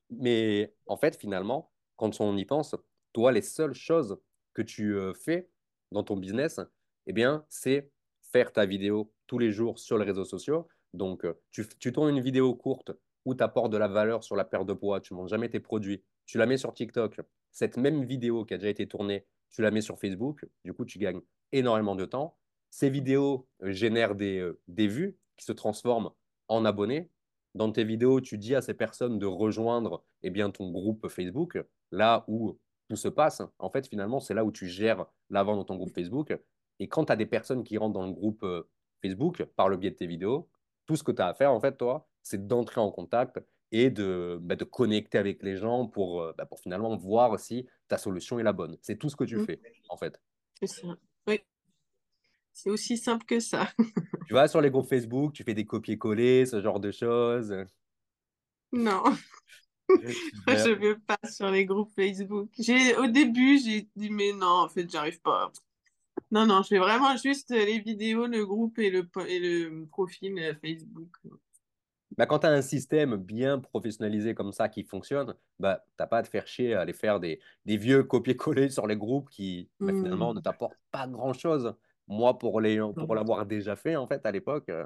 Mais 0.10 0.74
en 0.86 0.98
fait, 0.98 1.16
finalement, 1.16 1.72
quand 1.96 2.20
on 2.20 2.36
y 2.36 2.44
pense, 2.44 2.76
toi, 3.14 3.32
les 3.32 3.42
seules 3.42 3.74
choses 3.74 4.20
que 4.54 4.62
tu 4.62 4.96
euh, 4.96 5.14
fais 5.14 5.48
dans 5.92 6.04
ton 6.04 6.18
business, 6.18 6.60
eh 7.06 7.14
bien, 7.14 7.46
c'est 7.50 7.90
faire 8.22 8.52
ta 8.52 8.66
vidéo 8.66 9.12
tous 9.28 9.40
les 9.40 9.52
jours 9.52 9.80
sur 9.80 9.98
les 9.98 10.06
réseaux 10.06 10.26
sociaux. 10.26 10.68
Donc, 10.94 11.26
euh, 11.26 11.34
tu, 11.52 11.94
tournes 11.94 12.10
une 12.10 12.22
vidéo 12.22 12.54
courte 12.56 12.92
où 13.26 13.36
tu 13.36 13.44
apportes 13.44 13.72
de 13.72 13.78
la 13.78 13.88
valeur 13.88 14.24
sur 14.24 14.36
la 14.36 14.46
perte 14.46 14.68
de 14.68 14.74
poids, 14.74 15.02
tu 15.02 15.14
ne 15.14 15.28
jamais 15.28 15.50
tes 15.50 15.60
produits, 15.60 16.04
tu 16.26 16.38
la 16.38 16.46
mets 16.46 16.58
sur 16.58 16.74
TikTok. 16.74 17.20
Cette 17.52 17.78
même 17.78 18.04
vidéo 18.04 18.46
qui 18.46 18.54
a 18.54 18.58
déjà 18.58 18.70
été 18.70 18.88
tournée, 18.88 19.26
tu 19.50 19.62
la 19.62 19.72
mets 19.72 19.82
sur 19.82 20.00
Facebook. 20.00 20.46
Du 20.64 20.74
coup, 20.74 20.86
tu 20.86 21.00
gagnes 21.00 21.22
énormément 21.52 21.96
de 21.96 22.06
temps. 22.06 22.38
Ces 22.70 22.90
vidéos 22.90 23.48
euh, 23.64 23.72
génèrent 23.72 24.16
des, 24.16 24.40
euh, 24.40 24.60
des 24.68 24.88
vues 24.88 25.18
qui 25.38 25.46
se 25.46 25.52
transforment 25.52 26.12
en 26.48 26.66
abonnés 26.66 27.10
dans 27.58 27.72
tes 27.72 27.84
vidéos, 27.84 28.22
tu 28.22 28.38
dis 28.38 28.56
à 28.56 28.62
ces 28.62 28.74
personnes 28.74 29.20
de 29.20 29.26
rejoindre 29.26 30.04
eh 30.22 30.30
bien, 30.30 30.52
ton 30.52 30.72
groupe 30.72 31.08
Facebook, 31.10 31.58
là 31.92 32.24
où 32.28 32.58
tout 32.90 32.96
se 32.96 33.08
passe. 33.08 33.42
En 33.60 33.70
fait, 33.70 33.88
finalement, 33.88 34.20
c'est 34.20 34.34
là 34.34 34.44
où 34.46 34.52
tu 34.52 34.68
gères 34.68 35.06
la 35.30 35.44
vente 35.44 35.58
dans 35.58 35.66
ton 35.66 35.76
groupe 35.76 35.94
Facebook. 35.94 36.38
Et 36.80 36.88
quand 36.88 37.06
tu 37.06 37.12
as 37.12 37.16
des 37.16 37.26
personnes 37.26 37.64
qui 37.64 37.78
rentrent 37.78 37.94
dans 37.94 38.06
le 38.06 38.14
groupe 38.14 38.44
euh, 38.44 38.70
Facebook 39.02 39.44
par 39.56 39.70
le 39.70 39.78
biais 39.78 39.92
de 39.92 39.96
tes 39.96 40.08
vidéos, 40.08 40.50
tout 40.86 40.96
ce 40.96 41.04
que 41.04 41.12
tu 41.12 41.22
as 41.22 41.28
à 41.28 41.34
faire, 41.34 41.52
en 41.52 41.60
fait, 41.60 41.78
toi, 41.78 42.08
c'est 42.24 42.48
d'entrer 42.48 42.80
en 42.82 42.92
contact 42.92 43.40
et 43.72 43.90
de, 43.90 44.38
bah, 44.42 44.56
de 44.56 44.64
connecter 44.64 45.18
avec 45.18 45.44
les 45.44 45.58
gens 45.58 45.88
pour, 45.88 46.22
euh, 46.22 46.34
bah, 46.38 46.46
pour 46.46 46.60
finalement 46.60 46.96
voir 46.96 47.40
si 47.40 47.68
ta 47.90 47.98
solution 47.98 48.40
est 48.40 48.44
la 48.44 48.54
bonne. 48.54 48.78
C'est 48.82 48.98
tout 48.98 49.10
ce 49.10 49.16
que 49.16 49.26
tu 49.26 49.38
Mm. 49.38 49.46
fais, 49.46 49.62
en 49.90 49.98
fait. 49.98 50.22
C'est 50.60 50.68
ça. 50.68 50.88
Oui, 51.28 51.42
c'est 52.54 52.70
aussi 52.70 52.98
simple 52.98 53.26
que 53.26 53.40
ça. 53.40 53.70
Tu 54.28 54.34
vas 54.34 54.48
sur 54.50 54.60
les 54.62 54.70
groupes 54.70 54.88
Facebook, 54.90 55.32
tu 55.34 55.44
fais 55.46 55.54
des 55.54 55.66
copier-coller, 55.66 56.46
ce 56.46 56.62
genre 56.62 56.82
de 56.82 56.92
choses. 56.92 57.56
Non, 58.74 59.04
moi, 59.90 60.56
je 60.56 60.72
vais 60.72 60.96
pas 60.96 61.18
sur 61.30 61.50
les 61.50 61.66
groupes 61.66 61.92
Facebook. 61.96 62.50
J'ai, 62.60 62.96
au 62.98 63.08
début, 63.08 63.60
j'ai 63.60 63.88
dit, 63.96 64.10
mais 64.10 64.34
non, 64.34 64.64
en 64.64 64.70
fait, 64.70 64.90
j'arrive 64.90 65.22
pas. 65.22 65.52
Non, 66.32 66.46
non, 66.46 66.62
je 66.64 66.70
fais 66.70 66.80
vraiment 66.80 67.16
juste 67.16 67.52
les 67.52 67.80
vidéos, 67.80 68.28
le 68.28 68.46
groupe 68.46 68.80
et 68.80 68.90
le, 68.90 69.08
et 69.28 69.40
le 69.40 69.86
profil 69.86 70.38
euh, 70.40 70.54
Facebook. 70.62 71.16
Bah, 72.18 72.26
quand 72.26 72.40
tu 72.40 72.48
as 72.48 72.52
un 72.52 72.62
système 72.62 73.16
bien 73.16 73.60
professionnalisé 73.60 74.34
comme 74.34 74.52
ça 74.52 74.70
qui 74.70 74.84
fonctionne, 74.84 75.36
bah, 75.60 75.84
tu 75.86 75.94
n'as 76.00 76.08
pas 76.08 76.18
à 76.18 76.24
te 76.24 76.30
faire 76.30 76.48
chier 76.48 76.74
à 76.74 76.82
aller 76.82 76.94
faire 76.94 77.20
des, 77.20 77.40
des 77.66 77.78
vieux 77.78 78.04
copier-coller 78.04 78.70
sur 78.70 78.88
les 78.88 78.98
groupes 78.98 79.30
qui 79.30 79.70
bah, 79.80 79.94
finalement 79.94 80.34
ne 80.34 80.40
t'apportent 80.40 80.80
pas 80.92 81.08
grand-chose. 81.08 81.76
Moi, 82.08 82.38
pour 82.38 82.62
pour 82.96 83.16
l'avoir 83.16 83.46
déjà 83.46 83.76
fait 83.76 83.96
en 83.96 84.08
fait 84.08 84.26
à 84.26 84.32
l'époque, 84.32 84.70
euh, 84.70 84.86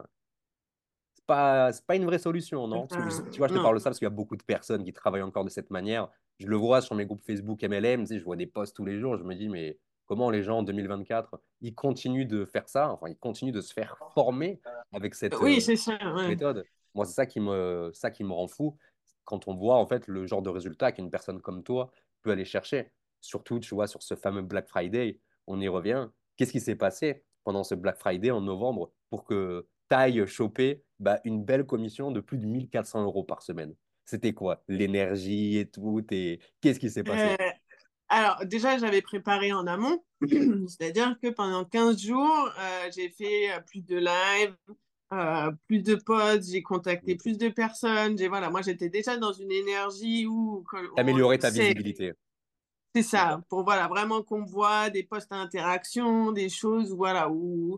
pas, 1.32 1.72
pas 1.88 1.96
une 1.96 2.06
vraie 2.06 2.20
solution, 2.20 2.68
non? 2.68 2.88
Parce 2.88 2.98
que, 2.98 3.10
je- 3.10 3.30
tu 3.30 3.40
vois, 3.40 3.48
je 3.48 3.54
te 3.54 3.58
non. 3.58 3.64
parle 3.64 3.76
de 3.76 3.80
ça 3.80 3.90
parce 3.90 4.00
qu'il 4.00 4.06
y 4.06 4.08
a 4.08 4.10
beaucoup 4.10 4.36
de 4.36 4.44
personnes 4.44 4.84
qui 4.84 4.94
travaillent 4.94 5.22
encore 5.22 5.46
de 5.46 5.50
cette 5.50 5.70
manière. 5.70 6.10
Je 6.40 6.48
le 6.48 6.56
vois 6.56 6.82
sur 6.82 6.96
mes 6.96 7.06
groupes 7.06 7.22
Facebook 7.26 7.64
MLM, 7.64 8.06
je 8.08 8.24
vois 8.24 8.36
des 8.36 8.48
posts 8.48 8.76
tous 8.76 8.86
les 8.86 9.00
jours, 9.00 9.18
je 9.18 9.24
me 9.24 9.36
dis, 9.36 9.48
mais 9.50 9.78
comment 10.06 10.30
les 10.30 10.44
gens 10.44 10.60
en 10.60 10.64
2024, 10.64 11.40
ils 11.62 11.74
continuent 11.76 12.28
de 12.28 12.46
faire 12.46 12.68
ça, 12.68 12.92
enfin, 12.92 13.08
ils 13.08 13.18
continuent 13.18 13.54
de 13.54 13.62
se 13.62 13.74
faire 13.74 13.96
former 14.14 14.60
avec 14.92 15.16
cette, 15.16 15.36
Oui, 15.40 15.58
euh, 15.58 15.60
c'est 15.62 15.76
ça, 15.76 15.98
ouais. 16.16 16.28
méthode. 16.28 16.66
Moi, 16.96 17.06
c'est 17.06 17.14
ça 17.14 17.26
qui 17.26 17.40
me, 17.40 17.92
ça 17.94 18.12
qui 18.12 18.24
me 18.24 18.34
rend 18.34 18.48
fou 18.48 18.78
quand 19.24 19.48
on 19.48 19.56
voit 19.56 19.76
en 19.76 19.86
fait 19.88 20.08
le 20.08 20.26
genre 20.26 20.42
de 20.42 20.50
résultat 20.50 20.92
qu'une 20.92 21.10
personne 21.10 21.42
comme 21.42 21.64
toi 21.64 21.92
peut 22.22 22.32
aller 22.32 22.46
chercher. 22.46 22.92
Surtout, 23.22 23.60
tu 23.60 23.76
vois, 23.76 23.88
sur 23.88 24.04
ce 24.04 24.16
fameux 24.16 24.42
Black 24.42 24.68
Friday, 24.68 25.20
on 25.48 25.60
y 25.62 25.68
revient. 25.68 26.08
Qu'est-ce 26.36 26.52
qui 26.52 26.60
s'est 26.60 26.76
passé 26.76 27.24
pendant 27.44 27.64
ce 27.64 27.76
Black 27.76 27.98
Friday 27.98 28.32
en 28.32 28.42
novembre 28.42 28.92
pour 29.10 29.24
que 29.24 29.68
tu 29.90 29.96
ailles 29.96 30.26
choper 30.28 30.84
bah, 31.02 31.20
une 31.26 31.44
belle 31.44 31.66
commission 31.66 32.12
de 32.12 32.22
plus 32.22 32.38
de 32.38 32.46
1400 32.46 33.04
euros 33.04 33.24
par 33.24 33.42
semaine? 33.42 33.76
C'était 34.06 34.34
quoi? 34.34 34.64
L'énergie 34.68 35.58
et 35.58 35.70
tout, 35.70 36.04
et 36.12 36.40
qu'est-ce 36.62 36.80
qui 36.80 36.90
s'est 36.90 37.04
Euh, 37.08 37.36
passé? 37.36 37.38
alors, 38.10 38.46
déjà, 38.46 38.78
j'avais 38.78 39.02
préparé 39.02 39.54
en 39.54 39.68
amont, 39.68 40.04
c'est-à-dire 40.68 41.18
que 41.22 41.30
pendant 41.30 41.66
15 41.66 42.00
jours, 42.02 42.52
euh, 42.60 42.90
j'ai 42.96 43.10
fait 43.10 43.52
euh, 43.52 43.60
plus 43.62 43.82
de 43.82 43.98
live, 43.98 44.56
euh, 45.14 45.52
plus 45.68 45.82
de 45.82 45.96
posts, 45.96 46.52
j'ai 46.52 46.62
contacté 46.62 47.16
plus 47.16 47.38
de 47.38 47.50
personnes. 47.50 48.18
J'ai, 48.18 48.28
voilà, 48.28 48.50
moi, 48.50 48.62
j'étais 48.62 48.90
déjà 48.90 49.18
dans 49.18 49.34
une 49.34 49.52
énergie 49.52 50.26
où. 50.26 50.64
Améliorer 50.98 51.40
ta 51.40 51.50
visibilité. 51.50 52.14
C'est 52.94 53.04
ça, 53.04 53.42
pour 53.48 53.64
voilà, 53.64 53.88
vraiment 53.88 54.22
qu'on 54.22 54.44
voit 54.44 54.90
des 54.90 55.04
posts 55.04 55.32
à 55.32 55.38
interaction, 55.38 56.34
des 56.34 56.50
choses 56.50 56.94
voilà, 56.94 57.30
où, 57.30 57.78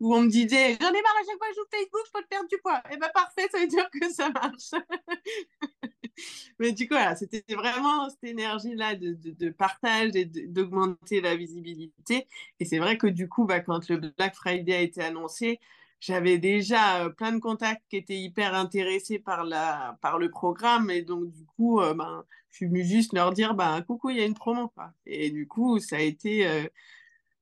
où 0.00 0.14
on 0.14 0.22
me 0.22 0.28
disait 0.28 0.78
J'en 0.80 0.88
ai 0.88 1.02
marre 1.02 1.16
à 1.20 1.26
chaque 1.26 1.36
fois 1.36 1.48
que 1.48 1.54
je 1.54 1.60
joue 1.60 1.66
Facebook, 1.70 2.00
je 2.06 2.12
peux 2.12 2.26
perdre 2.30 2.48
du 2.48 2.56
poids. 2.58 2.78
Et 2.90 2.94
eh 2.94 2.96
bien, 2.96 3.10
parfait, 3.12 3.46
ça 3.52 3.58
veut 3.58 3.66
dire 3.66 3.88
que 3.90 4.10
ça 4.10 4.30
marche. 4.30 4.70
Mais 6.58 6.72
du 6.72 6.88
coup, 6.88 6.94
voilà, 6.94 7.14
c'était 7.14 7.44
vraiment 7.54 8.08
cette 8.08 8.24
énergie-là 8.24 8.94
de, 8.94 9.12
de, 9.12 9.32
de, 9.32 9.50
partage 9.50 10.12
et 10.14 10.24
d'augmenter 10.24 11.20
la 11.20 11.36
visibilité. 11.36 12.26
Et 12.58 12.64
c'est 12.64 12.78
vrai 12.78 12.96
que 12.96 13.06
du 13.06 13.28
coup, 13.28 13.44
bah, 13.44 13.60
quand 13.60 13.86
le 13.90 13.98
Black 14.16 14.34
Friday 14.34 14.74
a 14.74 14.80
été 14.80 15.02
annoncé, 15.02 15.60
j'avais 16.04 16.36
déjà 16.36 17.04
euh, 17.04 17.08
plein 17.08 17.32
de 17.32 17.38
contacts 17.38 17.82
qui 17.88 17.96
étaient 17.96 18.18
hyper 18.18 18.54
intéressés 18.54 19.18
par, 19.18 19.44
la, 19.44 19.96
par 20.02 20.18
le 20.18 20.30
programme. 20.30 20.90
Et 20.90 21.00
donc, 21.00 21.30
du 21.30 21.46
coup, 21.46 21.80
euh, 21.80 21.94
ben, 21.94 22.24
je 22.50 22.56
suis 22.56 22.66
venue 22.66 22.84
juste 22.84 23.14
leur 23.14 23.32
dire 23.32 23.54
bah, 23.54 23.80
coucou, 23.86 24.10
il 24.10 24.18
y 24.18 24.20
a 24.20 24.26
une 24.26 24.34
promo. 24.34 24.68
Quoi. 24.68 24.92
Et 25.06 25.30
du 25.30 25.48
coup, 25.48 25.78
ça 25.78 25.96
a 25.96 26.00
été, 26.00 26.46
euh, 26.46 26.64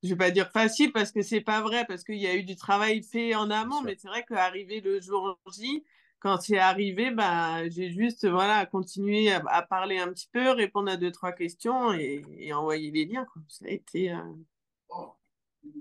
je 0.04 0.08
ne 0.08 0.14
vais 0.14 0.18
pas 0.26 0.30
dire 0.30 0.50
facile 0.52 0.92
parce 0.92 1.10
que 1.10 1.22
c'est 1.22 1.40
pas 1.40 1.60
vrai, 1.60 1.84
parce 1.88 2.04
qu'il 2.04 2.18
y 2.18 2.26
a 2.28 2.36
eu 2.36 2.44
du 2.44 2.54
travail 2.54 3.02
fait 3.02 3.34
en 3.34 3.50
amont. 3.50 3.82
Mais 3.82 3.96
c'est 3.98 4.08
vrai 4.08 4.24
qu'arrivé 4.24 4.80
le 4.80 5.00
jour 5.00 5.40
J, 5.52 5.84
quand 6.20 6.40
c'est 6.40 6.58
arrivé, 6.58 7.10
bah, 7.10 7.68
j'ai 7.68 7.90
juste 7.90 8.28
voilà, 8.28 8.64
continué 8.66 9.32
à, 9.32 9.62
parler 9.62 9.98
un 9.98 10.12
petit 10.12 10.28
peu, 10.32 10.50
répondre 10.50 10.88
à 10.88 10.96
deux, 10.96 11.10
trois 11.10 11.32
questions 11.32 11.92
et, 11.92 12.22
et 12.38 12.52
envoyer 12.52 12.92
les 12.92 13.06
liens. 13.06 13.24
Quoi. 13.24 13.42
Ça 13.48 13.64
a 13.66 13.70
été. 13.70 14.14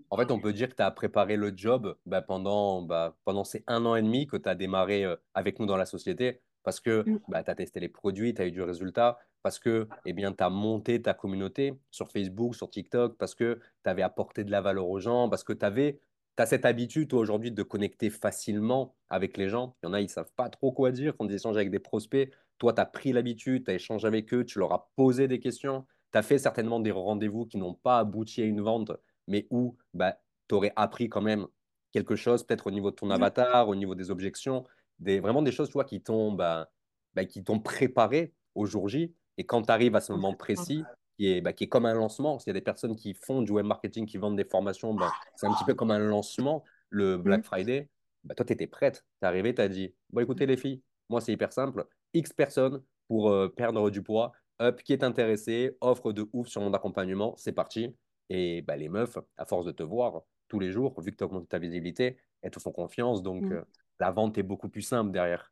En 0.10 0.18
fait, 0.18 0.32
on 0.32 0.40
peut 0.40 0.54
dire 0.54 0.70
que 0.70 0.76
tu 0.76 0.84
as 0.84 0.92
préparé 0.92 1.38
le 1.38 1.54
job 1.56 1.96
bah, 2.06 2.22
pendant, 2.22 2.82
bah, 2.82 3.18
pendant 3.24 3.44
ces 3.44 3.64
un 3.68 3.86
an 3.86 3.96
et 3.96 4.02
demi 4.02 4.28
que 4.28 4.38
tu 4.38 4.48
as 4.50 4.56
démarré 4.56 5.06
euh, 5.06 5.16
avec 5.34 5.60
nous 5.60 5.66
dans 5.66 5.78
la 5.78 5.86
société 5.86 6.42
parce 6.64 6.80
que 6.80 7.04
Mm. 7.08 7.20
bah, 7.28 7.44
tu 7.44 7.52
as 7.52 7.56
testé 7.56 7.80
les 7.80 7.90
produits, 7.90 8.34
tu 8.34 8.42
as 8.42 8.48
eu 8.48 8.52
du 8.52 8.62
résultat, 8.62 9.20
parce 9.44 9.60
que 9.60 9.88
eh 10.06 10.14
tu 10.14 10.26
as 10.26 10.50
monté 10.50 11.02
ta 11.02 11.14
communauté 11.14 11.74
sur 11.90 12.12
Facebook, 12.12 12.56
sur 12.56 12.70
TikTok, 12.70 13.18
parce 13.18 13.36
que 13.36 13.60
tu 13.84 13.90
avais 13.90 14.04
apporté 14.04 14.44
de 14.44 14.52
la 14.52 14.62
valeur 14.62 14.88
aux 14.88 15.00
gens, 15.00 15.30
parce 15.30 15.44
que 15.44 15.54
tu 15.54 15.66
avais 15.66 16.00
tu 16.38 16.44
as 16.44 16.46
cette 16.46 16.66
habitude, 16.66 17.10
toi, 17.10 17.20
aujourd'hui, 17.20 17.52
de 17.52 17.64
connecter 17.64 18.10
facilement 18.10 18.96
avec 19.10 19.36
les 19.38 19.50
gens. 19.50 19.76
Il 19.84 19.88
y 19.88 19.90
en 19.90 19.94
a, 19.94 20.00
ils 20.00 20.06
ne 20.06 20.10
savent 20.10 20.32
pas 20.38 20.50
trop 20.50 20.72
quoi 20.72 20.92
dire 20.92 21.16
quand 21.18 21.28
ils 21.28 21.36
échangent 21.36 21.58
avec 21.58 21.72
des 21.72 21.80
prospects. 21.80 22.32
Toi, 22.58 22.74
tu 22.74 22.82
as 22.82 22.86
pris 22.86 23.12
l'habitude, 23.12 23.66
tu 23.66 23.72
as 23.72 23.74
échangé 23.74 24.08
avec 24.08 24.34
eux, 24.34 24.46
tu 24.46 24.60
leur 24.60 24.72
as 24.72 24.92
posé 24.96 25.28
des 25.28 25.40
questions. 25.40 25.86
Tu 26.14 26.18
as 26.18 26.22
fait 26.22 26.38
certainement 26.38 26.80
des 26.80 26.92
rendez-vous 26.92 27.46
qui 27.46 27.58
n'ont 27.58 27.74
pas 27.74 28.00
abouti 28.00 28.42
à 28.42 28.46
une 28.46 28.62
vente, 28.62 28.92
mais 29.32 29.48
où 29.50 29.76
bah, 29.94 30.18
tu 30.48 30.56
aurais 30.56 30.74
appris 30.76 31.10
quand 31.10 31.22
même 31.22 31.48
quelque 31.92 32.16
chose, 32.16 32.44
peut-être 32.44 32.68
au 32.68 32.72
niveau 32.72 32.92
de 32.92 32.96
ton 32.96 33.08
Mm. 33.08 33.12
avatar, 33.14 33.70
au 33.70 33.76
niveau 33.76 33.96
des 33.96 34.12
objections, 34.12 34.66
des, 35.00 35.20
vraiment 35.20 35.42
des 35.42 35.52
choses 35.52 35.70
tu 35.70 35.74
vois, 35.74 35.86
qui 35.86 36.02
t'ont 36.02 36.32
bah, 36.34 36.70
bah, 37.16 37.24
préparé 37.64 38.34
au 38.56 38.66
jour 38.66 38.88
J. 38.90 39.14
Et 39.38 39.46
quand 39.46 39.62
tu 39.64 39.72
arrives 39.72 39.96
à 39.96 40.02
ce 40.02 40.12
moment 40.12 40.34
précis, 40.36 40.84
qui 41.18 41.32
est, 41.32 41.42
bah, 41.42 41.54
qui 41.54 41.64
est 41.64 41.68
comme 41.70 41.86
un 41.86 41.94
lancement, 41.94 42.38
s'il 42.40 42.50
y 42.50 42.52
a 42.52 42.60
des 42.60 42.62
personnes 42.62 42.96
qui 42.96 43.14
font 43.14 43.42
du 43.42 43.52
web 43.52 43.66
marketing, 43.66 44.06
qui 44.06 44.18
vendent 44.18 44.36
des 44.38 44.46
formations, 44.46 44.96
c'est 45.36 45.48
un 45.48 45.54
petit 45.54 45.66
peu 45.66 45.74
comme 45.74 45.92
un 45.92 46.00
lancement, 46.00 46.64
le 46.90 47.18
Black 47.18 47.42
Mm. 47.42 47.44
Friday. 47.44 47.90
Toi, 48.36 48.46
tu 48.46 48.54
étais 48.54 48.68
prête. 48.68 49.04
Tu 49.20 49.26
es 49.26 49.28
arrivé, 49.28 49.56
tu 49.56 49.62
as 49.62 49.68
dit 49.70 49.96
Bon, 50.12 50.22
écoutez, 50.22 50.46
les 50.46 50.58
filles, 50.58 50.82
moi, 51.10 51.22
c'est 51.22 51.32
hyper 51.34 51.52
simple. 51.54 51.88
X 52.14 52.34
personnes 52.34 52.84
pour 53.08 53.30
euh, 53.32 53.48
perdre 53.48 53.90
du 53.90 54.04
poids. 54.04 54.34
Up, 54.62 54.82
qui 54.84 54.94
est 54.94 55.04
intéressé, 55.04 55.76
offre 55.82 56.12
de 56.14 56.30
ouf 56.34 56.48
sur 56.48 56.62
mon 56.62 56.72
accompagnement, 56.74 57.34
c'est 57.38 57.52
parti. 57.54 57.96
Et 58.32 58.62
bah, 58.64 58.78
les 58.78 58.90
meufs, 58.90 59.18
à 59.38 59.46
force 59.46 59.66
de 59.66 59.72
te 59.74 59.84
voir 59.84 60.24
tous 60.48 60.60
les 60.60 60.72
jours, 60.72 61.00
vu 61.02 61.12
que 61.12 61.18
tu 61.18 61.24
augmentes 61.26 61.50
ta 61.50 61.60
visibilité, 61.60 62.18
elles 62.42 62.52
te 62.52 62.60
font 62.60 62.72
confiance. 62.72 63.24
Donc, 63.24 63.44
Mm. 63.44 63.52
euh, 63.52 63.64
la 64.00 64.12
vente 64.12 64.38
est 64.38 64.44
beaucoup 64.44 64.70
plus 64.70 64.82
simple 64.84 65.12
derrière. 65.12 65.52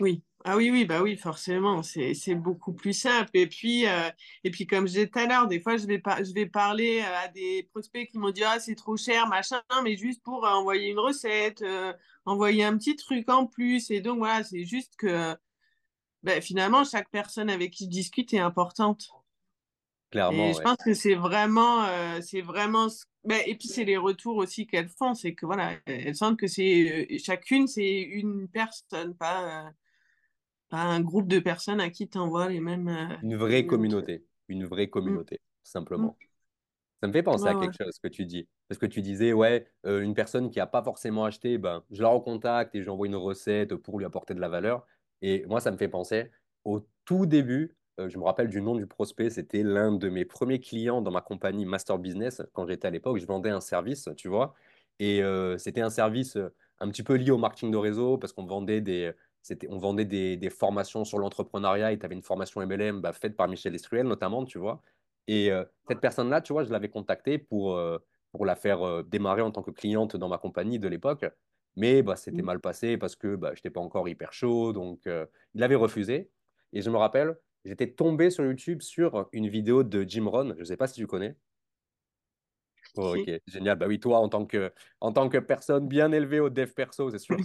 Oui, 0.00 0.22
ah 0.44 0.56
oui, 0.56 0.70
oui, 0.70 0.84
bah 0.84 1.02
oui, 1.02 1.16
forcément, 1.16 1.82
c'est 1.82 2.14
c'est 2.14 2.36
beaucoup 2.36 2.72
plus 2.72 2.92
simple. 2.92 3.30
Et 3.34 3.48
puis, 3.48 3.84
euh, 3.88 4.10
et 4.44 4.50
puis 4.52 4.64
comme 4.64 4.86
je 4.86 4.92
disais 4.92 5.08
tout 5.08 5.18
à 5.18 5.26
l'heure, 5.26 5.48
des 5.48 5.58
fois, 5.60 5.76
je 5.76 5.86
vais, 5.86 6.00
je 6.24 6.32
vais 6.34 6.46
parler 6.46 7.00
à 7.00 7.26
des 7.26 7.64
prospects 7.72 8.08
qui 8.08 8.16
m'ont 8.18 8.30
dit, 8.30 8.44
ah, 8.44 8.60
c'est 8.60 8.76
trop 8.76 8.96
cher, 8.96 9.26
machin, 9.26 9.60
mais 9.82 9.96
juste 9.96 10.22
pour 10.22 10.46
euh, 10.46 10.50
envoyer 10.50 10.90
une 10.90 11.00
recette, 11.00 11.62
euh, 11.62 11.92
envoyer 12.26 12.62
un 12.64 12.78
petit 12.78 12.94
truc 12.94 13.28
en 13.28 13.46
plus. 13.46 13.90
Et 13.90 14.00
donc, 14.00 14.18
voilà, 14.18 14.44
c'est 14.44 14.64
juste 14.64 14.94
que 14.96 15.36
bah, 16.22 16.40
finalement, 16.40 16.84
chaque 16.84 17.10
personne 17.10 17.50
avec 17.50 17.72
qui 17.72 17.84
je 17.86 17.90
discute 17.90 18.32
est 18.34 18.38
importante. 18.40 19.10
Et 20.28 20.52
Clairement, 20.52 20.52
je 20.52 20.60
ouais. 20.60 20.62
pense 20.62 20.76
que 20.84 20.94
c'est 20.94 21.14
vraiment, 21.14 21.84
euh, 21.86 22.20
c'est 22.22 22.42
vraiment, 22.42 22.88
ben, 23.24 23.40
et 23.46 23.56
puis 23.56 23.68
c'est 23.68 23.84
les 23.84 23.96
retours 23.96 24.36
aussi 24.36 24.66
qu'elles 24.66 24.88
font, 24.90 25.14
c'est 25.14 25.34
que 25.34 25.46
voilà, 25.46 25.72
elles 25.86 26.16
sentent 26.16 26.38
que 26.38 26.46
c'est 26.46 27.06
euh, 27.14 27.18
chacune, 27.18 27.66
c'est 27.66 28.00
une 28.02 28.48
personne, 28.48 29.14
pas, 29.16 29.68
euh, 29.68 29.70
pas 30.70 30.78
un 30.82 31.00
groupe 31.02 31.28
de 31.28 31.38
personnes 31.40 31.80
à 31.80 31.90
qui 31.90 32.08
tu 32.08 32.18
envoies 32.18 32.48
les 32.48 32.60
mêmes, 32.60 33.18
Une 33.22 33.36
vraie 33.36 33.66
communauté. 33.66 34.24
Une 34.48 34.64
vraie 34.66 34.88
Mm, 35.04 35.18
communauté, 35.18 35.36
tout 35.38 35.70
mm. 35.96 36.12
simplement. 36.12 36.18
Ça 37.02 37.08
me 37.08 37.14
fait 37.14 37.24
penser 37.24 37.46
Ouais, 37.46 37.50
à 37.50 37.54
ouais. 37.54 37.68
quelque 37.68 37.76
chose 37.82 37.98
que 38.02 38.08
tu 38.08 38.26
dis. 38.26 38.48
Parce 38.68 38.78
que 38.80 38.86
tu 38.86 39.02
disais, 39.02 39.32
ouais, 39.34 39.68
euh, 39.86 40.02
une 40.02 40.14
personne 40.14 40.50
qui 40.50 40.58
n'a 40.60 40.68
pas 40.68 40.84
forcément 40.84 41.26
acheté, 41.26 41.58
ben, 41.58 41.84
je 41.90 42.02
la 42.02 42.08
recontacte 42.10 42.74
et 42.76 42.84
j'envoie 42.84 43.08
une 43.08 43.16
recette 43.16 43.76
pour 43.76 43.98
lui 44.00 44.06
apporter 44.06 44.34
de 44.34 44.40
la 44.40 44.50
valeur. 44.50 44.86
Et 45.22 45.46
moi, 45.46 45.60
ça 45.60 45.72
me 45.72 45.78
fait 45.78 45.88
penser 45.88 46.30
au 46.64 46.86
tout 47.06 47.26
début, 47.26 47.76
euh, 47.98 48.08
je 48.08 48.18
me 48.18 48.24
rappelle 48.24 48.48
du 48.48 48.60
nom 48.60 48.74
du 48.76 48.86
prospect, 48.86 49.30
c'était 49.30 49.62
l'un 49.62 49.92
de 49.92 50.08
mes 50.08 50.24
premiers 50.24 50.60
clients 50.60 51.02
dans 51.02 51.10
ma 51.10 51.20
compagnie 51.20 51.64
Master 51.66 51.98
Business. 51.98 52.42
Quand 52.52 52.66
j'étais 52.66 52.86
à 52.86 52.90
l'époque, 52.90 53.18
je 53.18 53.26
vendais 53.26 53.50
un 53.50 53.60
service, 53.60 54.08
tu 54.16 54.28
vois. 54.28 54.54
Et 54.98 55.22
euh, 55.22 55.58
c'était 55.58 55.80
un 55.80 55.90
service 55.90 56.36
euh, 56.36 56.54
un 56.80 56.88
petit 56.90 57.02
peu 57.02 57.14
lié 57.14 57.30
au 57.30 57.38
marketing 57.38 57.70
de 57.70 57.76
réseau 57.76 58.18
parce 58.18 58.32
qu'on 58.32 58.46
vendait 58.46 58.80
des, 58.80 59.12
c'était, 59.42 59.68
on 59.70 59.78
vendait 59.78 60.04
des, 60.04 60.36
des 60.36 60.50
formations 60.50 61.04
sur 61.04 61.18
l'entrepreneuriat 61.18 61.92
et 61.92 61.98
tu 61.98 62.04
avais 62.06 62.14
une 62.14 62.22
formation 62.22 62.60
MLM 62.64 63.00
bah, 63.00 63.12
faite 63.12 63.36
par 63.36 63.48
Michel 63.48 63.74
Estruel 63.74 64.06
notamment, 64.06 64.44
tu 64.44 64.58
vois. 64.58 64.82
Et 65.26 65.50
euh, 65.52 65.64
cette 65.88 66.00
personne-là, 66.00 66.40
tu 66.40 66.52
vois, 66.52 66.64
je 66.64 66.70
l'avais 66.70 66.88
contactée 66.88 67.38
pour, 67.38 67.78
pour 68.32 68.46
la 68.46 68.56
faire 68.56 69.04
démarrer 69.04 69.42
en 69.42 69.50
tant 69.50 69.62
que 69.62 69.70
cliente 69.70 70.16
dans 70.16 70.28
ma 70.28 70.38
compagnie 70.38 70.78
de 70.78 70.88
l'époque. 70.88 71.26
Mais 71.76 72.02
bah, 72.02 72.16
c'était 72.16 72.42
Mm, 72.42 72.42
mal 72.42 72.60
passé 72.60 72.96
parce 72.96 73.14
que 73.14 73.36
bah, 73.36 73.50
je 73.50 73.58
n'étais 73.58 73.70
pas 73.70 73.80
encore 73.80 74.08
hyper 74.08 74.32
chaud. 74.32 74.72
Donc, 74.72 75.08
il 75.54 75.62
avait 75.62 75.74
refusé. 75.74 76.30
Et 76.72 76.82
je 76.82 76.90
me 76.90 76.96
rappelle, 76.96 77.36
j'étais 77.68 77.90
tombé 77.90 78.30
sur 78.30 78.44
YouTube 78.44 78.82
sur 78.82 79.28
une 79.32 79.48
vidéo 79.48 79.82
de 79.82 80.02
Jim 80.02 80.26
Rohn. 80.26 80.54
Je 80.54 80.60
ne 80.60 80.64
sais 80.64 80.76
pas 80.76 80.88
si 80.88 80.94
tu 80.94 81.06
connais. 81.06 81.36
Oh, 82.96 83.14
ok, 83.16 83.40
génial. 83.46 83.78
Bah 83.78 83.86
oui, 83.86 84.00
toi, 84.00 84.18
en 84.18 84.28
tant 84.28 84.46
que, 84.46 84.72
en 85.00 85.12
tant 85.12 85.28
que 85.28 85.38
personne 85.38 85.86
bien 85.86 86.10
élevée 86.10 86.40
au 86.40 86.50
dev 86.50 86.72
perso, 86.72 87.10
c'est 87.10 87.18
sûr 87.18 87.36
que 87.36 87.42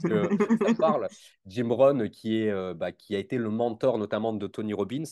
ça 0.66 0.74
parle. 0.80 1.08
Jim 1.46 1.68
Rohn, 1.70 2.10
qui, 2.10 2.42
est, 2.44 2.50
euh, 2.50 2.74
bah, 2.74 2.92
qui 2.92 3.16
a 3.16 3.20
été 3.20 3.38
le 3.38 3.50
mentor 3.50 3.98
notamment 3.98 4.34
de 4.34 4.48
Tony 4.48 4.74
Robbins 4.74 5.04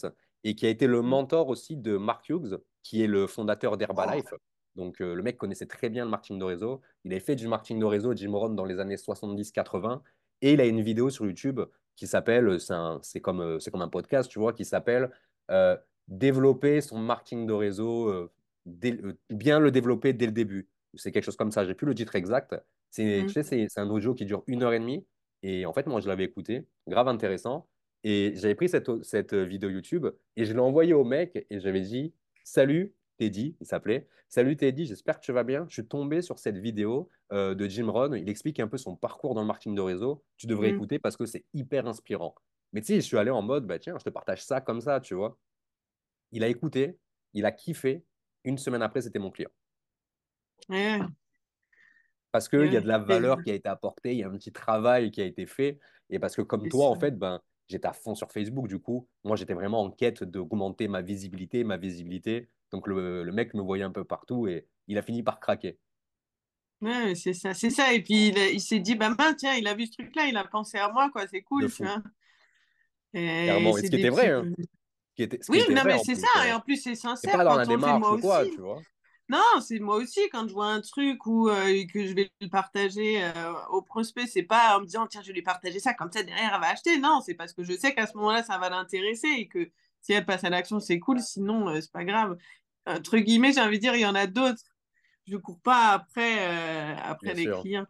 et 0.44 0.56
qui 0.56 0.66
a 0.66 0.70
été 0.70 0.88
le 0.88 1.02
mentor 1.02 1.50
aussi 1.50 1.76
de 1.76 1.98
Mark 1.98 2.28
Hughes, 2.30 2.60
qui 2.82 3.04
est 3.04 3.08
le 3.08 3.28
fondateur 3.28 3.78
d'Herbalife. 3.78 4.34
Donc, 4.76 5.02
euh, 5.02 5.14
le 5.14 5.22
mec 5.22 5.38
connaissait 5.38 5.68
très 5.68 5.90
bien 5.90 6.06
le 6.06 6.10
marketing 6.10 6.40
de 6.40 6.46
réseau. 6.46 6.82
Il 7.04 7.12
avait 7.12 7.20
fait 7.20 7.36
du 7.36 7.48
marketing 7.48 7.80
de 7.80 7.86
réseau, 7.86 8.16
Jim 8.16 8.32
Rohn, 8.34 8.56
dans 8.56 8.66
les 8.66 8.80
années 8.80 8.96
70-80. 8.96 10.02
Et 10.42 10.54
il 10.54 10.62
a 10.62 10.66
une 10.66 10.82
vidéo 10.82 11.10
sur 11.10 11.26
YouTube 11.26 11.62
qui 11.96 12.08
s'appelle, 12.08 12.60
c'est 13.02 13.22
comme, 13.22 13.60
comme 13.72 13.82
un 13.82 13.88
podcast, 13.90 14.30
tu 14.30 14.40
vois, 14.40 14.54
qui 14.54 14.66
s'appelle 14.66 15.12
euh, 15.52 15.78
Développer 16.08 16.82
son 16.82 17.00
marketing 17.00 17.46
de 17.48 17.54
réseau 17.54 18.08
euh, 18.10 18.32
euh, 18.86 19.14
bien 19.30 19.60
le 19.60 19.72
développer 19.72 20.14
dès 20.14 20.26
le 20.26 20.32
début. 20.32 20.70
C'est 20.96 21.12
quelque 21.12 21.24
chose 21.24 21.38
comme 21.38 21.52
ça. 21.52 21.66
J'ai 21.66 21.74
plus 21.74 21.88
le 21.88 21.96
titre 21.96 22.16
exact. 22.16 22.56
C'est, 22.90 23.24
tu 23.28 23.30
Mm, 23.30 23.30
sais, 23.34 23.44
c'est 23.44 23.68
c'est 23.70 23.80
un 23.80 23.90
audio 23.90 24.14
qui 24.14 24.26
dure 24.26 24.44
une 24.48 24.64
heure 24.64 24.74
et 24.74 24.80
demie. 24.80 25.06
Et 25.44 25.66
en 25.66 25.74
fait, 25.74 25.88
moi, 25.88 26.02
je 26.02 26.08
l'avais 26.10 26.26
écouté, 26.26 26.68
grave 26.88 27.08
intéressant. 27.08 27.70
Et 28.04 28.34
j'avais 28.36 28.56
pris 28.56 28.68
cette, 28.70 29.04
cette 29.04 29.34
vidéo 29.34 29.70
YouTube 29.70 30.08
et 30.36 30.46
je 30.46 30.54
l'ai 30.54 30.60
envoyée 30.60 30.94
au 30.94 31.04
mec 31.04 31.46
et 31.50 31.60
j'avais 31.60 31.82
dit 31.82 32.14
Salut 32.44 32.94
Teddy, 33.18 33.56
il 33.60 33.66
s'appelait. 33.66 34.08
Salut 34.30 34.56
Teddy, 34.56 34.86
j'espère 34.86 35.20
que 35.20 35.26
tu 35.26 35.32
vas 35.32 35.44
bien. 35.44 35.66
Je 35.70 35.74
suis 35.74 35.88
tombé 35.88 36.22
sur 36.22 36.40
cette 36.40 36.58
vidéo 36.58 37.10
euh, 37.32 37.54
de 37.54 37.68
Jim 37.68 37.90
Rohn. 37.90 38.16
Il 38.16 38.30
explique 38.30 38.60
un 38.60 38.68
peu 38.68 38.78
son 38.78 38.96
parcours 38.96 39.36
dans 39.36 39.42
le 39.42 39.48
marketing 39.48 39.76
de 39.76 39.82
réseau. 39.82 40.24
Tu 40.38 40.48
devrais 40.48 40.72
mm. 40.72 40.76
écouter 40.76 41.00
parce 41.00 41.18
que 41.18 41.26
c'est 41.26 41.46
hyper 41.54 41.88
inspirant. 41.88 42.36
Mais 42.74 42.82
tu 42.82 42.88
sais, 42.88 42.96
je 42.96 43.02
suis 43.02 43.18
allé 43.18 43.30
en 43.30 43.42
mode, 43.42 43.68
bah 43.68 43.80
tiens, 43.80 43.96
je 44.00 44.04
te 44.04 44.10
partage 44.10 44.44
ça 44.44 44.62
comme 44.62 44.82
ça, 44.82 45.00
tu 45.00 45.14
vois. 45.14 45.38
Il 46.32 46.44
a 46.44 46.48
écouté, 46.48 46.98
il 47.34 47.46
a 47.46 47.52
kiffé. 47.52 48.04
Une 48.44 48.58
semaine 48.58 48.82
après, 48.82 49.02
c'était 49.02 49.20
mon 49.20 49.30
client. 49.30 49.52
Ouais, 50.70 51.00
Parce 52.32 52.50
ouais, 52.52 52.64
qu'il 52.64 52.74
y 52.74 52.78
a 52.78 52.82
de 52.82 52.88
la 52.88 52.98
valeur 52.98 53.44
qui 53.44 53.52
a 53.52 53.54
été 53.54 53.70
apportée, 53.70 54.14
il 54.14 54.20
y 54.20 54.24
a 54.24 54.28
un 54.28 54.38
petit 54.38 54.52
travail 54.52 55.12
qui 55.12 55.22
a 55.22 55.26
été 55.26 55.46
fait. 55.46 55.80
Et 56.10 56.18
parce 56.18 56.36
que 56.36 56.42
comme 56.42 56.68
toi, 56.70 56.88
en 56.88 57.00
fait, 57.00 57.18
ben, 57.18 57.40
j'étais 57.68 57.88
à 57.88 57.94
fond 57.94 58.16
sur 58.16 58.32
Facebook, 58.32 58.68
du 58.68 58.80
coup, 58.80 59.08
moi, 59.24 59.36
j'étais 59.36 59.54
vraiment 59.54 59.82
en 59.82 59.92
quête 59.92 60.24
d'augmenter 60.24 60.88
ma 60.88 61.02
visibilité, 61.02 61.64
ma 61.64 61.78
visibilité. 61.78 62.50
Donc 62.72 62.88
le, 62.88 63.24
le 63.24 63.32
mec 63.32 63.54
me 63.54 63.62
voyait 63.62 63.84
un 63.84 63.92
peu 63.92 64.04
partout 64.04 64.48
et 64.48 64.68
il 64.88 64.98
a 64.98 65.02
fini 65.02 65.24
par 65.24 65.40
craquer. 65.40 65.78
Ouais, 66.82 67.14
c'est 67.14 67.34
ça, 67.34 67.54
c'est 67.54 67.70
ça. 67.70 67.94
Et 67.94 68.02
puis 68.02 68.30
il, 68.30 68.60
s'est 68.60 68.80
dit, 68.80 68.96
bah 68.96 69.10
mince, 69.10 69.38
tiens, 69.38 69.54
il 69.54 69.68
a 69.68 69.76
vu 69.76 69.86
ce 69.86 69.92
truc-là, 69.92 70.26
il 70.26 70.36
a 70.36 70.44
pensé 70.46 70.78
à 70.80 70.90
moi, 70.92 71.10
quoi, 71.12 71.28
c'est 71.28 71.42
cool, 71.42 71.72
tu 71.72 71.84
vois. 71.84 72.02
Et 73.14 73.44
clairement. 73.44 73.78
Et 73.78 73.82
c'est 73.82 73.86
ce 73.88 73.92
qui 73.92 73.98
était 73.98 74.10
vrai, 74.10 74.30
hein. 74.30 74.46
qui 75.16 75.24
était, 75.24 75.40
ce 75.42 75.52
Oui, 75.52 75.60
non, 75.70 75.82
vrai 75.82 75.98
mais 75.98 76.00
c'est 76.04 76.16
ça. 76.16 76.48
Et 76.48 76.52
euh. 76.52 76.56
en 76.56 76.60
plus, 76.60 76.78
c'est 76.78 76.96
C'est 76.96 77.08
pas 77.08 77.16
sincère 77.16 77.38
dans 77.38 77.56
la 77.56 77.66
quand 77.66 77.72
fait 77.72 77.78
démarche 77.78 78.00
moi 78.00 78.14
ou 78.14 78.20
quoi, 78.20 78.42
aussi. 78.42 78.52
tu 78.52 78.62
vois. 78.62 78.82
Non, 79.32 79.62
c'est 79.62 79.80
moi 79.80 79.96
aussi 79.96 80.20
quand 80.30 80.46
je 80.46 80.54
vois 80.54 80.68
un 80.68 80.82
truc 80.82 81.26
ou 81.26 81.48
euh, 81.48 81.86
que 81.94 82.06
je 82.06 82.14
vais 82.14 82.30
le 82.42 82.50
partager 82.50 83.24
euh, 83.24 83.54
au 83.70 83.82
prospect, 83.82 84.28
c'est 84.28 84.44
pas 84.44 84.76
en 84.76 84.82
me 84.82 84.86
disant 84.86 85.08
tiens 85.08 85.22
je 85.22 85.28
vais 85.28 85.36
lui 85.36 85.42
partager 85.42 85.80
ça 85.80 85.94
comme 85.94 86.12
ça 86.12 86.22
derrière 86.22 86.52
elle 86.54 86.60
va 86.60 86.68
acheter. 86.68 86.98
Non, 86.98 87.22
c'est 87.26 87.36
parce 87.36 87.54
que 87.54 87.64
je 87.64 87.72
sais 87.72 87.94
qu'à 87.94 88.08
ce 88.08 88.18
moment-là 88.18 88.44
ça 88.44 88.58
va 88.58 88.70
l'intéresser 88.70 89.30
et 89.30 89.48
que 89.48 89.72
si 90.02 90.12
elle 90.12 90.26
passe 90.26 90.44
à 90.44 90.50
l'action 90.50 90.82
c'est 90.82 91.00
cool, 91.00 91.22
sinon 91.22 91.70
euh, 91.70 91.80
c'est 91.80 91.94
pas 91.94 92.04
grave. 92.04 92.38
Entre 92.86 93.18
guillemets, 93.20 93.54
j'ai 93.54 93.62
envie 93.62 93.78
de 93.78 93.82
dire 93.82 93.96
il 93.96 94.02
y 94.02 94.06
en 94.06 94.16
a 94.16 94.28
d'autres. 94.28 94.64
Je 95.28 95.38
cours 95.38 95.60
pas 95.62 95.92
après 95.94 96.48
euh, 96.50 96.96
après 97.04 97.34
Bien 97.34 97.36
les 97.36 97.44
sûr. 97.44 97.62
clients. 97.62 97.86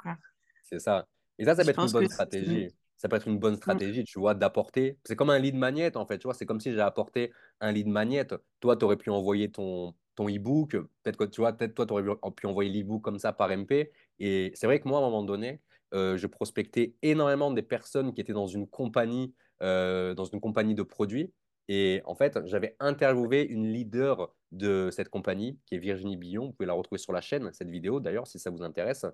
C'est 0.63 0.79
ça. 0.79 1.07
Et 1.39 1.45
ça, 1.45 1.55
ça 1.55 1.63
peut 1.65 1.71
Je 1.71 1.71
être 1.71 1.83
une 1.83 1.91
bonne 1.91 2.07
stratégie. 2.07 2.73
Ça 2.97 3.09
peut 3.09 3.15
être 3.17 3.27
une 3.27 3.39
bonne 3.39 3.55
Mm. 3.65 3.77
stratégie, 3.77 4.03
tu 4.05 4.19
vois, 4.19 4.35
d'apporter. 4.35 4.99
C'est 5.05 5.15
comme 5.15 5.29
un 5.31 5.39
lead 5.39 5.55
magnet, 5.55 5.97
en 5.97 6.05
fait. 6.05 6.19
Tu 6.19 6.25
vois, 6.25 6.33
c'est 6.35 6.45
comme 6.45 6.59
si 6.59 6.71
j'ai 6.73 6.81
apporté 6.81 7.33
un 7.61 7.71
lead 7.71 7.87
magnet. 7.87 8.27
Toi, 8.59 8.77
tu 8.77 8.85
aurais 8.85 8.97
pu 8.97 9.09
envoyer 9.09 9.51
ton, 9.51 9.95
ton 10.15 10.29
e-book. 10.29 10.71
Peut-être 11.03 11.17
que, 11.17 11.23
tu 11.25 11.41
vois, 11.41 11.53
peut-être 11.53 11.73
toi, 11.75 11.85
tu 11.87 11.93
aurais 11.93 12.03
pu 12.35 12.47
envoyer 12.47 12.71
l'e-book 12.71 13.03
comme 13.03 13.19
ça 13.19 13.33
par 13.33 13.51
MP. 13.51 13.91
Et 14.19 14.51
c'est 14.55 14.67
vrai 14.67 14.79
que 14.79 14.87
moi, 14.87 14.99
à 14.99 15.01
un 15.01 15.05
moment 15.05 15.23
donné, 15.23 15.61
euh, 15.93 16.17
je 16.17 16.27
prospectais 16.27 16.95
énormément 17.01 17.51
des 17.51 17.63
personnes 17.63 18.13
qui 18.13 18.21
étaient 18.21 18.33
dans 18.33 18.47
une 18.47 18.67
compagnie, 18.67 19.33
euh, 19.63 20.13
dans 20.13 20.25
une 20.25 20.39
compagnie 20.41 20.75
de 20.75 20.83
produits. 20.83 21.33
Et 21.67 22.01
en 22.05 22.15
fait, 22.15 22.39
j'avais 22.45 22.75
interviewé 22.79 23.43
une 23.47 23.71
leader 23.73 24.33
de 24.51 24.89
cette 24.91 25.09
compagnie, 25.09 25.59
qui 25.65 25.75
est 25.75 25.79
Virginie 25.79 26.17
Billon. 26.17 26.47
Vous 26.47 26.53
pouvez 26.53 26.67
la 26.67 26.73
retrouver 26.73 26.99
sur 26.99 27.13
la 27.13 27.21
chaîne, 27.21 27.51
cette 27.53 27.69
vidéo 27.69 27.99
d'ailleurs, 27.99 28.27
si 28.27 28.39
ça 28.39 28.49
vous 28.49 28.63
intéresse. 28.63 29.05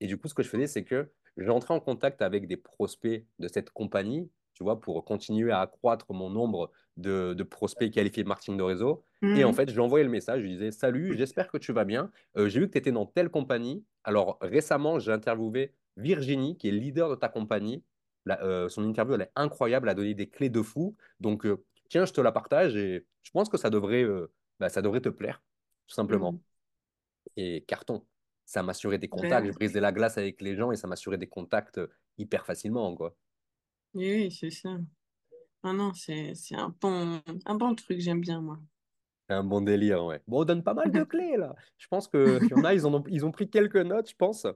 Et 0.00 0.06
du 0.06 0.18
coup, 0.18 0.28
ce 0.28 0.34
que 0.34 0.42
je 0.42 0.48
faisais, 0.48 0.66
c'est 0.66 0.84
que 0.84 1.10
j'entrais 1.36 1.74
en 1.74 1.80
contact 1.80 2.22
avec 2.22 2.46
des 2.46 2.56
prospects 2.56 3.24
de 3.38 3.48
cette 3.48 3.70
compagnie, 3.70 4.30
tu 4.54 4.62
vois, 4.64 4.80
pour 4.80 5.04
continuer 5.04 5.52
à 5.52 5.60
accroître 5.60 6.12
mon 6.12 6.30
nombre 6.30 6.70
de, 6.96 7.34
de 7.34 7.42
prospects 7.42 7.90
qualifiés 7.92 8.22
de 8.22 8.28
marketing 8.28 8.56
de 8.56 8.62
réseau. 8.62 9.04
Et 9.34 9.44
en 9.44 9.50
Mm. 9.50 9.54
fait, 9.54 9.68
je 9.68 9.74
lui 9.74 9.80
envoyais 9.80 10.04
le 10.04 10.10
message, 10.10 10.40
je 10.40 10.46
lui 10.46 10.52
disais, 10.52 10.70
Salut, 10.70 11.14
j'espère 11.16 11.48
que 11.50 11.58
tu 11.58 11.72
vas 11.72 11.84
bien. 11.84 12.10
Euh, 12.36 12.48
j'ai 12.48 12.60
vu 12.60 12.66
que 12.68 12.72
tu 12.72 12.78
étais 12.78 12.92
dans 12.92 13.06
telle 13.06 13.28
compagnie. 13.30 13.84
Alors, 14.04 14.38
récemment, 14.40 14.98
j'ai 14.98 15.12
interviewé 15.12 15.74
Virginie, 15.96 16.56
qui 16.56 16.68
est 16.68 16.72
leader 16.72 17.10
de 17.10 17.14
ta 17.16 17.28
compagnie. 17.28 17.82
La- 18.24 18.42
euh, 18.42 18.68
son 18.68 18.84
interview, 18.84 19.14
elle 19.14 19.22
est 19.22 19.32
incroyable, 19.36 19.88
elle 19.88 19.92
a 19.92 19.94
donné 19.94 20.14
des 20.14 20.28
clés 20.28 20.50
de 20.50 20.62
fou. 20.62 20.96
Donc, 21.20 21.44
euh, 21.46 21.64
tiens, 21.88 22.04
je 22.06 22.12
te 22.12 22.20
la 22.20 22.32
partage 22.32 22.76
et 22.76 23.06
je 23.22 23.30
pense 23.30 23.48
que 23.48 23.56
ça 23.56 23.70
devrait, 23.70 24.04
bah, 24.60 24.68
ça 24.68 24.82
devrait 24.82 25.00
te 25.00 25.08
plaire, 25.08 25.42
tout 25.86 25.94
simplement 25.94 26.32
Mm. 26.32 26.38
et 27.36 27.64
carton. 27.66 28.04
Ça 28.44 28.62
m'assurait 28.62 28.98
des 28.98 29.08
contacts. 29.08 29.46
Je 29.48 29.52
brisais 29.52 29.80
la 29.80 29.90
glace 29.92 30.18
avec 30.18 30.40
les 30.40 30.54
gens 30.56 30.70
et 30.70 30.76
ça 30.76 30.86
m'assurait 30.86 31.18
des 31.18 31.26
contacts 31.26 31.78
euh, 31.78 31.88
hyper 32.18 32.46
facilement, 32.46 32.94
quoi. 32.94 33.16
oui, 33.94 34.12
oui, 34.12 34.30
c'est 34.30 34.50
ça. 34.50 34.78
Non, 35.64 35.72
non, 35.72 35.92
c'est 35.94 36.32
un 36.52 36.72
bon, 36.80 37.20
un 37.44 37.54
bon 37.56 37.74
truc, 37.74 37.98
j'aime 38.00 38.20
bien 38.20 38.40
moi. 38.40 38.58
C'est 39.28 39.34
un 39.34 39.42
bon 39.42 39.60
délire, 39.62 40.04
ouais. 40.04 40.22
Bon, 40.28 40.42
on 40.42 40.44
donne 40.44 40.62
pas 40.62 40.74
mal 40.74 40.92
de 40.92 41.02
clés, 41.04 41.36
là. 41.36 41.56
Je 41.78 41.88
pense 41.88 42.06
qu'il 42.06 42.46
y 42.50 42.54
en 42.54 42.62
a, 42.64 42.72
ils, 42.72 42.86
en 42.86 42.94
ont, 42.94 43.04
ils 43.08 43.26
ont 43.26 43.32
pris 43.32 43.50
quelques 43.50 43.74
notes, 43.76 44.10
je 44.10 44.14
pense. 44.16 44.46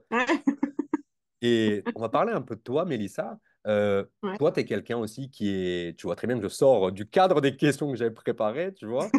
Et 1.41 1.83
on 1.95 1.99
va 2.01 2.09
parler 2.09 2.31
un 2.31 2.41
peu 2.41 2.55
de 2.55 2.61
toi, 2.61 2.85
Mélissa. 2.85 3.39
Euh, 3.67 4.05
ouais. 4.23 4.37
toi, 4.37 4.51
tu 4.53 4.61
es 4.61 4.65
quelqu'un 4.65 4.97
aussi 4.97 5.29
qui 5.29 5.49
est... 5.49 5.97
Tu 5.99 6.07
vois 6.07 6.15
très 6.15 6.27
bien 6.27 6.37
que 6.37 6.43
je 6.43 6.47
sors 6.47 6.91
du 6.91 7.07
cadre 7.09 7.41
des 7.41 7.57
questions 7.57 7.91
que 7.91 7.97
j'avais 7.97 8.13
préparées, 8.13 8.73
tu 8.73 8.85
vois. 8.85 9.09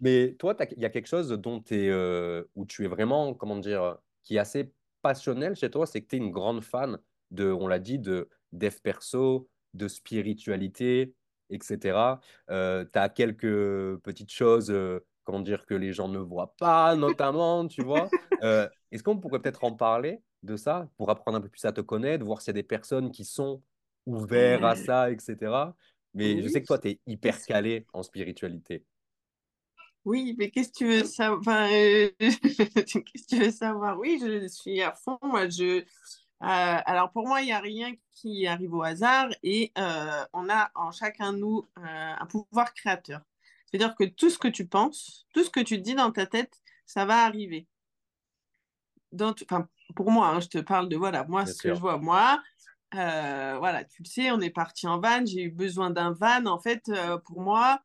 Mais 0.00 0.34
toi, 0.38 0.56
il 0.76 0.82
y 0.82 0.86
a 0.86 0.90
quelque 0.90 1.08
chose 1.08 1.28
dont 1.28 1.62
euh, 1.72 2.44
où 2.54 2.64
tu 2.64 2.84
es 2.84 2.88
vraiment, 2.88 3.34
comment 3.34 3.58
dire, 3.58 3.98
qui 4.22 4.36
est 4.36 4.38
assez 4.38 4.72
passionnel 5.02 5.56
chez 5.56 5.70
toi, 5.70 5.86
c'est 5.86 6.00
que 6.02 6.08
tu 6.08 6.16
es 6.16 6.18
une 6.18 6.30
grande 6.30 6.62
fan 6.62 6.98
de, 7.30 7.50
on 7.50 7.68
l'a 7.68 7.78
dit, 7.78 7.98
de 7.98 8.28
dev 8.52 8.74
perso, 8.82 9.48
de 9.74 9.88
spiritualité, 9.88 11.14
etc. 11.50 12.20
Euh, 12.50 12.84
tu 12.92 12.98
as 12.98 13.08
quelques 13.08 13.96
petites 14.02 14.32
choses, 14.32 14.70
euh, 14.70 15.04
comment 15.24 15.40
dire, 15.40 15.66
que 15.66 15.74
les 15.74 15.92
gens 15.92 16.08
ne 16.08 16.18
voient 16.18 16.54
pas, 16.58 16.94
notamment, 16.96 17.66
tu 17.66 17.82
vois. 17.82 18.08
Euh, 18.42 18.66
est-ce 18.90 19.02
qu'on 19.02 19.18
pourrait 19.18 19.40
peut-être 19.40 19.64
en 19.64 19.72
parler 19.72 20.22
de 20.42 20.56
ça 20.56 20.88
pour 20.96 21.10
apprendre 21.10 21.36
un 21.36 21.40
peu 21.42 21.50
plus 21.50 21.64
à 21.66 21.72
te 21.72 21.82
connaître, 21.82 22.24
voir 22.24 22.40
s'il 22.40 22.48
y 22.48 22.56
a 22.56 22.62
des 22.62 22.62
personnes 22.62 23.10
qui 23.10 23.26
sont 23.26 23.62
ouvertes 24.06 24.64
à 24.64 24.74
ça, 24.74 25.10
etc. 25.10 25.36
Mais 26.14 26.40
je 26.42 26.48
sais 26.48 26.62
que 26.62 26.66
toi, 26.66 26.78
tu 26.78 26.88
es 26.88 27.00
hyper 27.06 27.38
calé 27.42 27.86
en 27.92 28.02
spiritualité. 28.02 28.86
Oui, 30.04 30.34
mais 30.38 30.50
qu'est-ce 30.50 30.70
que 30.72 30.78
tu 30.78 30.86
veux 30.86 31.04
savoir? 31.04 31.40
Enfin, 31.40 31.70
euh, 31.70 32.10
qu'est-ce 32.20 32.98
que 32.98 33.28
tu 33.28 33.36
veux 33.38 33.50
savoir? 33.50 33.98
Oui, 33.98 34.18
je 34.22 34.48
suis 34.48 34.80
à 34.82 34.92
fond. 34.92 35.18
Moi, 35.22 35.48
je... 35.48 35.80
euh, 35.80 35.84
alors, 36.40 37.10
pour 37.12 37.28
moi, 37.28 37.42
il 37.42 37.46
n'y 37.46 37.52
a 37.52 37.60
rien 37.60 37.92
qui 38.14 38.46
arrive 38.46 38.72
au 38.74 38.82
hasard 38.82 39.28
et 39.42 39.72
euh, 39.78 40.24
on 40.32 40.48
a 40.48 40.70
en 40.74 40.90
chacun 40.90 41.32
de 41.34 41.38
nous 41.38 41.68
euh, 41.78 41.82
un 42.18 42.26
pouvoir 42.26 42.72
créateur. 42.72 43.20
C'est-à-dire 43.66 43.94
que 43.94 44.04
tout 44.04 44.30
ce 44.30 44.38
que 44.38 44.48
tu 44.48 44.66
penses, 44.66 45.26
tout 45.34 45.44
ce 45.44 45.50
que 45.50 45.60
tu 45.60 45.78
dis 45.78 45.94
dans 45.94 46.10
ta 46.12 46.26
tête, 46.26 46.60
ça 46.86 47.04
va 47.04 47.24
arriver. 47.24 47.68
Dans 49.12 49.34
enfin, 49.44 49.68
pour 49.94 50.10
moi, 50.10 50.28
hein, 50.28 50.40
je 50.40 50.48
te 50.48 50.58
parle 50.58 50.88
de 50.88 50.96
voilà, 50.96 51.24
moi, 51.24 51.44
Bien 51.44 51.52
ce 51.52 51.62
que 51.62 51.74
je 51.74 51.80
vois, 51.80 51.98
moi. 51.98 52.42
voilà, 52.92 53.84
tu 53.84 54.02
le 54.02 54.08
sais, 54.08 54.30
on 54.30 54.40
est 54.40 54.50
parti 54.50 54.86
en 54.86 54.98
van. 54.98 55.26
J'ai 55.26 55.42
eu 55.44 55.50
besoin 55.50 55.90
d'un 55.90 56.12
van. 56.12 56.46
En 56.46 56.58
fait, 56.58 56.90
pour 57.26 57.42
moi, 57.42 57.80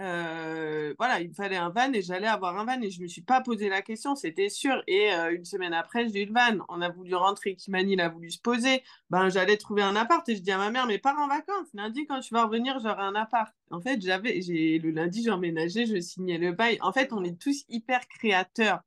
euh, 0.00 0.94
voilà, 0.96 1.20
il 1.20 1.30
me 1.30 1.34
fallait 1.34 1.56
un 1.56 1.70
van 1.70 1.92
et 1.92 2.02
j'allais 2.02 2.28
avoir 2.28 2.56
un 2.56 2.64
van 2.64 2.80
et 2.80 2.90
je 2.90 3.02
me 3.02 3.08
suis 3.08 3.22
pas 3.22 3.40
posé 3.40 3.68
la 3.68 3.82
question, 3.82 4.14
c'était 4.14 4.48
sûr. 4.48 4.82
Et 4.86 5.12
euh, 5.12 5.34
une 5.34 5.44
semaine 5.44 5.74
après, 5.74 6.08
j'ai 6.08 6.22
eu 6.22 6.26
le 6.26 6.32
van. 6.32 6.64
On 6.68 6.80
a 6.80 6.88
voulu 6.88 7.14
rentrer, 7.14 7.56
Kimani, 7.56 7.94
il 7.94 8.00
a 8.00 8.08
voulu 8.08 8.30
se 8.30 8.40
poser. 8.40 8.84
Ben, 9.10 9.28
j'allais 9.28 9.56
trouver 9.56 9.82
un 9.82 9.96
appart 9.96 10.28
et 10.28 10.36
je 10.36 10.42
dis 10.42 10.52
à 10.52 10.58
ma 10.58 10.70
mère, 10.70 10.86
mais 10.86 10.98
pars 10.98 11.18
en 11.18 11.26
vacances. 11.26 11.68
Lundi, 11.74 12.06
quand 12.06 12.20
tu 12.20 12.32
vas 12.32 12.44
revenir, 12.44 12.78
j'aurai 12.78 13.02
un 13.02 13.14
appart. 13.16 13.52
En 13.70 13.80
fait, 13.80 14.00
j'avais, 14.00 14.40
j'ai, 14.40 14.78
le 14.78 14.90
lundi, 14.90 15.24
j'ai 15.24 15.30
emménagé, 15.30 15.86
je 15.86 16.00
signais 16.00 16.38
le 16.38 16.52
bail. 16.52 16.78
En 16.80 16.92
fait, 16.92 17.12
on 17.12 17.24
est 17.24 17.38
tous 17.40 17.64
hyper 17.68 18.06
créateurs. 18.06 18.80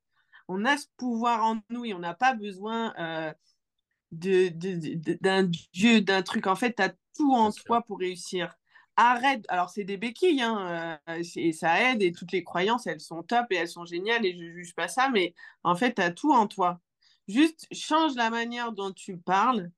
On 0.47 0.63
a 0.65 0.77
ce 0.77 0.85
pouvoir 0.97 1.43
en 1.43 1.59
nous 1.69 1.85
et 1.85 1.93
on 1.93 1.99
n'a 1.99 2.13
pas 2.13 2.33
besoin 2.33 2.93
euh, 2.99 3.33
de, 4.11 4.49
d'un 5.21 5.43
dieu, 5.43 6.01
d'un 6.01 6.21
truc. 6.21 6.47
En 6.47 6.55
fait, 6.55 6.75
tu 6.75 6.83
as 6.83 6.93
tout 7.15 7.33
en 7.33 7.51
toi 7.51 7.81
pour 7.81 7.99
réussir. 7.99 8.55
Arrête. 9.03 9.45
Alors, 9.49 9.71
c'est 9.71 9.83
des 9.83 9.97
béquilles, 9.97 10.43
hein, 10.43 10.99
euh, 11.09 11.23
et 11.35 11.53
ça 11.53 11.91
aide, 11.91 12.03
et 12.03 12.11
toutes 12.11 12.31
les 12.31 12.43
croyances, 12.43 12.85
elles 12.85 12.99
sont 12.99 13.23
top 13.23 13.47
et 13.49 13.55
elles 13.55 13.67
sont 13.67 13.83
géniales, 13.83 14.23
et 14.27 14.33
je 14.37 14.51
juge 14.51 14.75
pas 14.75 14.87
ça, 14.87 15.09
mais 15.09 15.33
en 15.63 15.75
fait, 15.75 15.95
tu 15.95 16.01
as 16.03 16.11
tout 16.11 16.31
en 16.31 16.45
toi. 16.45 16.79
Juste 17.27 17.65
change 17.71 18.13
la 18.13 18.29
manière 18.29 18.73
dont 18.73 18.91
tu 18.91 19.17
parles, 19.17 19.71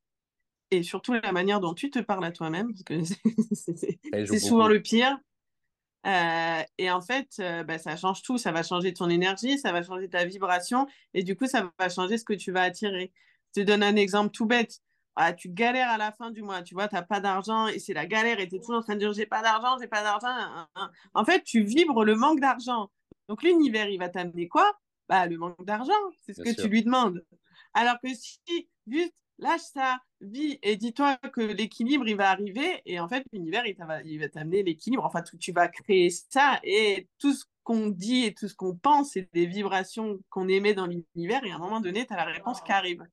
et 0.72 0.84
surtout 0.84 1.14
la 1.14 1.32
manière 1.32 1.62
dont 1.62 1.74
tu 1.74 1.90
te 1.90 2.00
parles 2.00 2.26
à 2.26 2.34
toi-même, 2.34 2.74
parce 2.74 2.84
que 2.84 3.02
c'est 4.26 4.40
souvent 4.40 4.68
le 4.68 4.82
pire. 4.82 5.18
Euh, 6.06 6.62
et 6.78 6.92
en 6.92 7.00
fait, 7.00 7.30
euh, 7.40 7.64
bah, 7.64 7.78
ça 7.78 7.96
change 7.96 8.24
tout. 8.24 8.38
Ça 8.38 8.52
va 8.52 8.62
changer 8.62 8.94
ton 8.94 9.10
énergie, 9.10 9.58
ça 9.58 9.72
va 9.72 9.84
changer 9.84 10.10
ta 10.10 10.26
vibration, 10.26 10.86
et 11.14 11.24
du 11.24 11.38
coup, 11.38 11.48
ça 11.48 11.72
va 11.80 11.88
changer 11.88 12.18
ce 12.18 12.26
que 12.26 12.34
tu 12.34 12.52
vas 12.52 12.64
attirer. 12.64 13.14
Je 13.56 13.62
te 13.62 13.66
donne 13.66 13.84
un 13.84 13.96
exemple 13.96 14.32
tout 14.32 14.48
bête. 14.48 14.82
Ah, 15.16 15.34
tu 15.34 15.50
galères 15.50 15.90
à 15.90 15.98
la 15.98 16.12
fin 16.12 16.32
du 16.32 16.42
mois, 16.42 16.64
tu 16.64 16.74
vois, 16.74 16.88
tu 16.88 16.96
n'as 16.96 17.04
pas 17.04 17.20
d'argent, 17.20 17.68
et 17.68 17.80
c'est 17.80 17.94
la 17.94 18.06
galère, 18.08 18.40
et 18.40 18.48
tu 18.48 18.56
es 18.56 18.60
toujours 18.60 18.78
en 18.78 18.82
train 18.82 18.96
de 18.96 19.00
dire 19.00 19.14
j'ai 19.14 19.28
pas 19.28 19.42
d'argent, 19.44 19.78
j'ai 19.80 19.88
pas 19.88 20.02
d'argent. 20.02 20.28
hein, 20.28 20.68
hein. 20.76 20.92
En 21.14 21.24
fait, 21.24 21.44
tu 21.44 21.62
vibres 21.64 22.04
le 22.04 22.16
manque 22.16 22.40
d'argent. 22.40 22.90
Donc, 23.30 23.44
l'univers, 23.44 23.90
il 23.90 24.00
va 24.00 24.10
t'amener 24.10 24.48
quoi? 24.48 24.72
Bah, 25.08 25.28
le 25.28 25.38
manque 25.38 25.64
d'argent, 25.66 25.94
c'est 26.22 26.34
ce 26.34 26.42
Bien 26.42 26.54
que 26.54 26.62
tu 26.62 26.68
lui 26.68 26.84
demandes. 26.84 27.24
Alors 27.74 27.98
que 28.04 28.10
si 28.14 28.70
juste 28.88 29.14
lâche 29.38 29.62
ça, 29.62 30.00
vis 30.22 30.58
et 30.64 30.76
dis-toi 30.78 31.18
que 31.18 31.42
l'équilibre, 31.42 32.08
il 32.08 32.16
va 32.16 32.30
arriver 32.30 32.82
et 32.86 33.00
en 33.00 33.08
fait, 33.08 33.24
l'univers, 33.34 33.66
il, 33.66 33.76
va, 33.76 34.02
il 34.04 34.20
va 34.20 34.30
t'amener 34.30 34.64
l'équilibre. 34.64 35.06
Enfin, 35.06 35.22
tu, 35.22 35.38
tu 35.38 35.52
vas 35.52 35.68
créer 35.68 36.10
ça 36.10 36.60
et 36.64 37.08
tout 37.20 37.34
ce 37.34 37.46
qu'on 37.64 37.88
dit 37.90 38.26
et 38.26 38.34
tout 38.34 38.48
ce 38.48 38.56
qu'on 38.56 38.76
pense, 38.76 39.12
c'est 39.12 39.30
des 39.34 39.46
vibrations 39.46 40.20
qu'on 40.30 40.48
émet 40.48 40.74
dans 40.74 40.88
l'univers 40.88 41.44
et 41.46 41.52
à 41.52 41.56
un 41.56 41.60
moment 41.60 41.82
donné, 41.82 42.06
tu 42.06 42.14
as 42.14 42.18
la 42.18 42.26
réponse 42.26 42.62
qui 42.62 42.72
arrive. 42.72 43.04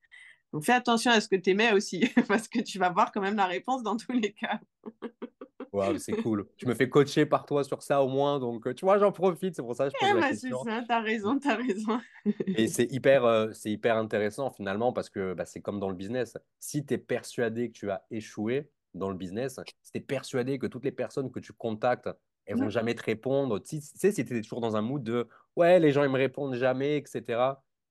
Donc 0.53 0.65
fais 0.65 0.73
attention 0.73 1.11
à 1.11 1.21
ce 1.21 1.29
que 1.29 1.37
tu 1.37 1.51
émets 1.51 1.73
aussi 1.73 2.01
parce 2.29 2.49
que 2.49 2.61
tu 2.61 2.79
vas 2.79 2.91
voir 2.91 3.13
quand 3.13 3.21
même 3.21 3.37
la 3.37 3.47
réponse 3.47 3.83
dans 3.83 3.97
tous 3.97 4.13
les 4.13 4.33
cas. 4.33 4.61
Waouh, 5.73 5.99
c'est 5.99 6.13
cool. 6.23 6.49
Je 6.57 6.67
me 6.67 6.75
fais 6.75 6.89
coacher 6.89 7.27
par 7.27 7.47
toi 7.47 7.63
sur 7.63 7.83
ça 7.83 8.03
au 8.03 8.09
moins. 8.09 8.41
Donc, 8.41 8.67
euh, 8.67 8.75
tu 8.75 8.85
vois, 8.85 8.99
j'en 8.99 9.13
profite. 9.13 9.55
C'est 9.55 9.63
pour 9.63 9.77
ça 9.77 9.89
que 9.89 9.95
je 9.95 9.99
pose 9.99 10.09
Eh 10.11 10.21
la 10.21 10.23
c'est 10.23 10.31
question. 10.31 10.65
ça, 10.65 10.83
t'as 10.87 11.01
raison, 11.01 11.39
t'as 11.39 11.55
raison. 11.55 12.01
Et 12.47 12.67
c'est 12.69 12.91
hyper, 12.91 13.25
euh, 13.25 13.53
c'est 13.53 13.71
hyper 13.71 13.97
intéressant 13.97 14.51
finalement 14.51 14.93
parce 14.93 15.11
que 15.11 15.35
bah, 15.35 15.45
c'est 15.45 15.61
comme 15.61 15.79
dans 15.79 15.89
le 15.89 15.95
business. 15.95 16.37
Si 16.59 16.85
tu 16.85 16.95
es 16.95 16.99
persuadé 16.99 17.71
que 17.71 17.79
tu 17.79 17.91
as 17.91 18.05
échoué 18.11 18.71
dans 18.95 19.11
le 19.11 19.17
business, 19.17 19.61
si 19.83 19.93
tu 19.93 19.99
es 19.99 20.01
persuadé 20.01 20.59
que 20.59 20.67
toutes 20.67 20.85
les 20.85 20.93
personnes 20.93 21.31
que 21.31 21.39
tu 21.39 21.53
contactes, 21.53 22.09
elles 22.47 22.57
vont 22.57 22.69
jamais 22.71 22.97
te 22.97 23.05
répondre, 23.05 23.61
tu 23.61 23.81
sais, 23.81 24.11
si 24.11 24.25
tu 24.25 24.37
es 24.37 24.41
toujours 24.41 24.61
dans 24.61 24.75
un 24.75 24.83
mood 24.83 25.05
de 25.05 25.29
ouais, 25.55 25.79
les 25.79 25.93
gens 25.93 26.03
ils 26.03 26.11
me 26.11 26.17
répondent 26.17 26.55
jamais, 26.57 26.97
etc. 26.97 27.39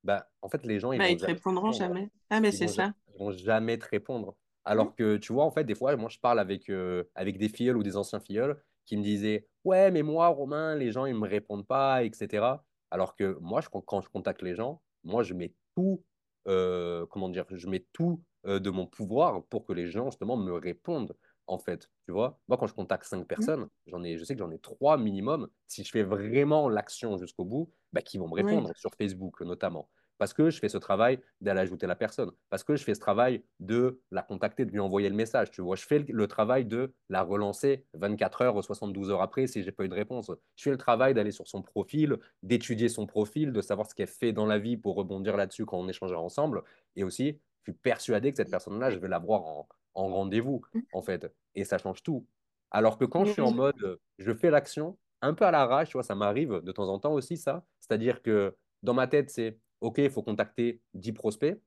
Bah, 0.04 0.30
en 0.42 0.50
fait, 0.50 0.66
les 0.66 0.80
gens 0.80 0.92
ils 0.92 0.98
Bah, 0.98 1.06
vont 1.06 1.12
ils 1.12 1.18
te 1.18 1.22
jamais 1.22 1.34
répondront 1.34 1.72
répondre. 1.72 1.74
jamais. 1.74 2.10
Ah, 2.30 2.40
mais 2.42 2.52
c'est 2.52 2.68
ça. 2.68 2.94
ils 3.08 3.18
vont 3.20 3.32
jamais 3.32 3.78
te 3.78 3.88
répondre. 3.90 4.36
Mm. 4.66 4.66
Alors 4.66 4.96
que 4.96 5.18
tu 5.18 5.34
vois, 5.34 5.46
en 5.46 5.52
fait, 5.52 5.64
des 5.64 5.76
fois, 5.76 5.96
moi 5.98 6.10
je 6.10 6.20
parle 6.20 6.40
avec, 6.40 6.70
euh, 6.70 7.04
avec 7.16 7.38
des 7.38 7.50
filleuls 7.50 7.78
ou 7.78 7.84
des 7.84 7.98
anciens 7.98 8.20
filleuls 8.20 8.62
qui 8.86 8.98
me 8.98 9.04
disaient 9.04 9.48
ouais, 9.64 9.92
mais 9.92 10.04
moi, 10.04 10.28
Romain, 10.28 10.76
les 10.76 10.92
gens 10.92 11.06
ils 11.06 11.16
me 11.16 11.28
répondent 11.28 11.68
pas, 11.68 12.04
etc. 12.04 12.64
Alors 12.92 13.16
que 13.16 13.38
moi, 13.42 13.62
je, 13.62 13.70
quand 13.70 14.02
je 14.02 14.10
contacte 14.10 14.42
les 14.42 14.56
gens, 14.56 14.82
moi, 15.04 15.24
je 15.24 15.34
mets 15.34 15.54
tout, 15.76 16.04
euh, 16.48 17.06
comment 17.08 17.30
dire, 17.30 17.46
je 17.52 17.68
mets 17.68 17.86
tout 17.94 18.22
euh, 18.46 18.60
de 18.60 18.70
mon 18.70 18.88
pouvoir 18.88 19.44
pour 19.48 19.66
que 19.66 19.74
les 19.74 19.88
gens, 19.88 20.06
justement, 20.10 20.38
me 20.38 20.54
répondent. 20.54 21.16
En 21.50 21.58
fait. 21.60 21.92
Tu 22.06 22.12
vois, 22.12 22.40
moi, 22.48 22.58
quand 22.58 22.68
je 22.68 22.74
contacte 22.74 23.06
cinq 23.06 23.28
Mm. 23.38 23.50
personnes, 23.54 23.70
j'en 23.88 24.04
ai, 24.04 24.18
je 24.18 24.24
sais 24.24 24.34
que 24.36 24.40
j'en 24.40 24.52
ai 24.52 24.60
trois 24.60 24.98
minimum. 24.98 25.50
Si 25.68 25.84
je 25.84 25.92
fais 25.92 26.04
vraiment 26.04 26.70
l'action 26.70 27.18
jusqu'au 27.18 27.46
bout, 27.46 27.72
bah, 27.94 28.02
qui 28.02 28.18
vont 28.18 28.28
me 28.28 28.36
Oui. 28.38 28.64
répondre 28.64 28.72
sur 28.76 28.92
Facebook 28.96 29.42
notamment. 29.42 29.90
Parce 30.18 30.34
que 30.34 30.50
je 30.50 30.60
fais 30.60 30.68
ce 30.68 30.78
travail 30.78 31.22
d'aller 31.40 31.62
ajouter 31.62 31.88
la 31.88 31.96
personne. 31.96 32.32
Parce 32.50 32.66
que 32.66 32.76
je 32.76 32.84
fais 32.84 32.94
ce 32.94 33.00
travail 33.00 33.46
de 33.62 34.02
la 34.12 34.22
contacter, 34.22 34.66
de 34.66 34.72
lui 34.72 34.80
envoyer 34.82 35.08
le 35.10 35.16
message. 35.16 35.50
Tu 35.50 35.62
vois, 35.62 35.78
je 35.78 35.86
fais 35.86 36.00
le 36.00 36.28
travail 36.28 36.66
de 36.66 36.94
la 37.08 37.22
relancer 37.24 37.86
24 37.94 38.42
heures 38.42 38.56
ou 38.58 38.62
72 38.62 39.12
heures 39.12 39.22
après 39.22 39.48
si 39.48 39.64
j'ai 39.64 39.72
pas 39.72 39.86
eu 39.86 39.90
de 39.90 39.94
réponse. 39.96 40.30
Je 40.58 40.64
fais 40.64 40.72
le 40.72 40.78
travail 40.78 41.14
d'aller 41.14 41.32
sur 41.32 41.48
son 41.48 41.62
profil, 41.62 42.18
d'étudier 42.44 42.90
son 42.90 43.06
profil, 43.06 43.54
de 43.54 43.62
savoir 43.62 43.88
ce 43.90 43.96
qu'elle 43.96 44.08
fait 44.08 44.34
dans 44.34 44.46
la 44.46 44.60
vie 44.60 44.76
pour 44.76 44.96
rebondir 44.96 45.38
là-dessus 45.38 45.66
quand 45.66 45.78
on 45.80 45.88
échangera 45.88 46.20
ensemble. 46.20 46.64
Et 46.98 47.04
aussi, 47.06 47.40
je 47.64 47.72
suis 47.72 47.80
persuadé 47.80 48.32
que 48.32 48.38
cette 48.38 48.50
personne-là, 48.50 48.90
je 48.92 49.00
vais 49.00 49.08
la 49.08 49.20
voir 49.20 49.46
en, 49.46 49.70
en 50.00 50.08
rendez-vous, 50.14 50.62
en 50.94 51.02
fait. 51.02 51.32
Et 51.56 51.64
ça 51.66 51.78
change 51.78 52.04
tout. 52.04 52.26
Alors 52.72 52.98
que 52.98 53.06
quand 53.06 53.26
je 53.26 53.32
suis 53.34 53.42
en 53.42 53.52
mode, 53.52 54.00
je 54.18 54.34
fais 54.34 54.50
l'action, 54.50 54.98
un 55.22 55.34
peu 55.34 55.46
à 55.46 55.52
l'arrache, 55.52 55.90
tu 55.90 55.94
vois, 55.94 56.04
ça 56.04 56.16
m'arrive 56.16 56.62
de 56.64 56.72
temps 56.72 56.88
en 56.88 57.00
temps 57.00 57.14
aussi, 57.14 57.38
ça. 57.38 57.66
C'est-à-dire 57.80 58.22
que 58.22 58.56
dans 58.84 58.94
ma 58.94 59.08
tête, 59.08 59.30
c'est, 59.30 59.60
OK, 59.82 59.98
il 59.98 60.10
faut 60.10 60.24
contacter 60.24 60.82
10 60.94 61.14
prospects 61.14 61.60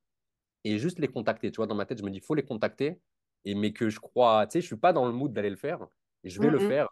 et 0.65 0.79
juste 0.79 0.99
les 0.99 1.09
contacter. 1.09 1.51
Tu 1.51 1.57
vois, 1.57 1.67
dans 1.67 1.75
ma 1.75 1.87
tête, 1.87 1.99
je 1.99 2.05
me 2.05 2.11
dis, 2.11 2.19
il 2.19 2.25
faut 2.25 2.35
les 2.35 2.45
contacter. 2.45 3.01
Et, 3.45 3.55
mais 3.55 3.73
que 3.73 3.89
je 3.89 3.99
crois, 4.01 4.47
tu 4.47 4.53
sais, 4.53 4.61
je 4.61 4.67
suis 4.67 4.77
pas 4.77 4.93
dans 4.93 5.07
le 5.07 5.13
mood 5.13 5.33
d'aller 5.33 5.51
le 5.51 5.57
faire. 5.57 5.87
Je 6.25 6.41
vais 6.41 6.49
Mm, 6.49 6.51
le 6.51 6.59
mm. 6.59 6.69
faire 6.69 6.89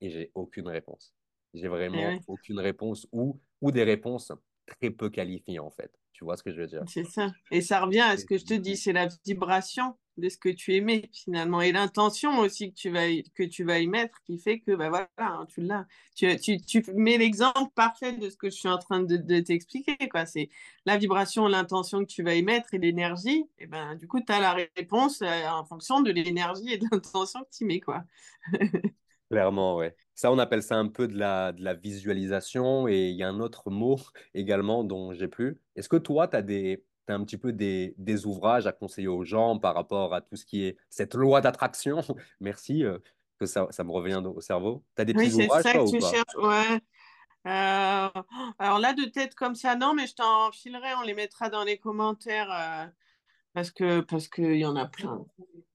et 0.00 0.10
j'ai 0.10 0.32
aucune 0.34 0.68
réponse. 0.68 1.14
J'ai 1.54 1.68
vraiment 1.68 2.18
aucune 2.26 2.58
réponse 2.58 3.06
ou, 3.12 3.40
ou 3.60 3.70
des 3.70 3.84
réponses 3.84 4.32
très 4.66 4.90
peu 4.90 5.08
qualifiées, 5.08 5.60
en 5.60 5.70
fait. 5.70 5.92
Tu 6.12 6.24
vois 6.24 6.36
ce 6.36 6.42
que 6.42 6.50
je 6.50 6.60
veux 6.60 6.66
dire? 6.66 6.82
C'est 6.88 7.04
ça. 7.04 7.30
Et 7.50 7.60
ça 7.60 7.80
revient 7.80 8.00
à 8.00 8.16
ce 8.16 8.24
que 8.24 8.36
je 8.36 8.44
te 8.44 8.54
dis, 8.54 8.76
c'est 8.76 8.92
la 8.92 9.08
vibration 9.24 9.96
de 10.16 10.28
ce 10.28 10.38
que 10.38 10.48
tu 10.48 10.74
émets 10.74 11.08
finalement 11.12 11.60
et 11.60 11.72
l'intention 11.72 12.38
aussi 12.38 12.70
que 12.72 12.76
tu 12.76 12.90
vas 12.90 13.08
y, 13.08 13.22
que 13.30 13.42
tu 13.42 13.64
vas 13.64 13.78
y 13.78 13.86
mettre 13.86 14.22
qui 14.24 14.38
fait 14.38 14.60
que 14.60 14.74
bah 14.74 14.88
voilà, 14.88 15.08
hein, 15.18 15.46
tu 15.48 15.62
l'as. 15.62 15.86
Tu, 16.14 16.36
tu, 16.38 16.60
tu 16.60 16.82
mets 16.94 17.18
l'exemple 17.18 17.70
parfait 17.74 18.12
de 18.12 18.30
ce 18.30 18.36
que 18.36 18.48
je 18.48 18.54
suis 18.56 18.68
en 18.68 18.78
train 18.78 19.00
de, 19.00 19.16
de 19.16 19.40
t'expliquer 19.40 19.96
quoi. 20.10 20.26
C'est 20.26 20.48
la 20.86 20.96
vibration, 20.96 21.46
l'intention 21.48 22.00
que 22.00 22.10
tu 22.10 22.22
vas 22.22 22.34
y 22.34 22.42
mettre 22.42 22.74
et 22.74 22.78
l'énergie. 22.78 23.44
Et 23.58 23.66
ben 23.66 23.96
du 23.96 24.08
coup, 24.08 24.20
tu 24.20 24.32
as 24.32 24.40
la 24.40 24.54
réponse 24.76 25.22
euh, 25.22 25.48
en 25.48 25.64
fonction 25.64 26.00
de 26.00 26.10
l'énergie 26.10 26.72
et 26.72 26.78
de 26.78 26.86
l'intention 26.90 27.40
que 27.40 27.56
tu 27.56 27.64
mets 27.64 27.80
quoi. 27.80 28.04
Clairement, 29.30 29.76
ouais. 29.76 29.96
Ça, 30.14 30.30
on 30.30 30.38
appelle 30.38 30.62
ça 30.62 30.76
un 30.76 30.86
peu 30.88 31.08
de 31.08 31.18
la, 31.18 31.52
de 31.52 31.62
la 31.62 31.74
visualisation 31.74 32.86
et 32.86 33.08
il 33.08 33.16
y 33.16 33.22
a 33.24 33.28
un 33.28 33.40
autre 33.40 33.70
mot 33.70 33.98
également 34.34 34.84
dont 34.84 35.12
j'ai 35.12 35.28
plus. 35.28 35.60
Est-ce 35.74 35.88
que 35.88 35.96
toi, 35.96 36.28
tu 36.28 36.36
as 36.36 36.42
des, 36.42 36.84
t'as 37.06 37.14
un 37.14 37.24
petit 37.24 37.38
peu 37.38 37.52
des, 37.52 37.94
des 37.98 38.26
ouvrages 38.26 38.66
à 38.66 38.72
conseiller 38.72 39.08
aux 39.08 39.24
gens 39.24 39.58
par 39.58 39.74
rapport 39.74 40.14
à 40.14 40.20
tout 40.20 40.36
ce 40.36 40.44
qui 40.46 40.64
est 40.64 40.76
cette 40.90 41.14
loi 41.14 41.40
d'attraction? 41.40 42.00
Merci, 42.40 42.84
euh, 42.84 42.98
que 43.38 43.46
ça, 43.46 43.66
ça 43.70 43.84
me 43.84 43.90
revient 43.92 44.22
au 44.24 44.40
cerveau. 44.40 44.84
Tu 44.96 45.02
as 45.02 45.04
des 45.04 45.14
Oui, 45.14 45.30
petits 45.30 45.34
c'est 45.34 45.48
ouvrages, 45.48 45.68
ça 45.68 45.72
toi, 45.72 45.84
que 45.84 45.86
ou 45.86 45.94
tu 45.96 46.00
pas? 46.00 46.16
cherches? 46.16 46.34
Ouais. 46.36 46.80
Euh, 47.46 48.10
alors 48.58 48.78
là, 48.80 48.94
de 48.94 49.04
tête 49.06 49.34
comme 49.36 49.54
ça, 49.54 49.76
non, 49.76 49.94
mais 49.94 50.06
je 50.08 50.14
t'en 50.16 50.52
filerai, 50.52 50.94
on 50.96 51.02
les 51.02 51.14
mettra 51.14 51.50
dans 51.50 51.64
les 51.64 51.78
commentaires. 51.78 52.50
euh, 52.52 52.86
Parce 53.54 53.70
que 53.72 54.00
parce 54.02 54.28
qu'il 54.28 54.56
y 54.56 54.66
en 54.66 54.76
a 54.76 54.86
plein. 54.86 55.26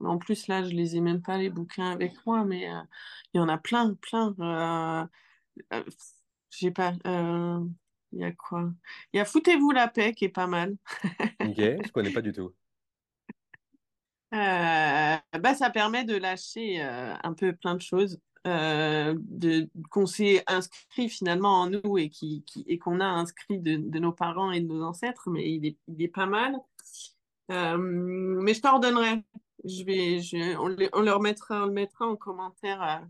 En 0.02 0.18
plus, 0.20 0.48
là, 0.48 0.64
je 0.64 0.72
les 0.72 0.98
ai 0.98 1.02
même 1.02 1.22
pas 1.24 1.38
les 1.38 1.50
bouquins 1.52 1.92
avec 1.92 2.26
moi, 2.28 2.46
mais 2.46 2.72
euh, 2.74 2.82
il 3.34 3.40
y 3.40 3.42
en 3.42 3.50
a 3.50 3.58
plein, 3.58 3.96
plein. 3.96 4.36
J'ai 6.50 6.72
pas. 6.72 6.94
Il 8.14 8.20
y 8.20 8.24
a 8.26 8.32
quoi? 8.34 8.72
Il 9.14 9.18
y 9.18 9.20
a 9.20 9.26
Foutez-vous 9.26 9.72
la 9.72 9.88
paix 9.88 10.14
qui 10.14 10.26
est 10.26 10.30
pas 10.30 10.48
mal. 10.48 10.76
Ok, 11.44 11.56
je 11.58 11.92
connais 11.92 12.12
pas 12.12 12.22
du 12.22 12.32
tout. 12.34 12.54
Euh, 14.34 15.18
bah, 15.40 15.56
ça 15.56 15.70
permet 15.70 16.06
de 16.06 16.16
lâcher 16.16 16.82
euh, 16.82 17.14
un 17.24 17.34
peu 17.34 17.54
plein 17.54 17.76
de 17.76 17.82
choses. 17.82 18.18
euh, 18.48 19.14
de, 19.20 19.70
qu'on 19.90 20.06
s'est 20.06 20.44
inscrit 20.48 21.10
finalement 21.10 21.62
en 21.62 21.70
nous 21.70 21.98
et 21.98 22.10
qui, 22.10 22.44
qui 22.46 22.64
et 22.68 22.80
qu'on 22.80 23.00
a 23.02 23.06
inscrit 23.06 23.60
de, 23.60 23.76
de 23.78 24.00
nos 24.00 24.14
parents 24.14 24.52
et 24.52 24.62
de 24.62 24.68
nos 24.68 24.84
ancêtres, 24.84 25.30
mais 25.30 25.52
il 25.54 25.66
est, 25.66 25.78
il 25.88 26.02
est 26.02 26.08
pas 26.08 26.26
mal. 26.28 26.56
Mais 27.50 28.54
je 28.54 28.62
t'en 28.62 28.78
redonnerai. 28.78 29.24
Je 29.66 29.84
vais, 29.84 30.22
je, 30.22 30.58
on, 30.58 30.68
le, 30.70 30.90
on 30.94 31.02
le 31.02 31.12
remettra, 31.12 31.64
on 31.64 31.66
le 31.68 31.74
mettra 31.74 32.08
en 32.08 32.16
commentaire 32.16 33.06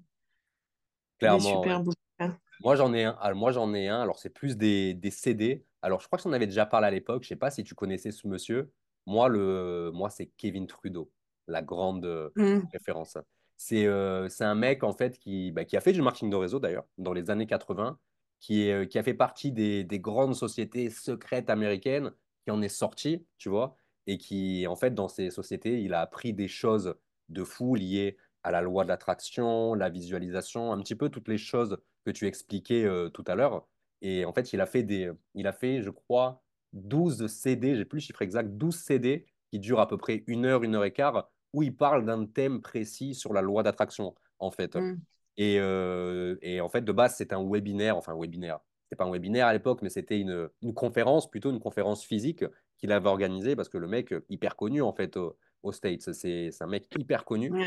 Clairement, 1.19 1.61
ouais. 1.61 1.69
super 1.69 1.79
bouquins. 1.83 2.37
Moi, 2.63 2.75
j'en 2.75 2.93
ai 2.93 3.05
un. 3.05 3.17
Alors, 3.21 3.37
moi, 3.37 3.51
j'en 3.51 3.73
ai 3.73 3.87
un. 3.87 4.01
Alors, 4.01 4.19
c'est 4.19 4.29
plus 4.29 4.57
des, 4.57 4.93
des 4.93 5.11
CD. 5.11 5.65
Alors, 5.81 5.99
je 5.99 6.07
crois 6.07 6.17
que 6.17 6.23
j'en 6.23 6.31
avais 6.33 6.47
déjà 6.47 6.65
parlé 6.65 6.87
à 6.87 6.91
l'époque. 6.91 7.23
Je 7.23 7.29
sais 7.29 7.35
pas 7.35 7.51
si 7.51 7.63
tu 7.63 7.75
connaissais 7.75 8.11
ce 8.11 8.27
monsieur. 8.27 8.71
Moi, 9.07 9.29
le, 9.29 9.91
moi, 9.93 10.09
c'est 10.09 10.27
Kevin 10.37 10.67
Trudeau, 10.67 11.11
la 11.47 11.61
grande 11.61 12.05
euh, 12.05 12.29
Mm, 12.35 12.61
référence. 12.71 13.17
C'est 13.57 13.85
euh, 13.87 14.29
c'est 14.29 14.43
un 14.43 14.55
mec, 14.55 14.83
en 14.83 14.93
fait, 14.93 15.17
qui, 15.17 15.51
bah, 15.51 15.65
qui 15.65 15.75
a 15.77 15.81
fait 15.81 15.93
du 15.93 16.01
marketing 16.01 16.29
de 16.29 16.35
réseau, 16.35 16.59
d'ailleurs, 16.59 16.85
dans 16.97 17.13
les 17.13 17.29
années 17.29 17.47
80, 17.47 17.99
qui, 18.39 18.67
est, 18.67 18.73
euh, 18.73 18.85
qui 18.85 18.99
a 18.99 19.03
fait 19.03 19.13
partie 19.13 19.51
des, 19.51 19.83
des 19.83 19.99
grandes 19.99 20.35
sociétés 20.35 20.89
secrètes 20.89 21.49
américaines, 21.49 22.11
qui 22.45 22.51
en 22.51 22.61
est 22.61 22.69
sorti, 22.69 23.25
tu 23.37 23.49
vois, 23.49 23.75
et 24.07 24.17
qui, 24.17 24.65
en 24.67 24.75
fait, 24.75 24.93
dans 24.93 25.07
ces 25.07 25.29
sociétés, 25.31 25.81
il 25.81 25.93
a 25.93 26.01
appris 26.01 26.33
des 26.33 26.47
choses 26.47 26.95
de 27.29 27.43
fou 27.43 27.75
liées 27.75 28.17
à 28.43 28.51
la 28.51 28.61
loi 28.61 28.83
de 28.83 28.89
l'attraction, 28.89 29.73
la 29.75 29.89
visualisation, 29.89 30.71
un 30.71 30.79
petit 30.81 30.95
peu 30.95 31.09
toutes 31.09 31.27
les 31.27 31.37
choses 31.37 31.77
que 32.05 32.11
tu 32.11 32.27
expliquais 32.27 32.83
euh, 32.85 33.09
tout 33.09 33.23
à 33.27 33.35
l'heure. 33.35 33.67
Et 34.01 34.25
en 34.25 34.33
fait, 34.33 34.53
il 34.53 34.61
a 34.61 34.65
fait 34.65 34.83
des, 34.83 35.11
il 35.35 35.47
a 35.47 35.53
fait, 35.53 35.81
je 35.81 35.89
crois, 35.89 36.41
12 36.73 37.27
CD, 37.27 37.75
j'ai 37.75 37.85
plus 37.85 37.97
le 37.97 38.01
chiffre 38.01 38.21
exact, 38.21 38.47
12 38.57 38.75
CD 38.77 39.25
qui 39.51 39.59
durent 39.59 39.79
à 39.79 39.87
peu 39.87 39.97
près 39.97 40.23
une 40.27 40.45
heure, 40.45 40.63
une 40.63 40.75
heure 40.75 40.85
et 40.85 40.93
quart, 40.93 41.29
où 41.53 41.63
il 41.63 41.75
parle 41.75 42.05
d'un 42.05 42.25
thème 42.25 42.61
précis 42.61 43.13
sur 43.13 43.33
la 43.33 43.41
loi 43.41 43.63
d'attraction, 43.63 44.15
en 44.39 44.51
fait. 44.51 44.75
mm, 44.75 44.97
Et, 45.37 45.57
euh, 45.59 46.37
et 46.41 46.61
en 46.61 46.69
fait, 46.69 46.81
de 46.81 46.91
base, 46.91 47.15
c'est 47.17 47.33
un 47.33 47.43
webinaire, 47.43 47.97
enfin, 47.97 48.13
un 48.13 48.19
webinaire. 48.19 48.59
C'était 48.85 48.95
pas 48.97 49.05
un 49.05 49.11
webinaire 49.11 49.47
à 49.47 49.53
l'époque, 49.53 49.81
mais 49.81 49.89
c'était 49.89 50.19
une, 50.19 50.49
une 50.61 50.73
conférence, 50.73 51.29
plutôt 51.29 51.51
une 51.51 51.59
conférence 51.59 52.03
physique 52.03 52.43
qu'il 52.77 52.91
avait 52.91 53.07
organisée 53.09 53.55
parce 53.55 53.69
que 53.69 53.77
le 53.77 53.87
mec, 53.87 54.13
hyper 54.29 54.55
connu, 54.55 54.81
en 54.81 54.93
fait, 54.93 55.15
au- 55.17 55.37
aux 55.63 55.71
States, 55.71 56.11
c'est 56.13 56.49
un 56.61 56.67
mec 56.67 56.87
hyper 56.95 57.23
connu. 57.25 57.57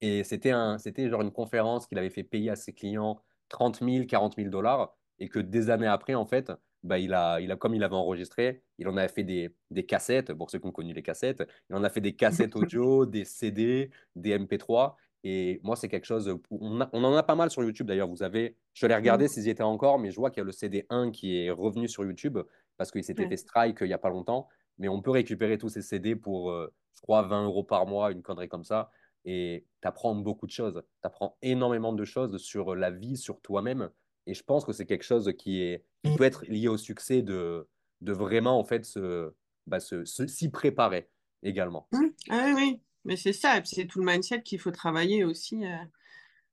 Et 0.00 0.22
c'était 0.24 0.50
un, 0.52 0.78
c'était 0.78 1.08
genre 1.08 1.22
une 1.22 1.32
conférence 1.32 1.86
qu'il 1.86 1.98
avait 1.98 2.10
fait 2.10 2.22
payer 2.22 2.50
à 2.50 2.56
ses 2.56 2.72
clients 2.72 3.20
30 3.48 3.82
000, 3.82 4.06
40 4.06 4.36
000 4.36 4.50
dollars. 4.50 4.96
Et 5.18 5.28
que 5.28 5.38
des 5.40 5.70
années 5.70 5.86
après, 5.86 6.14
en 6.14 6.26
fait, 6.26 6.52
bah, 6.84 6.98
il 6.98 7.12
a, 7.12 7.40
il 7.40 7.50
a, 7.50 7.56
comme 7.56 7.74
il 7.74 7.82
avait 7.82 7.94
enregistré, 7.96 8.62
il 8.78 8.86
en 8.88 8.96
avait 8.96 9.08
fait 9.08 9.24
des, 9.24 9.54
des 9.70 9.84
cassettes, 9.84 10.32
pour 10.32 10.50
ceux 10.50 10.58
qui 10.60 10.66
ont 10.66 10.72
connu 10.72 10.92
les 10.92 11.02
cassettes, 11.02 11.42
il 11.70 11.74
en 11.76 11.82
a 11.82 11.90
fait 11.90 12.00
des 12.00 12.14
cassettes 12.14 12.54
audio, 12.56 13.04
des 13.06 13.24
CD, 13.24 13.90
des 14.14 14.32
MP3. 14.38 14.96
Et 15.24 15.60
moi, 15.64 15.74
c'est 15.74 15.88
quelque 15.88 16.04
chose, 16.06 16.38
on, 16.50 16.80
a- 16.80 16.88
on 16.92 17.02
en 17.02 17.14
a 17.16 17.22
pas 17.24 17.34
mal 17.34 17.50
sur 17.50 17.64
YouTube 17.64 17.88
d'ailleurs. 17.88 18.08
Vous 18.08 18.22
avez, 18.22 18.56
je 18.74 18.86
l'ai 18.86 18.94
regardé 18.94 19.26
Mm, 19.26 19.28
s'ils 19.28 19.46
y 19.46 19.50
étaient 19.50 19.62
encore, 19.64 19.98
mais 19.98 20.10
je 20.12 20.16
vois 20.16 20.30
qu'il 20.30 20.40
y 20.40 20.42
a 20.42 20.44
le 20.44 20.52
CD 20.52 20.86
1 20.90 21.10
qui 21.10 21.36
est 21.36 21.50
revenu 21.50 21.88
sur 21.88 22.04
YouTube 22.04 22.38
parce 22.76 22.90
qu'il 22.92 23.02
s'était 23.04 23.24
ouais. 23.24 23.28
fait 23.28 23.36
strike 23.36 23.78
il 23.80 23.88
n'y 23.88 23.92
a 23.92 23.98
pas 23.98 24.10
longtemps. 24.10 24.48
Mais 24.78 24.88
on 24.88 25.02
peut 25.02 25.10
récupérer 25.10 25.58
tous 25.58 25.68
ces 25.70 25.82
CD 25.82 26.14
pour, 26.14 26.50
euh, 26.52 26.72
je 26.94 27.00
crois, 27.00 27.22
20 27.22 27.44
euros 27.46 27.64
par 27.64 27.86
mois, 27.86 28.12
une 28.12 28.22
connerie 28.22 28.48
comme 28.48 28.64
ça 28.64 28.90
et 29.30 29.66
tu 29.82 29.88
apprends 29.88 30.14
beaucoup 30.14 30.46
de 30.46 30.52
choses. 30.52 30.82
Tu 31.02 31.06
apprends 31.06 31.36
énormément 31.42 31.92
de 31.92 32.04
choses 32.06 32.38
sur 32.38 32.74
la 32.74 32.90
vie, 32.90 33.18
sur 33.18 33.42
toi-même. 33.42 33.90
Et 34.26 34.32
je 34.32 34.42
pense 34.42 34.64
que 34.64 34.72
c'est 34.72 34.86
quelque 34.86 35.04
chose 35.04 35.30
qui, 35.38 35.60
est, 35.60 35.84
qui 36.02 36.16
peut 36.16 36.24
être 36.24 36.46
lié 36.46 36.68
au 36.68 36.78
succès 36.78 37.20
de, 37.20 37.68
de 38.00 38.12
vraiment 38.12 38.58
en 38.58 38.64
fait 38.64 38.86
se, 38.86 39.30
bah, 39.66 39.80
se, 39.80 40.04
s'y 40.04 40.50
préparer 40.50 41.10
également. 41.42 41.88
Mm. 41.92 42.06
Ah 42.30 42.44
oui, 42.46 42.52
oui. 42.56 42.80
Mais 43.04 43.16
c'est 43.16 43.34
ça, 43.34 43.58
et 43.58 43.60
puis 43.60 43.70
c'est 43.74 43.86
tout 43.86 44.00
le 44.00 44.06
mindset 44.06 44.42
qu'il 44.42 44.58
faut 44.58 44.70
travailler 44.70 45.24
aussi, 45.24 45.64
euh, 45.64 45.76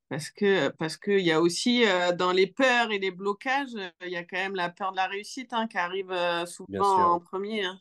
parce 0.08 0.30
que 0.30 0.68
parce 0.68 0.96
qu'il 0.98 1.20
y 1.20 1.32
a 1.32 1.40
aussi 1.40 1.84
euh, 1.86 2.12
dans 2.12 2.32
les 2.32 2.46
peurs 2.46 2.92
et 2.92 2.98
les 2.98 3.10
blocages, 3.10 3.74
euh, 3.74 3.90
il 4.02 4.10
y 4.10 4.16
a 4.16 4.24
quand 4.24 4.36
même 4.36 4.54
la 4.54 4.68
peur 4.68 4.92
de 4.92 4.96
la 4.96 5.06
réussite 5.06 5.52
hein, 5.52 5.66
qui 5.66 5.78
arrive 5.78 6.14
souvent 6.46 7.14
en 7.14 7.20
premier. 7.20 7.64
hein. 7.64 7.80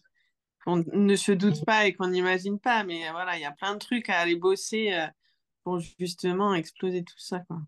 Qu'on 0.65 0.83
ne 0.93 1.15
se 1.15 1.31
doute 1.31 1.63
pas 1.65 1.87
et 1.87 1.93
qu'on 1.93 2.09
n'imagine 2.09 2.59
pas. 2.59 2.83
Mais 2.83 3.09
voilà, 3.11 3.37
il 3.37 3.41
y 3.41 3.45
a 3.45 3.51
plein 3.53 3.73
de 3.75 3.79
trucs 3.79 4.09
à 4.09 4.19
aller 4.19 4.35
bosser 4.37 4.93
euh, 4.93 5.07
pour 5.63 5.79
justement 5.79 6.55
exploser 6.55 7.03
tout 7.03 7.19
ça, 7.19 7.41
quoi. 7.41 7.59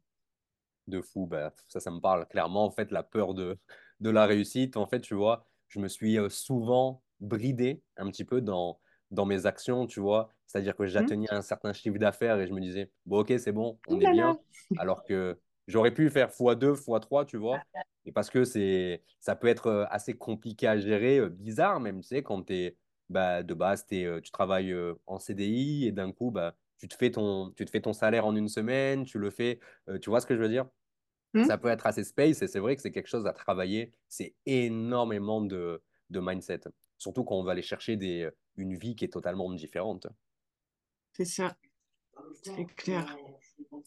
de 0.88 1.02
fou, 1.02 1.26
bah, 1.28 1.54
ça, 1.68 1.80
ça 1.80 1.92
me 1.92 2.00
parle 2.00 2.28
clairement. 2.28 2.66
En 2.66 2.72
fait, 2.72 2.92
la 2.92 3.04
peur 3.04 3.34
de, 3.34 3.58
de 4.00 4.10
la 4.10 4.26
réussite, 4.26 4.78
en 4.78 4.88
fait, 4.88 5.02
tu 5.02 5.16
vois, 5.16 5.46
je 5.68 5.80
me 5.80 5.88
suis 5.88 6.18
euh, 6.18 6.30
souvent 6.30 7.04
bridé 7.20 7.84
un 7.98 8.10
petit 8.10 8.24
peu 8.26 8.42
dans, 8.42 8.80
dans 9.12 9.26
mes 9.26 9.46
actions, 9.46 9.86
tu 9.88 10.00
vois. 10.00 10.30
C'est-à-dire 10.46 10.76
que 10.76 10.86
Hum, 10.98 11.12
j'atteignais 11.12 11.32
un 11.32 11.42
certain 11.42 11.74
chiffre 11.74 11.98
d'affaires 11.98 12.40
et 12.40 12.48
je 12.48 12.54
me 12.54 12.62
disais, 12.62 12.92
bon, 13.06 13.20
ok, 13.20 13.34
c'est 13.38 13.52
bon, 13.52 13.80
on 13.88 14.00
est 14.00 14.08
bien. 14.08 14.40
Alors 14.76 15.04
que 15.04 15.40
j'aurais 15.68 15.94
pu 15.94 16.10
faire 16.10 16.32
x2, 16.32 16.76
x3, 16.76 17.26
tu 17.26 17.38
vois. 17.38 17.66
Et 18.06 18.12
parce 18.14 18.30
que 18.30 18.46
c'est, 18.46 19.04
ça 19.20 19.36
peut 19.36 19.48
être 19.48 19.68
euh, 19.68 19.86
assez 19.90 20.14
compliqué 20.18 20.68
à 20.68 20.78
gérer, 20.78 21.30
bizarre 21.30 21.80
même, 21.82 22.00
tu 22.02 22.08
sais, 22.08 22.24
quand 22.24 22.44
t'es, 22.44 22.78
bah, 23.10 23.44
de 23.44 23.54
base, 23.54 23.86
euh, 23.94 24.22
tu 24.22 24.32
travailles 24.32 24.76
en 25.06 25.20
CDI 25.20 25.88
et 25.88 25.92
d'un 25.92 26.12
coup, 26.12 26.32
bah, 26.32 26.56
tu 26.78 26.88
te 26.88 26.96
fais 26.96 27.12
ton, 27.12 27.52
tu 27.52 27.66
te 27.66 27.72
fais 27.72 27.82
ton 27.82 27.94
salaire 27.94 28.26
en 28.26 28.36
une 28.36 28.50
semaine, 28.50 29.06
tu 29.06 29.18
le 29.18 29.30
fais, 29.30 29.60
tu 30.02 30.10
vois 30.10 30.22
ce 30.22 30.28
que 30.28 30.36
je 30.36 30.42
veux 30.42 30.50
dire? 30.50 30.68
Hum, 31.34 31.46
ça 31.46 31.58
peut 31.58 31.68
être 31.70 31.86
assez 31.86 32.04
space 32.04 32.42
et 32.42 32.48
c'est 32.48 32.60
vrai 32.60 32.76
que 32.76 32.82
c'est 32.82 32.92
quelque 32.92 33.08
chose 33.08 33.26
à 33.26 33.34
travailler. 33.34 33.92
C'est 34.08 34.36
énormément 34.46 35.42
de, 35.42 35.82
de 36.10 36.20
mindset. 36.20 36.62
Surtout 36.98 37.24
quand 37.24 37.36
on 37.36 37.44
va 37.44 37.52
aller 37.52 37.62
chercher 37.62 37.98
des, 37.98 38.30
une 38.56 38.76
vie 38.76 38.96
qui 38.96 39.06
est 39.06 39.14
totalement 39.14 39.52
différente. 39.54 40.08
C'est 41.14 41.26
ça. 41.26 41.58
C'est 42.44 42.66
clair. 42.76 43.18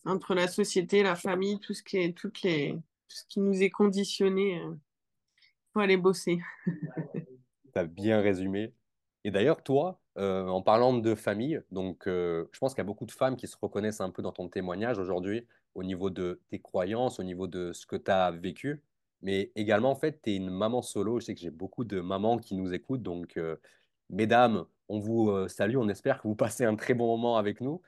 Entre 0.05 0.35
la 0.35 0.49
société, 0.49 1.03
la 1.03 1.17
famille, 1.17 1.59
tout 1.61 1.75
ce 1.75 1.83
qui 1.83 1.99
est, 1.99 2.17
toutes 2.17 2.43
les, 2.43 2.73
tout 2.73 3.17
ce 3.17 3.25
qui 3.29 3.41
nous 3.41 3.63
est 3.63 3.71
conditionné, 3.71 4.55
il 4.55 4.79
faut 5.73 5.81
aller 5.81 5.97
bosser. 5.97 6.39
tu 6.67 7.79
as 7.79 7.85
bien 7.85 8.21
résumé. 8.21 8.75
Et 9.25 9.31
d'ailleurs, 9.31 9.63
toi, 9.63 10.01
euh, 10.19 10.47
en 10.47 10.63
parlant 10.63 10.95
de 10.95 11.15
famille, 11.15 11.61
donc 11.71 12.07
euh, 12.07 12.47
je 12.53 12.59
pense 12.59 12.73
qu'il 12.73 12.81
y 12.81 12.83
a 12.83 12.85
beaucoup 12.85 13.07
de 13.07 13.13
femmes 13.13 13.37
qui 13.37 13.47
se 13.47 13.57
reconnaissent 13.61 14.01
un 14.01 14.11
peu 14.11 14.23
dans 14.23 14.33
ton 14.33 14.49
témoignage 14.49 14.99
aujourd'hui 14.99 15.47
au 15.75 15.85
niveau 15.85 16.11
de 16.11 16.41
tes 16.51 16.59
croyances, 16.59 17.21
au 17.21 17.23
niveau 17.23 17.47
de 17.47 17.73
ce 17.73 17.87
que 17.87 17.97
tu 17.97 18.11
as 18.11 18.31
vécu. 18.31 18.83
Mais 19.23 19.53
également, 19.55 19.91
en 19.91 19.97
fait, 19.97 20.21
tu 20.23 20.31
es 20.31 20.37
une 20.37 20.51
maman 20.51 20.81
solo. 20.81 21.21
Je 21.21 21.27
sais 21.27 21.35
que 21.35 21.41
j'ai 21.41 21.51
beaucoup 21.51 21.85
de 21.85 22.01
mamans 22.01 22.39
qui 22.39 22.55
nous 22.55 22.73
écoutent. 22.73 23.03
Donc, 23.03 23.37
euh, 23.37 23.57
mesdames, 24.09 24.65
on 24.89 24.99
vous 24.99 25.47
salue. 25.49 25.77
On 25.77 25.89
espère 25.91 26.23
que 26.23 26.27
vous 26.29 26.35
passez 26.37 26.65
un 26.65 26.75
très 26.75 26.95
bon 26.95 27.07
moment 27.07 27.37
avec 27.37 27.61
nous. 27.61 27.83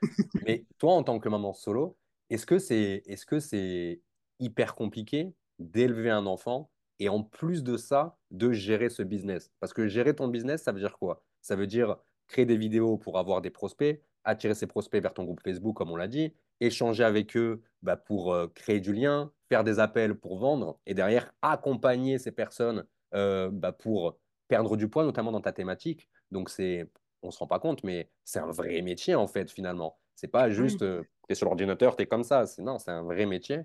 Mais 0.45 0.65
toi, 0.77 0.93
en 0.93 1.03
tant 1.03 1.19
que 1.19 1.29
maman 1.29 1.53
solo, 1.53 1.97
est-ce 2.29 2.45
que 2.45 2.59
c'est 2.59 3.01
est 3.07 3.15
-ce 3.15 3.25
que 3.25 3.39
c'est 3.39 4.01
hyper 4.39 4.75
compliqué 4.75 5.33
d'élever 5.59 6.11
un 6.11 6.25
enfant 6.27 6.69
et 7.03 7.09
en 7.09 7.21
plus 7.21 7.63
de 7.63 7.75
ça, 7.75 8.17
de 8.31 8.53
gérer 8.53 8.89
ce 8.89 9.03
business. 9.03 9.51
Parce 9.59 9.73
que 9.73 9.87
gérer 9.87 10.15
ton 10.15 10.29
business, 10.29 10.63
ça 10.63 10.71
veut 10.71 10.79
dire 10.79 10.97
quoi? 10.97 11.21
Ça 11.41 11.57
veut 11.57 11.67
dire 11.67 11.97
créer 12.27 12.45
des 12.45 12.55
vidéos 12.55 12.97
pour 12.97 13.19
avoir 13.19 13.41
des 13.41 13.49
prospects, 13.49 14.01
attirer 14.23 14.55
ces 14.55 14.67
prospects 14.67 15.01
vers 15.01 15.13
ton 15.13 15.25
groupe 15.25 15.41
Facebook, 15.43 15.75
comme 15.75 15.91
on 15.91 15.97
l'a 15.97 16.07
dit, 16.07 16.33
échanger 16.61 17.03
avec 17.03 17.35
eux 17.35 17.61
bah, 17.81 17.97
pour 17.97 18.33
euh, 18.33 18.47
créer 18.55 18.79
du 18.79 18.93
lien, 18.93 19.33
faire 19.49 19.65
des 19.65 19.79
appels 19.79 20.15
pour 20.15 20.37
vendre, 20.37 20.79
et 20.85 20.93
derrière 20.93 21.33
accompagner 21.41 22.19
ces 22.19 22.31
personnes 22.31 22.85
euh, 23.15 23.49
bah, 23.51 23.73
pour 23.73 24.17
perdre 24.47 24.77
du 24.77 24.87
poids, 24.87 25.03
notamment 25.03 25.33
dans 25.33 25.41
ta 25.41 25.51
thématique. 25.51 26.09
Donc, 26.31 26.49
c'est, 26.49 26.89
on 27.21 27.27
ne 27.27 27.31
se 27.33 27.39
rend 27.39 27.47
pas 27.47 27.59
compte, 27.59 27.83
mais 27.83 28.09
c'est 28.23 28.39
un 28.39 28.51
vrai 28.51 28.81
métier, 28.81 29.15
en 29.15 29.27
fait, 29.27 29.51
finalement. 29.51 29.99
C'est 30.15 30.29
pas 30.29 30.49
juste, 30.49 30.83
euh, 30.83 31.03
tu 31.27 31.33
es 31.33 31.35
sur 31.35 31.47
l'ordinateur, 31.47 31.97
tu 31.97 32.03
es 32.03 32.05
comme 32.05 32.23
ça. 32.23 32.45
Non, 32.59 32.79
c'est 32.79 32.91
un 32.91 33.03
vrai 33.03 33.25
métier. 33.25 33.59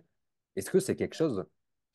Est-ce 0.57 0.73
que 0.73 0.81
c'est 0.81 0.97
quelque 0.97 1.15
chose 1.15 1.47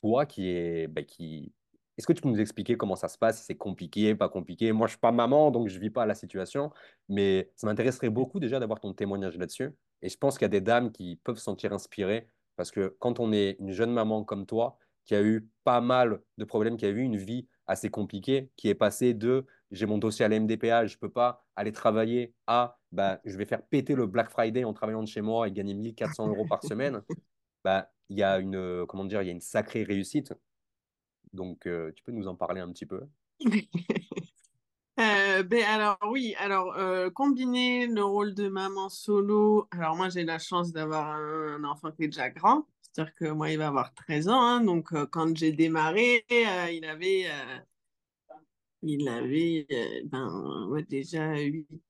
toi 0.04 0.26
qui 0.26 0.50
est, 0.50 0.88
bah, 0.88 1.04
qui... 1.04 1.54
Est-ce 1.98 2.08
que 2.08 2.14
tu 2.14 2.22
peux 2.22 2.30
nous 2.30 2.42
expliquer 2.42 2.76
comment 2.76 2.96
ça 2.96 3.08
se 3.08 3.18
passe, 3.18 3.46
c'est 3.46 3.56
compliqué, 3.56 4.16
pas 4.16 4.28
compliqué? 4.28 4.72
Moi, 4.72 4.88
je 4.88 4.92
suis 4.92 5.00
pas 5.00 5.12
maman, 5.12 5.52
donc 5.52 5.70
je 5.70 5.80
vis 5.80 5.92
pas 5.92 6.06
la 6.06 6.16
situation, 6.16 6.72
mais 7.08 7.52
ça 7.56 7.68
m'intéresserait 7.68 8.10
beaucoup 8.10 8.40
déjà 8.40 8.60
d'avoir 8.60 8.80
ton 8.80 8.94
témoignage 8.94 9.38
là-dessus. 9.38 9.70
Et 10.02 10.10
je 10.10 10.18
pense 10.18 10.38
qu'il 10.38 10.46
y 10.46 10.46
a 10.46 10.50
des 10.50 10.62
dames 10.62 10.92
qui 10.92 11.16
peuvent 11.24 11.38
se 11.38 11.44
sentir 11.44 11.72
inspirées, 11.72 12.28
parce 12.56 12.72
que 12.72 12.96
quand 13.00 13.20
on 13.20 13.32
est 13.32 13.56
une 13.60 13.72
jeune 13.72 13.92
maman 13.92 14.24
comme 14.24 14.46
toi, 14.46 14.78
qui 15.06 15.16
a 15.16 15.22
eu 15.22 15.48
pas 15.64 15.82
mal 15.82 16.20
de 16.38 16.46
problèmes, 16.46 16.78
qui 16.78 16.86
a 16.86 16.90
eu 16.90 17.02
une 17.02 17.18
vie 17.18 17.48
assez 17.68 17.90
compliquée, 17.90 18.50
qui 18.58 18.70
est 18.70 18.76
passée 18.76 19.14
de 19.14 19.46
j'ai 19.72 19.86
mon 19.86 19.98
dossier 19.98 20.26
à 20.26 20.28
la 20.28 20.40
MDPH, 20.40 20.88
je 20.88 20.98
peux 20.98 21.10
pas 21.10 21.46
aller 21.56 21.72
travailler 21.72 22.34
à 22.48 22.78
bah, 22.92 23.20
je 23.24 23.38
vais 23.38 23.46
faire 23.46 23.62
péter 23.64 23.96
le 23.96 24.06
Black 24.06 24.30
Friday 24.30 24.64
en 24.64 24.74
travaillant 24.74 25.02
de 25.02 25.08
chez 25.08 25.22
moi 25.22 25.48
et 25.48 25.52
gagner 25.52 25.74
1400 25.74 26.28
euros 26.28 26.46
par 26.48 26.64
semaine. 26.64 27.02
Bah, 27.64 27.90
il 28.10 28.18
y 28.18 28.24
a 28.24 28.40
une, 28.40 28.56
euh, 28.56 28.86
comment 28.86 29.06
dire, 29.06 29.22
il 29.22 29.26
y 29.26 29.30
a 29.30 29.32
une 29.32 29.42
sacrée 29.42 29.84
réussite. 29.84 30.34
Donc, 31.34 31.66
euh, 31.66 31.92
tu 31.96 32.04
peux 32.04 32.12
nous 32.12 32.28
en 32.28 32.36
parler 32.36 32.62
un 32.62 32.72
petit 32.72 32.86
peu? 32.86 33.02
Euh, 35.00 35.42
ben 35.42 35.64
alors 35.64 35.98
oui, 36.08 36.36
alors 36.38 36.78
combiner 37.14 37.88
le 37.88 38.04
rôle 38.04 38.36
de 38.36 38.48
maman 38.48 38.90
solo, 38.90 39.68
alors 39.72 39.96
moi 39.96 40.10
j'ai 40.10 40.24
la 40.24 40.38
chance 40.38 40.72
d'avoir 40.72 41.16
un, 41.16 41.64
enfant 41.64 41.92
qui 41.92 42.04
est 42.04 42.10
déjà 42.10 42.30
grand, 42.30 42.68
c'est-à-dire 42.80 43.16
que 43.16 43.26
moi 43.26 43.50
il 43.50 43.58
va 43.58 43.70
avoir 43.70 43.96
13 43.96 44.30
ans, 44.30 44.40
hein. 44.40 44.62
donc 44.62 44.94
quand 45.10 45.36
j'ai 45.36 45.52
démarré, 45.52 46.28
il 46.30 46.86
avait 46.86 47.26
il 48.84 49.08
avait 49.08 49.66
euh, 49.72 50.02
ben, 50.06 50.84
déjà 50.90 51.34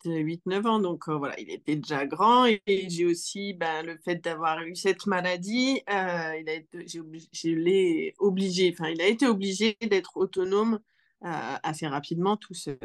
8-9 0.06 0.68
ans, 0.68 0.80
donc 0.80 1.10
euh, 1.10 1.18
voilà, 1.18 1.40
il 1.40 1.50
était 1.50 1.76
déjà 1.76 2.06
grand. 2.06 2.46
Et, 2.46 2.62
j'ai 2.90 3.06
aussi 3.06 3.54
ben, 3.54 3.84
le 3.86 3.98
fait 3.98 4.18
d'avoir 4.24 4.62
eu 4.64 4.76
cette 4.76 5.06
maladie, 5.08 5.82
euh, 5.90 6.38
il 6.40 6.50
a 6.50 6.54
été, 6.54 6.88
je 6.88 7.50
l'ai 7.50 8.14
obligé, 8.20 8.74
enfin, 8.74 8.90
il 8.90 9.02
a 9.02 9.08
été 9.08 9.28
obligé 9.28 9.78
d'être 9.82 10.18
autonome 10.18 10.80
assez 11.22 11.88
rapidement 11.88 12.36
tout 12.36 12.54
seul. 12.54 12.78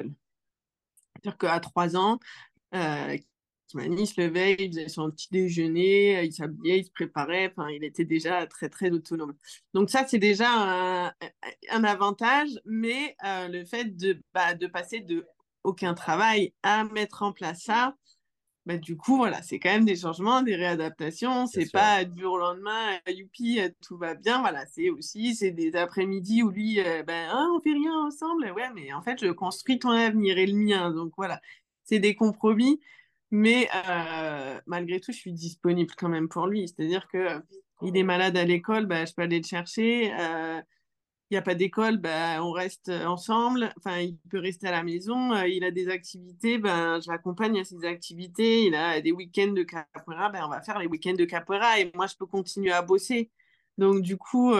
C'est-à-dire 1.16 1.38
qu'à 1.38 1.58
3 1.60 1.96
ans, 1.96 2.20
il 3.74 4.06
se 4.06 4.20
levait, 4.20 4.56
il 4.58 4.70
faisait 4.70 4.88
son 4.88 5.10
petit 5.10 5.28
déjeuner, 5.30 6.24
il 6.24 6.32
s'habillait, 6.32 6.78
il 6.80 6.84
se 6.84 6.90
préparait, 6.90 7.52
enfin, 7.54 7.68
il 7.70 7.84
était 7.84 8.04
déjà 8.04 8.46
très, 8.46 8.68
très 8.68 8.90
autonome. 8.90 9.34
Donc 9.74 9.90
ça, 9.90 10.06
c'est 10.06 10.18
déjà 10.18 10.48
un, 10.50 11.12
un, 11.70 11.84
avantage, 11.84 12.50
mais 12.64 13.16
euh, 13.24 13.48
le 13.48 13.64
fait 13.64 13.96
de, 13.96 14.20
bah, 14.32 14.54
de 14.54 14.66
passer 14.66 15.00
de 15.00 15.26
aucun 15.64 15.94
travail 15.94 16.54
à 16.62 16.84
mettre 16.84 17.22
en 17.22 17.32
place 17.32 17.62
ça, 17.62 17.94
bah, 18.68 18.76
du 18.76 18.98
coup, 18.98 19.16
voilà, 19.16 19.40
c'est 19.42 19.58
quand 19.58 19.70
même 19.70 19.86
des 19.86 19.96
changements, 19.96 20.42
des 20.42 20.54
réadaptations. 20.54 21.46
C'est 21.46 21.72
pas 21.72 22.04
du 22.04 22.20
jour 22.20 22.34
au 22.34 22.38
lendemain, 22.38 22.98
youpi, 23.06 23.60
tout 23.80 23.96
va 23.96 24.14
bien. 24.14 24.40
Voilà, 24.40 24.66
c'est 24.66 24.90
aussi, 24.90 25.34
c'est 25.34 25.52
des 25.52 25.74
après-midi 25.74 26.42
où 26.42 26.50
lui, 26.50 26.78
euh, 26.78 27.02
ben, 27.02 27.30
ah, 27.32 27.46
on 27.54 27.60
fait 27.60 27.72
rien 27.72 27.94
ensemble. 27.94 28.52
Ouais, 28.54 28.68
mais 28.74 28.92
en 28.92 29.00
fait, 29.00 29.24
je 29.24 29.30
construis 29.30 29.78
ton 29.78 29.88
avenir 29.90 30.36
et 30.36 30.46
le 30.46 30.52
mien. 30.54 30.90
Donc 30.90 31.14
voilà, 31.16 31.40
c'est 31.84 31.98
des 31.98 32.14
compromis. 32.14 32.78
Mais 33.30 33.68
euh, 33.74 34.60
malgré 34.66 35.00
tout, 35.00 35.12
je 35.12 35.18
suis 35.18 35.32
disponible 35.32 35.94
quand 35.96 36.08
même 36.08 36.28
pour 36.28 36.46
lui. 36.46 36.66
C'est-à-dire 36.68 37.06
que 37.08 37.40
il 37.82 37.96
est 37.96 38.02
malade 38.02 38.36
à 38.36 38.44
l'école, 38.44 38.86
bah, 38.86 39.04
je 39.04 39.12
peux 39.14 39.22
aller 39.22 39.38
le 39.38 39.46
chercher. 39.46 40.12
Euh, 40.18 40.60
il 41.30 41.34
n'y 41.34 41.38
a 41.38 41.42
pas 41.42 41.54
d'école, 41.54 41.98
bah, 41.98 42.42
on 42.42 42.52
reste 42.52 42.88
ensemble. 42.88 43.72
Enfin, 43.76 43.98
il 43.98 44.16
peut 44.30 44.38
rester 44.40 44.66
à 44.68 44.70
la 44.70 44.82
maison. 44.82 45.34
Euh, 45.34 45.46
il 45.46 45.62
a 45.62 45.70
des 45.70 45.88
activités, 45.88 46.58
ben, 46.58 47.00
je 47.00 47.10
l'accompagne 47.10 47.60
à 47.60 47.64
ses 47.64 47.84
activités. 47.84 48.64
Il 48.64 48.74
a 48.74 49.00
des 49.00 49.12
week-ends 49.12 49.52
de 49.52 49.62
capoeira, 49.62 50.32
on 50.44 50.48
va 50.48 50.62
faire 50.62 50.78
les 50.78 50.86
week-ends 50.86 51.14
de 51.14 51.24
capoeira 51.26 51.80
et 51.80 51.92
moi, 51.94 52.06
je 52.06 52.16
peux 52.16 52.26
continuer 52.26 52.72
à 52.72 52.82
bosser. 52.82 53.30
Donc, 53.76 54.02
du 54.02 54.16
coup, 54.16 54.54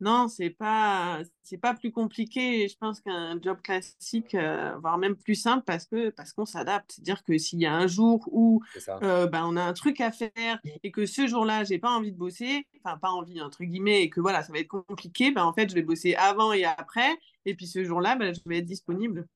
non, 0.00 0.28
c'est 0.28 0.50
pas 0.50 1.22
c'est 1.42 1.56
pas 1.56 1.72
plus 1.72 1.90
compliqué, 1.90 2.68
je 2.68 2.76
pense 2.76 3.00
qu'un 3.00 3.40
job 3.40 3.62
classique, 3.62 4.34
euh, 4.34 4.76
voire 4.78 4.98
même 4.98 5.16
plus 5.16 5.34
simple 5.34 5.64
parce 5.64 5.86
que 5.86 6.10
parce 6.10 6.34
qu'on 6.34 6.44
s'adapte. 6.44 6.92
C'est-à-dire 6.92 7.24
que 7.24 7.38
s'il 7.38 7.60
y 7.60 7.66
a 7.66 7.74
un 7.74 7.86
jour 7.86 8.28
où 8.30 8.62
euh, 9.02 9.26
ben, 9.26 9.44
on 9.46 9.56
a 9.56 9.62
un 9.62 9.72
truc 9.72 10.02
à 10.02 10.12
faire 10.12 10.60
et 10.82 10.90
que 10.90 11.06
ce 11.06 11.26
jour-là, 11.26 11.64
j'ai 11.64 11.78
pas 11.78 11.90
envie 11.90 12.12
de 12.12 12.16
bosser, 12.18 12.66
enfin 12.84 12.98
pas 12.98 13.10
envie 13.10 13.40
entre 13.40 13.64
guillemets, 13.64 14.02
et 14.02 14.10
que 14.10 14.20
voilà, 14.20 14.42
ça 14.42 14.52
va 14.52 14.58
être 14.58 14.68
compliqué, 14.68 15.30
ben, 15.30 15.44
en 15.44 15.54
fait, 15.54 15.70
je 15.70 15.74
vais 15.74 15.82
bosser 15.82 16.14
avant 16.14 16.52
et 16.52 16.64
après, 16.64 17.16
et 17.46 17.54
puis 17.54 17.66
ce 17.66 17.82
jour-là, 17.82 18.16
ben, 18.16 18.34
je 18.34 18.40
vais 18.44 18.58
être 18.58 18.66
disponible 18.66 19.26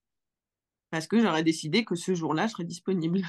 parce 0.90 1.06
que 1.06 1.20
j'aurais 1.20 1.44
décidé 1.44 1.84
que 1.84 1.94
ce 1.94 2.14
jour-là, 2.14 2.48
je 2.48 2.52
serais 2.52 2.64
disponible. 2.64 3.22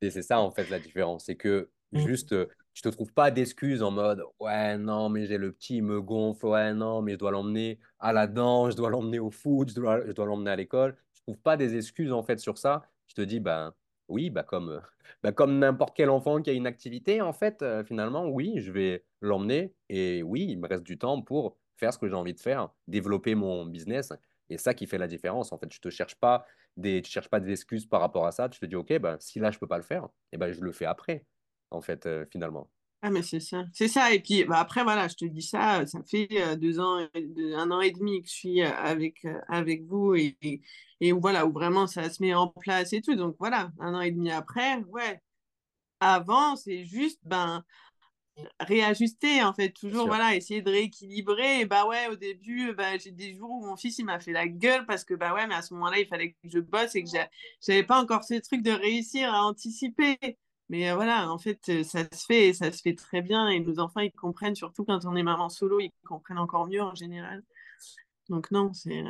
et 0.00 0.10
c'est 0.10 0.22
ça 0.22 0.40
en 0.40 0.50
fait 0.50 0.70
la 0.70 0.78
différence, 0.78 1.26
c'est 1.26 1.36
que 1.36 1.70
mmh. 1.92 2.06
juste 2.06 2.32
euh, 2.32 2.46
tu 2.74 2.82
te 2.82 2.88
trouves 2.88 3.12
pas 3.12 3.30
d'excuses 3.30 3.82
en 3.82 3.92
mode 3.92 4.22
ouais 4.40 4.76
non 4.76 5.08
mais 5.08 5.26
j'ai 5.26 5.38
le 5.38 5.52
petit 5.52 5.76
il 5.76 5.84
me 5.84 6.02
gonfle 6.02 6.46
ouais 6.46 6.74
non 6.74 7.02
mais 7.02 7.12
je 7.12 7.18
dois 7.18 7.30
l'emmener 7.30 7.78
à 8.00 8.12
la 8.12 8.26
danse 8.26 8.72
je 8.72 8.76
dois 8.76 8.90
l'emmener 8.90 9.20
au 9.20 9.30
foot 9.30 9.70
je 9.70 9.74
dois, 9.76 10.04
je 10.06 10.12
dois 10.12 10.26
l'emmener 10.26 10.50
à 10.50 10.56
l'école. 10.56 10.96
Je 11.12 11.22
trouve 11.22 11.38
pas 11.38 11.56
des 11.56 11.76
excuses 11.76 12.12
en 12.12 12.22
fait 12.22 12.38
sur 12.38 12.58
ça? 12.58 12.82
Je 13.06 13.14
te 13.14 13.22
dis 13.22 13.40
ben 13.40 13.72
oui 14.08 14.28
bah 14.28 14.42
comme 14.42 14.82
bah, 15.22 15.32
comme 15.32 15.58
n'importe 15.58 15.96
quel 15.96 16.10
enfant 16.10 16.42
qui 16.42 16.50
a 16.50 16.52
une 16.52 16.66
activité 16.66 17.22
en 17.22 17.32
fait 17.32 17.62
euh, 17.62 17.84
finalement 17.84 18.26
oui 18.28 18.54
je 18.58 18.72
vais 18.72 19.04
l'emmener 19.20 19.74
et 19.88 20.22
oui 20.22 20.46
il 20.50 20.58
me 20.58 20.68
reste 20.68 20.82
du 20.82 20.98
temps 20.98 21.22
pour 21.22 21.56
faire 21.76 21.92
ce 21.92 21.98
que 21.98 22.08
j'ai 22.08 22.14
envie 22.14 22.34
de 22.34 22.40
faire 22.40 22.70
développer 22.88 23.34
mon 23.34 23.66
business. 23.66 24.12
Et 24.50 24.58
ça 24.58 24.74
qui 24.74 24.86
fait 24.86 24.98
la 24.98 25.06
différence 25.06 25.52
en 25.52 25.58
fait. 25.58 25.72
Je 25.72 25.80
te 25.80 25.90
cherche 25.90 26.16
pas 26.16 26.44
des 26.76 27.02
tu 27.02 27.10
cherches 27.10 27.28
pas 27.28 27.40
des 27.40 27.52
excuses 27.52 27.86
par 27.86 28.00
rapport 28.00 28.26
à 28.26 28.32
ça. 28.32 28.48
Tu 28.48 28.58
te 28.60 28.66
dis 28.66 28.76
ok 28.76 28.98
ben 28.98 29.16
si 29.20 29.38
là 29.38 29.50
je 29.50 29.58
peux 29.58 29.66
pas 29.66 29.78
le 29.78 29.84
faire 29.84 30.04
et 30.04 30.08
eh 30.32 30.38
ben 30.38 30.52
je 30.52 30.60
le 30.60 30.72
fais 30.72 30.86
après 30.86 31.24
en 31.74 31.80
fait, 31.80 32.06
euh, 32.06 32.24
finalement. 32.30 32.70
Ah, 33.02 33.10
mais 33.10 33.22
c'est 33.22 33.40
ça. 33.40 33.64
C'est 33.74 33.88
ça. 33.88 34.14
Et 34.14 34.20
puis 34.20 34.44
bah, 34.44 34.58
après, 34.58 34.82
voilà, 34.82 35.08
je 35.08 35.14
te 35.14 35.24
dis 35.26 35.42
ça, 35.42 35.84
ça 35.86 36.00
fait 36.08 36.28
euh, 36.32 36.56
deux 36.56 36.80
ans, 36.80 37.06
un 37.14 37.70
an 37.70 37.80
et 37.80 37.90
demi 37.90 38.22
que 38.22 38.28
je 38.28 38.32
suis 38.32 38.62
euh, 38.62 38.70
avec, 38.76 39.26
avec 39.48 39.84
vous 39.84 40.14
et, 40.14 40.38
et, 41.00 41.12
voilà, 41.12 41.46
où 41.46 41.52
vraiment 41.52 41.86
ça 41.86 42.08
se 42.08 42.22
met 42.22 42.34
en 42.34 42.48
place 42.48 42.92
et 42.94 43.02
tout. 43.02 43.14
Donc 43.14 43.36
voilà, 43.38 43.70
un 43.78 43.94
an 43.94 44.00
et 44.00 44.10
demi 44.10 44.30
après, 44.30 44.78
ouais. 44.88 45.20
Avant, 46.00 46.56
c'est 46.56 46.84
juste, 46.84 47.20
ben, 47.24 47.64
réajuster 48.60 49.42
en 49.42 49.54
fait 49.54 49.70
toujours 49.70 50.06
voilà 50.06 50.34
essayer 50.34 50.60
de 50.60 50.70
rééquilibrer 50.70 51.60
et 51.60 51.66
bah 51.66 51.86
ouais 51.86 52.08
au 52.08 52.16
début 52.16 52.72
bah, 52.74 52.98
j'ai 52.98 53.12
des 53.12 53.34
jours 53.34 53.50
où 53.50 53.64
mon 53.64 53.76
fils 53.76 53.98
il 53.98 54.04
m'a 54.04 54.18
fait 54.18 54.32
la 54.32 54.48
gueule 54.48 54.86
parce 54.86 55.04
que 55.04 55.14
bah 55.14 55.34
ouais 55.34 55.46
mais 55.46 55.54
à 55.54 55.62
ce 55.62 55.72
moment-là 55.74 55.98
il 56.00 56.06
fallait 56.06 56.32
que 56.32 56.48
je 56.48 56.58
bosse 56.58 56.94
et 56.96 57.04
que 57.04 57.10
j'avais 57.60 57.84
pas 57.84 58.02
encore 58.02 58.24
ce 58.24 58.34
truc 58.34 58.62
de 58.62 58.72
réussir 58.72 59.32
à 59.32 59.44
anticiper 59.44 60.18
mais 60.68 60.92
voilà, 60.92 61.30
en 61.30 61.38
fait, 61.38 61.84
ça 61.84 62.04
se 62.04 62.24
fait, 62.26 62.52
ça 62.52 62.72
se 62.72 62.80
fait 62.82 62.94
très 62.94 63.22
bien 63.22 63.48
et 63.48 63.60
nos 63.60 63.78
enfants, 63.78 64.00
ils 64.00 64.12
comprennent, 64.12 64.54
surtout 64.54 64.84
quand 64.84 65.04
on 65.04 65.16
est 65.16 65.22
maman 65.22 65.48
solo, 65.48 65.80
ils 65.80 65.92
comprennent 66.06 66.38
encore 66.38 66.66
mieux 66.66 66.82
en 66.82 66.94
général. 66.94 67.42
Donc 68.28 68.50
non, 68.50 68.72
c'est 68.72 69.04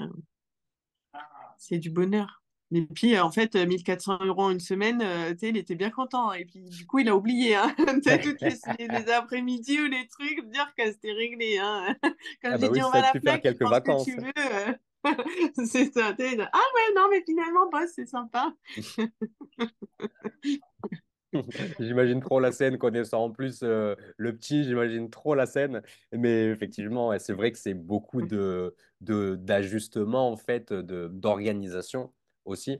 c'est 1.58 1.78
du 1.78 1.90
bonheur. 1.90 2.42
Et 2.72 2.82
puis, 2.86 3.18
en 3.18 3.30
fait, 3.30 3.54
1400 3.54 4.18
euros 4.24 4.44
en 4.44 4.50
une 4.50 4.60
semaine, 4.60 5.00
sais, 5.38 5.50
il 5.50 5.56
était 5.56 5.76
bien 5.76 5.90
content. 5.90 6.32
Et 6.32 6.44
puis, 6.44 6.60
du 6.64 6.86
coup, 6.86 6.98
il 6.98 7.08
a 7.08 7.14
oublié, 7.14 7.54
hein, 7.54 7.72
toutes 8.22 8.40
les, 8.78 9.10
après-midi 9.10 9.80
ou 9.80 9.86
les 9.86 10.08
trucs, 10.08 10.50
dire 10.50 10.72
que 10.76 10.84
c'était 10.86 11.12
réglé. 11.12 11.58
Hein. 11.58 11.94
Quand 12.42 12.50
ah 12.52 12.56
j'ai 12.58 12.68
bah 12.68 12.74
dit, 12.74 12.82
on 12.82 12.90
va 12.90 13.00
la 13.00 13.12
faire 13.12 13.40
quelques 13.40 13.62
vacances. 13.62 14.06
Que 14.06 14.10
tu 14.10 14.16
veux. 14.16 15.66
c'est 15.66 15.92
ça. 15.92 16.16
Ah 16.18 16.60
ouais, 16.74 16.94
non, 16.96 17.08
mais 17.10 17.22
finalement, 17.24 17.68
boss, 17.70 17.90
c'est 17.94 18.06
sympa. 18.06 18.52
J'imagine 21.80 22.20
trop 22.20 22.40
la 22.40 22.52
scène, 22.52 22.78
connaissant 22.78 23.24
en 23.24 23.30
plus 23.30 23.60
euh, 23.62 23.94
le 24.16 24.34
petit, 24.36 24.64
j'imagine 24.64 25.10
trop 25.10 25.34
la 25.34 25.46
scène. 25.46 25.82
Mais 26.12 26.46
effectivement, 26.46 27.16
c'est 27.18 27.32
vrai 27.32 27.52
que 27.52 27.58
c'est 27.58 27.74
beaucoup 27.74 28.22
de, 28.22 28.74
de, 29.00 29.34
d'ajustements, 29.36 30.30
en 30.30 30.36
fait, 30.36 30.72
de, 30.72 31.08
d'organisation 31.08 32.12
aussi. 32.44 32.78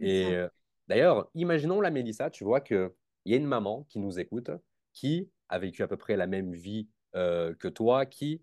Et 0.00 0.26
euh, 0.34 0.48
d'ailleurs, 0.88 1.30
imaginons 1.34 1.80
la 1.80 1.90
Mélissa, 1.90 2.30
tu 2.30 2.44
vois 2.44 2.60
qu'il 2.60 2.90
y 3.26 3.34
a 3.34 3.36
une 3.36 3.46
maman 3.46 3.84
qui 3.88 3.98
nous 3.98 4.18
écoute, 4.18 4.50
qui 4.92 5.30
a 5.48 5.58
vécu 5.58 5.82
à 5.82 5.88
peu 5.88 5.96
près 5.96 6.16
la 6.16 6.26
même 6.26 6.52
vie 6.52 6.88
euh, 7.14 7.54
que 7.54 7.68
toi, 7.68 8.06
qui 8.06 8.42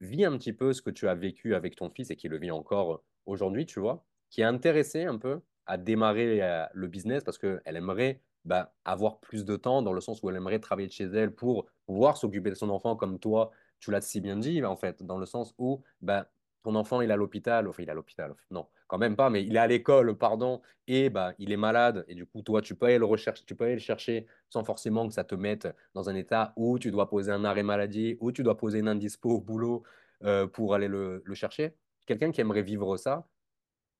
vit 0.00 0.24
un 0.24 0.36
petit 0.38 0.52
peu 0.52 0.72
ce 0.72 0.82
que 0.82 0.90
tu 0.90 1.08
as 1.08 1.14
vécu 1.14 1.54
avec 1.54 1.76
ton 1.76 1.90
fils 1.90 2.10
et 2.10 2.16
qui 2.16 2.28
le 2.28 2.38
vit 2.38 2.50
encore 2.50 3.02
aujourd'hui, 3.26 3.66
tu 3.66 3.80
vois, 3.80 4.04
qui 4.30 4.40
est 4.40 4.44
intéressée 4.44 5.04
un 5.04 5.18
peu 5.18 5.40
à 5.66 5.78
démarrer 5.78 6.66
le 6.74 6.88
business 6.88 7.24
parce 7.24 7.38
qu'elle 7.38 7.60
aimerait 7.64 8.20
bah, 8.44 8.74
avoir 8.84 9.20
plus 9.20 9.44
de 9.44 9.56
temps 9.56 9.82
dans 9.82 9.92
le 9.92 10.00
sens 10.00 10.22
où 10.22 10.30
elle 10.30 10.36
aimerait 10.36 10.58
travailler 10.58 10.88
de 10.88 10.92
chez 10.92 11.04
elle 11.04 11.34
pour 11.34 11.66
pouvoir 11.86 12.16
s'occuper 12.16 12.50
de 12.50 12.54
son 12.54 12.70
enfant 12.70 12.96
comme 12.96 13.18
toi, 13.18 13.50
tu 13.80 13.90
l'as 13.90 14.00
si 14.00 14.20
bien 14.20 14.36
dit, 14.36 14.64
en 14.64 14.76
fait, 14.76 15.02
dans 15.02 15.18
le 15.18 15.26
sens 15.26 15.54
où 15.58 15.82
bah, 16.00 16.28
ton 16.62 16.74
enfant, 16.76 17.00
il 17.02 17.10
est 17.10 17.12
à 17.12 17.16
l'hôpital, 17.16 17.68
enfin, 17.68 17.82
il 17.82 17.88
est 17.88 17.92
à 17.92 17.94
l'hôpital, 17.94 18.34
non, 18.50 18.66
quand 18.86 18.96
même 18.98 19.16
pas, 19.16 19.28
mais 19.28 19.44
il 19.44 19.54
est 19.56 19.58
à 19.58 19.66
l'école, 19.66 20.16
pardon, 20.16 20.62
et 20.86 21.10
bah, 21.10 21.34
il 21.38 21.52
est 21.52 21.58
malade, 21.58 22.04
et 22.08 22.14
du 22.14 22.24
coup, 22.26 22.40
toi, 22.42 22.62
tu 22.62 22.74
peux 22.74 22.86
aller 22.86 22.98
le 22.98 23.04
rechercher, 23.04 23.44
tu 23.44 23.54
peux 23.54 23.64
aller 23.64 23.74
le 23.74 23.80
chercher 23.80 24.26
sans 24.48 24.64
forcément 24.64 25.06
que 25.06 25.12
ça 25.14 25.24
te 25.24 25.34
mette 25.34 25.68
dans 25.94 26.08
un 26.08 26.14
état 26.14 26.52
où 26.56 26.78
tu 26.78 26.90
dois 26.90 27.08
poser 27.08 27.32
un 27.32 27.44
arrêt 27.44 27.62
maladie, 27.62 28.16
où 28.20 28.32
tu 28.32 28.42
dois 28.42 28.56
poser 28.56 28.78
une 28.78 28.88
indispo 28.88 29.30
au 29.30 29.40
boulot 29.40 29.82
euh, 30.22 30.46
pour 30.46 30.74
aller 30.74 30.88
le, 30.88 31.22
le 31.24 31.34
chercher. 31.34 31.76
Quelqu'un 32.06 32.30
qui 32.30 32.40
aimerait 32.40 32.62
vivre 32.62 32.96
ça 32.96 33.28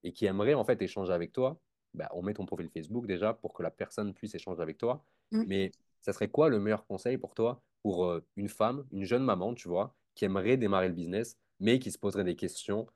et 0.05 0.13
qui 0.13 0.27
aimerait 0.27 0.55
en 0.55 0.65
fait 0.65 0.81
échanger 0.83 1.13
avec 1.13 1.33
toi, 1.33 1.61
bah, 1.95 2.09
on 2.13 2.23
met 2.23 2.35
ton 2.35 2.47
profil 2.47 2.69
Facebook 2.69 3.07
déjà 3.07 3.33
pour 3.35 3.53
que 3.55 3.63
la 3.63 3.71
personne 3.71 4.13
puisse 4.13 4.35
échanger 4.35 4.61
avec 4.61 4.79
toi. 4.79 5.05
Mm. 5.31 5.45
Mais 5.47 5.73
ça 6.01 6.13
serait 6.13 6.29
quoi 6.29 6.49
le 6.49 6.61
meilleur 6.61 6.87
conseil 6.87 7.17
pour 7.19 7.35
toi, 7.35 7.63
pour 7.83 8.05
euh, 8.05 8.25
une 8.37 8.49
femme, 8.49 8.85
une 8.93 9.05
jeune 9.05 9.25
maman, 9.25 9.55
tu 9.55 9.69
vois, 9.69 9.95
qui 10.15 10.25
aimerait 10.25 10.57
démarrer 10.57 10.89
le 10.89 10.95
business, 10.95 11.39
mais 11.61 11.79
qui 11.79 11.91
se 11.91 11.99
poserait 11.99 12.25
des 12.25 12.37
questions, 12.37 12.87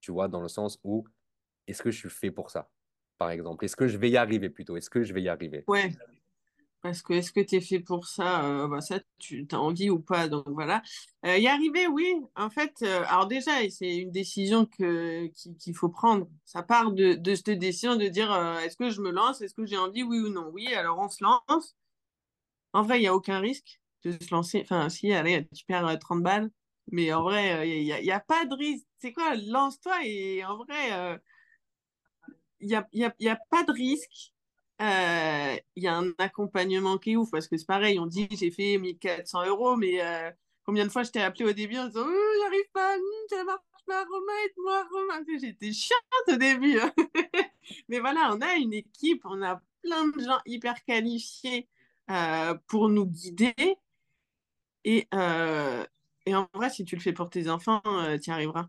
tu 0.00 0.12
vois, 0.12 0.28
dans 0.28 0.42
le 0.42 0.48
sens 0.48 0.78
où 0.84 1.04
est-ce 1.66 1.82
que 1.82 1.90
je 1.90 1.98
suis 1.98 2.10
fait 2.10 2.30
pour 2.30 2.50
ça, 2.50 2.70
par 3.18 3.30
exemple? 3.30 3.64
Est-ce 3.64 3.76
que 3.76 3.86
je 3.86 3.96
vais 3.96 4.10
y 4.10 4.16
arriver 4.16 4.50
plutôt? 4.50 4.76
Est-ce 4.76 4.90
que 4.90 5.02
je 5.02 5.12
vais 5.12 5.22
y 5.22 5.28
arriver? 5.28 5.64
Ouais, 5.68 5.92
parce 6.82 7.02
que 7.02 7.12
est-ce 7.14 7.32
que 7.32 7.40
tu 7.40 7.56
es 7.56 7.60
fait 7.60 7.80
pour 7.80 8.06
ça? 8.06 8.44
Euh, 8.44 8.68
bah, 8.68 8.80
Ça, 8.80 9.00
tu 9.18 9.46
as 9.52 9.60
envie 9.60 9.90
ou 9.90 10.00
pas? 10.00 10.28
Donc 10.28 10.44
voilà. 10.48 10.82
Euh, 11.26 11.36
y 11.38 11.46
arriver, 11.48 11.86
oui. 11.88 12.14
En 12.36 12.50
fait, 12.50 12.72
euh, 12.82 13.04
alors 13.08 13.26
déjà, 13.26 13.52
c'est 13.70 13.96
une 13.98 14.10
décision 14.10 14.66
qu'il 14.66 15.74
faut 15.74 15.88
prendre. 15.90 16.28
Ça 16.44 16.62
part 16.62 16.92
de, 16.92 17.14
de 17.14 17.34
cette 17.34 17.50
décision 17.58 17.96
de 17.96 18.06
dire 18.08 18.32
est-ce 18.64 18.76
que 18.76 18.90
je 18.90 19.00
me 19.00 19.10
lance? 19.10 19.40
Est-ce 19.42 19.54
que 19.54 19.66
j'ai 19.66 19.76
envie? 19.78 20.02
Oui 20.02 20.20
ou 20.20 20.28
non? 20.30 20.50
Oui, 20.52 20.72
alors 20.74 20.98
on 20.98 21.08
se 21.08 21.22
lance. 21.24 21.76
En 22.72 22.82
vrai, 22.82 22.98
il 22.98 23.02
n'y 23.02 23.06
a 23.08 23.14
aucun 23.14 23.40
risque 23.40 23.80
de 24.04 24.12
se 24.12 24.30
lancer. 24.34 24.60
Enfin, 24.62 24.88
si, 24.88 25.12
allez, 25.12 25.46
tu 25.54 25.64
perds 25.64 25.86
euh, 25.86 25.96
30 25.96 26.22
balles. 26.22 26.50
Mais 26.92 27.12
en 27.12 27.22
vrai, 27.22 27.68
il 27.78 27.84
n'y 27.84 27.92
a, 27.92 28.00
y 28.00 28.10
a 28.10 28.20
pas 28.20 28.44
de 28.46 28.54
risque. 28.54 28.86
C'est 28.98 29.12
quoi? 29.12 29.36
Lance-toi 29.36 30.04
et 30.04 30.44
en 30.44 30.56
vrai, 30.58 31.20
il 32.60 32.68
n'y 32.68 33.04
a, 33.04 33.14
y 33.18 33.28
a 33.28 33.36
pas 33.50 33.64
de 33.64 33.72
risque. 33.72 34.32
Euh, 34.80 35.56
Il 35.76 35.82
y 35.82 35.88
a 35.88 35.96
un 35.96 36.12
accompagnement 36.18 36.98
qui 36.98 37.12
est 37.12 37.16
ouf 37.16 37.30
parce 37.30 37.48
que 37.48 37.56
c'est 37.56 37.66
pareil, 37.66 37.98
on 37.98 38.06
dit 38.06 38.28
j'ai 38.32 38.50
fait 38.50 38.78
1400 38.78 39.44
euros, 39.46 39.76
mais 39.76 40.02
euh, 40.02 40.30
combien 40.64 40.84
de 40.86 40.90
fois 40.90 41.02
je 41.02 41.10
t'ai 41.10 41.20
appelé 41.22 41.44
au 41.44 41.52
début 41.52 41.76
en 41.78 41.86
disant 41.86 42.06
oh, 42.06 42.32
j'arrive 42.42 42.70
pas, 42.72 42.96
ça 43.28 43.44
marche 43.44 43.60
pas, 43.86 44.04
Romain, 44.04 44.32
aide-moi, 44.46 44.88
Romain. 44.90 45.24
J'étais 45.40 45.72
chiante 45.72 46.00
au 46.28 46.36
début. 46.36 46.78
hein. 46.80 46.92
mais 47.88 48.00
voilà, 48.00 48.30
on 48.34 48.40
a 48.40 48.54
une 48.56 48.72
équipe, 48.72 49.22
on 49.24 49.42
a 49.42 49.60
plein 49.82 50.08
de 50.08 50.20
gens 50.22 50.38
hyper 50.46 50.82
qualifiés 50.84 51.68
euh, 52.10 52.54
pour 52.66 52.88
nous 52.88 53.06
guider. 53.06 53.54
Et, 54.84 55.08
et 56.26 56.34
en 56.34 56.48
vrai, 56.54 56.70
si 56.70 56.84
tu 56.84 56.96
le 56.96 57.00
fais 57.02 57.12
pour 57.12 57.30
tes 57.30 57.48
enfants, 57.48 57.82
tu 58.22 58.30
y 58.30 58.32
arriveras. 58.32 58.68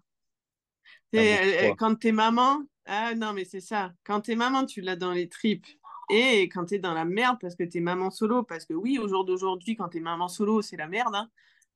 Quoi 1.57 1.76
quand 1.78 1.95
t'es 1.95 2.12
maman, 2.12 2.64
ah 2.86 3.14
non, 3.16 3.34
mais 3.34 3.45
c'est 3.45 3.62
ça. 3.62 3.93
Quand 4.03 4.22
t'es 4.22 4.36
maman, 4.36 4.66
tu 4.66 4.82
l'as 4.82 4.95
dans 4.95 5.12
les 5.12 5.30
tripes. 5.30 5.68
Et 6.12 6.49
quand 6.49 6.66
t'es 6.66 6.80
dans 6.80 6.93
la 6.93 7.05
merde 7.05 7.38
parce 7.41 7.55
que 7.55 7.64
t'es 7.64 7.80
maman 7.80 8.12
solo, 8.12 8.43
parce 8.43 8.66
que 8.66 8.74
oui, 8.74 8.99
au 8.99 9.07
jour 9.07 9.26
d'aujourd'hui, 9.26 9.76
quand 9.76 9.89
t'es 9.89 9.99
maman 10.01 10.28
solo, 10.28 10.62
c'est 10.62 10.78
la 10.78 10.88
merde. 10.88 11.16
Hein. 11.16 11.30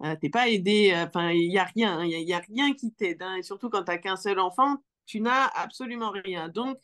Euh, 0.04 0.16
t'es 0.20 0.30
pas 0.30 0.50
aidé, 0.50 0.92
euh, 0.94 1.06
enfin, 1.08 1.32
il 1.32 1.52
y 1.52 1.58
a 1.58 1.64
rien, 1.64 2.04
il 2.04 2.12
y, 2.12 2.34
a- 2.34 2.40
rien 2.40 2.74
qui 2.74 2.92
t'aide. 2.94 3.22
hein. 3.24 3.36
Et 3.38 3.44
surtout 3.44 3.70
quand 3.70 3.84
t'as 3.84 3.98
qu'un 3.98 4.18
seul 4.18 4.40
enfant, 4.40 4.78
tu 5.06 5.22
n'as 5.22 5.48
absolument 5.56 6.12
rien. 6.12 6.50
Donc, 6.50 6.78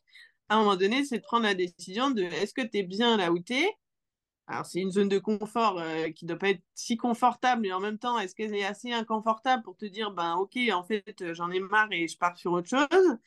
à 0.50 0.56
un 0.56 0.60
moment 0.60 0.76
donné, 0.78 1.06
c'est 1.06 1.20
de 1.20 1.24
prendre 1.24 1.44
la 1.46 1.56
décision 1.56 2.12
de 2.12 2.24
est-ce 2.24 2.54
que 2.54 2.62
t'es 2.62 2.84
bien 2.84 3.18
là 3.18 3.32
où 3.32 3.40
t'es? 3.40 3.70
Alors, 4.48 4.66
c'est 4.66 4.82
une 4.82 4.92
zone 4.92 5.10
de 5.10 5.20
confort 5.20 5.80
euh, 5.80 6.10
qui 6.12 6.26
ne 6.26 6.30
doit 6.30 6.40
pas 6.40 6.50
être 6.50 6.62
si 6.76 6.98
confortable, 6.98 7.62
mais 7.64 7.72
en 7.74 7.80
même 7.80 7.98
temps, 8.00 8.20
est-ce 8.20 8.36
qu'elle 8.36 8.54
est 8.56 8.66
assez 8.66 8.92
inconfortable 8.92 9.64
pour 9.64 9.78
te 9.78 9.86
dire, 9.86 10.12
ben 10.12 10.36
ok, 10.36 10.58
en 10.74 10.84
fait, 10.84 11.22
euh, 11.22 11.34
j'en 11.34 11.52
ai 11.52 11.60
marre 11.60 11.88
et 11.92 12.08
je 12.08 12.18
pars 12.18 12.38
sur 12.38 12.52
autre 12.54 12.70
chose? 12.70 13.18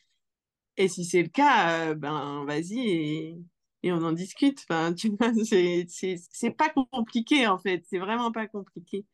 Et 0.76 0.88
si 0.88 1.04
c'est 1.04 1.22
le 1.22 1.28
cas, 1.28 1.94
ben 1.94 2.44
vas-y 2.44 2.78
et, 2.80 3.38
et 3.84 3.92
on 3.92 4.02
en 4.02 4.12
discute. 4.12 4.64
Enfin, 4.68 4.94
tu 4.94 5.10
vois, 5.10 5.32
c'est, 5.44 6.50
pas 6.56 6.70
compliqué 6.70 7.46
en 7.46 7.58
fait, 7.58 7.84
c'est 7.88 7.98
vraiment 7.98 8.32
pas 8.32 8.46
compliqué. 8.46 9.04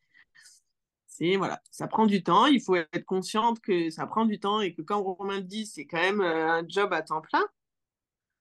C'est 1.07 1.35
voilà, 1.35 1.61
ça 1.71 1.87
prend 1.87 2.05
du 2.05 2.23
temps, 2.23 2.45
il 2.45 2.61
faut 2.61 2.75
être 2.75 3.05
consciente 3.05 3.59
que 3.59 3.89
ça 3.89 4.07
prend 4.07 4.25
du 4.25 4.39
temps 4.39 4.61
et 4.61 4.73
que 4.73 4.81
quand 4.81 5.03
Romain 5.03 5.37
le 5.37 5.43
dit, 5.43 5.65
c'est 5.65 5.85
quand 5.85 5.99
même 5.99 6.21
euh, 6.21 6.47
un 6.49 6.67
job 6.67 6.93
à 6.93 7.01
temps 7.01 7.21
plein. 7.21 7.43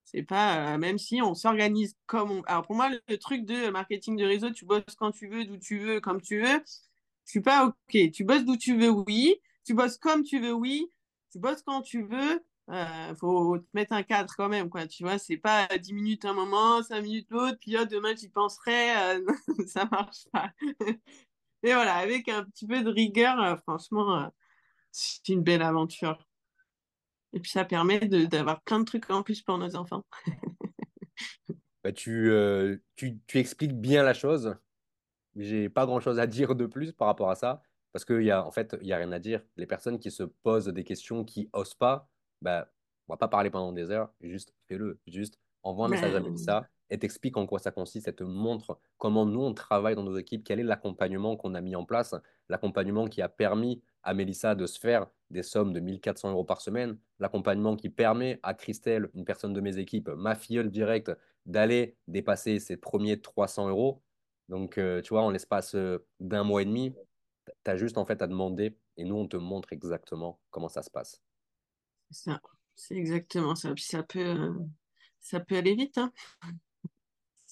C'est 0.05 0.23
pas, 0.23 0.75
euh, 0.75 0.79
même 0.79 0.99
si 0.99 1.21
on 1.23 1.35
s'organise 1.35 1.97
comme 2.07 2.31
on... 2.31 2.43
Alors 2.43 2.63
pour 2.67 2.77
moi, 2.77 2.89
le, 2.89 3.01
le 3.09 3.19
truc 3.19 3.45
de 3.45 3.71
marketing 3.71 4.17
de 4.17 4.25
réseau, 4.25 4.51
tu 4.51 4.65
bosses 4.65 4.85
quand 4.99 5.11
tu 5.11 5.29
veux, 5.29 5.45
d'où 5.45 5.57
tu 5.59 5.79
veux, 5.79 6.01
comme 6.01 6.21
tu 6.21 6.41
veux, 6.43 6.63
je 7.27 7.31
suis 7.31 7.41
pas 7.41 7.67
OK. 7.67 8.11
Tu 8.13 8.25
bosses 8.25 8.45
d'où 8.45 8.57
tu 8.57 8.77
veux, 8.79 8.91
oui. 8.91 9.37
Tu 9.65 9.75
bosses 9.75 9.99
comme 9.99 10.23
tu 10.23 10.41
veux, 10.41 10.53
oui. 10.53 10.91
Tu 11.33 11.39
bosses 11.39 11.63
quand 11.63 11.83
tu 11.83 12.03
veux. 12.03 12.45
Euh, 12.71 13.15
faut 13.17 13.59
te 13.59 13.67
mettre 13.75 13.93
un 13.93 14.03
cadre 14.05 14.33
quand 14.37 14.49
même, 14.49 14.69
quoi. 14.71 14.87
Tu 14.87 15.03
vois, 15.03 15.19
c'est 15.19 15.37
pas 15.37 15.67
10 15.79 15.93
minutes 15.93 16.25
un 16.25 16.35
moment, 16.35 16.83
5 16.83 17.03
minutes 17.03 17.29
l'autre, 17.31 17.59
puis 17.61 17.77
oh, 17.77 17.85
demain 17.85 18.15
j'y 18.15 18.29
penserai. 18.29 18.97
euh, 18.97 19.25
ça 19.67 19.87
marche 19.91 20.27
pas. 20.33 20.53
Et 21.63 21.75
voilà, 21.75 21.97
avec 21.97 22.29
un 22.29 22.45
petit 22.45 22.67
peu 22.67 22.83
de 22.83 22.91
rigueur, 22.91 23.39
euh, 23.41 23.57
franchement, 23.57 24.23
euh, 24.25 24.29
c'est 24.93 25.29
une 25.29 25.43
belle 25.43 25.63
aventure. 25.63 26.27
Et 27.33 27.41
puis 27.41 27.51
ça 27.51 27.65
permet 27.65 28.01
d'avoir 28.01 28.63
plein 28.63 28.81
de 28.81 28.85
trucs 28.85 29.11
en 29.11 29.23
plus 29.23 29.43
pour 29.43 29.59
nos 29.59 29.77
enfants. 29.77 30.05
Bah, 31.83 31.93
tu, 31.93 32.31
euh, 32.31 32.77
tu, 32.95 33.21
tu 33.27 33.39
expliques 33.39 33.73
bien 33.73 34.03
la 34.03 34.13
chose. 34.13 34.55
J'ai 35.35 35.71
pas 35.71 35.87
grand-chose 35.87 36.19
à 36.19 36.27
dire 36.27 36.55
de 36.55 36.67
plus 36.67 36.93
par 36.93 37.09
rapport 37.09 37.31
à 37.31 37.35
ça, 37.37 37.63
parce 37.93 38.05
qu'il 38.05 38.23
y 38.23 38.31
a, 38.31 38.45
en 38.45 38.51
fait, 38.51 38.77
il 38.83 38.87
y 38.89 38.93
a 38.93 38.99
rien 38.99 39.13
à 39.13 39.19
dire. 39.19 39.43
Les 39.57 39.67
personnes 39.67 39.99
qui 39.99 40.11
se 40.11 40.25
posent 40.25 40.67
des 40.67 40.85
questions, 40.85 41.25
qui 41.25 41.49
osent 41.55 41.75
pas, 41.75 42.11
bah, 42.43 42.69
on 43.09 43.13
va 43.13 43.17
pas 43.17 43.29
parler 43.29 43.51
pendant 43.51 43.73
des 43.73 43.91
heures, 43.91 44.13
juste 44.21 44.55
fais-le. 44.67 44.99
Juste 45.07 45.39
envoie 45.63 45.87
un 45.87 45.89
message 45.91 46.15
à 46.15 46.21
Mélissa, 46.21 46.69
elle 46.91 46.99
t'explique 46.99 47.37
en 47.37 47.47
quoi 47.47 47.59
ça 47.59 47.71
consiste, 47.71 48.09
elle 48.09 48.15
te 48.15 48.25
montre 48.25 48.79
comment 48.99 49.25
nous, 49.25 49.41
on 49.41 49.55
travaille 49.55 49.95
dans 49.95 50.03
nos 50.03 50.17
équipes, 50.17 50.43
quel 50.45 50.59
est 50.59 50.65
l'accompagnement 50.65 51.37
qu'on 51.37 51.55
a 51.55 51.61
mis 51.61 51.77
en 51.77 51.85
place, 51.85 52.15
l'accompagnement 52.49 53.07
qui 53.07 53.23
a 53.23 53.29
permis 53.29 53.83
à 54.03 54.13
Mélissa 54.13 54.55
de 54.55 54.67
se 54.67 54.79
faire 54.79 55.07
des 55.31 55.43
sommes 55.43 55.73
de 55.73 55.81
1400 55.81 56.33
euros 56.33 56.45
par 56.45 56.61
semaine, 56.61 56.99
l'accompagnement 57.21 57.77
qui 57.77 57.91
permet 57.91 58.41
à 58.43 58.55
Christelle, 58.55 59.09
une 59.15 59.25
personne 59.25 59.53
de 59.53 59.61
mes 59.61 59.79
équipes, 59.79 60.09
ma 60.09 60.35
filleule 60.35 60.71
directe, 60.71 61.13
d'aller 61.47 61.97
dépasser 62.09 62.59
ses 62.59 62.77
premiers 62.77 63.21
300 63.21 63.69
euros. 63.69 64.03
Donc, 64.49 64.79
euh, 64.79 65.01
tu 65.01 65.11
vois, 65.11 65.23
en 65.23 65.31
l'espace 65.31 65.75
euh, 65.77 66.05
d'un 66.19 66.43
mois 66.43 66.63
et 66.63 66.65
demi, 66.65 66.93
tu 67.65 67.71
as 67.71 67.77
juste 67.77 67.99
en 67.99 68.05
fait 68.05 68.21
à 68.21 68.27
demander 68.27 68.77
et 68.97 69.05
nous, 69.05 69.15
on 69.15 69.29
te 69.29 69.37
montre 69.37 69.73
exactement 69.73 70.41
comment 70.51 70.69
ça 70.69 70.83
se 70.83 70.91
passe. 70.91 71.23
C'est 72.11 72.31
ça. 72.31 72.41
C'est 72.77 72.97
exactement 72.97 73.55
ça. 73.55 73.73
Puis 73.75 73.85
ça 73.85 74.03
peut, 74.03 74.21
euh, 74.21 74.53
ça 75.21 75.41
peut 75.41 75.57
aller 75.57 75.75
vite, 75.75 75.99
hein. 75.99 76.13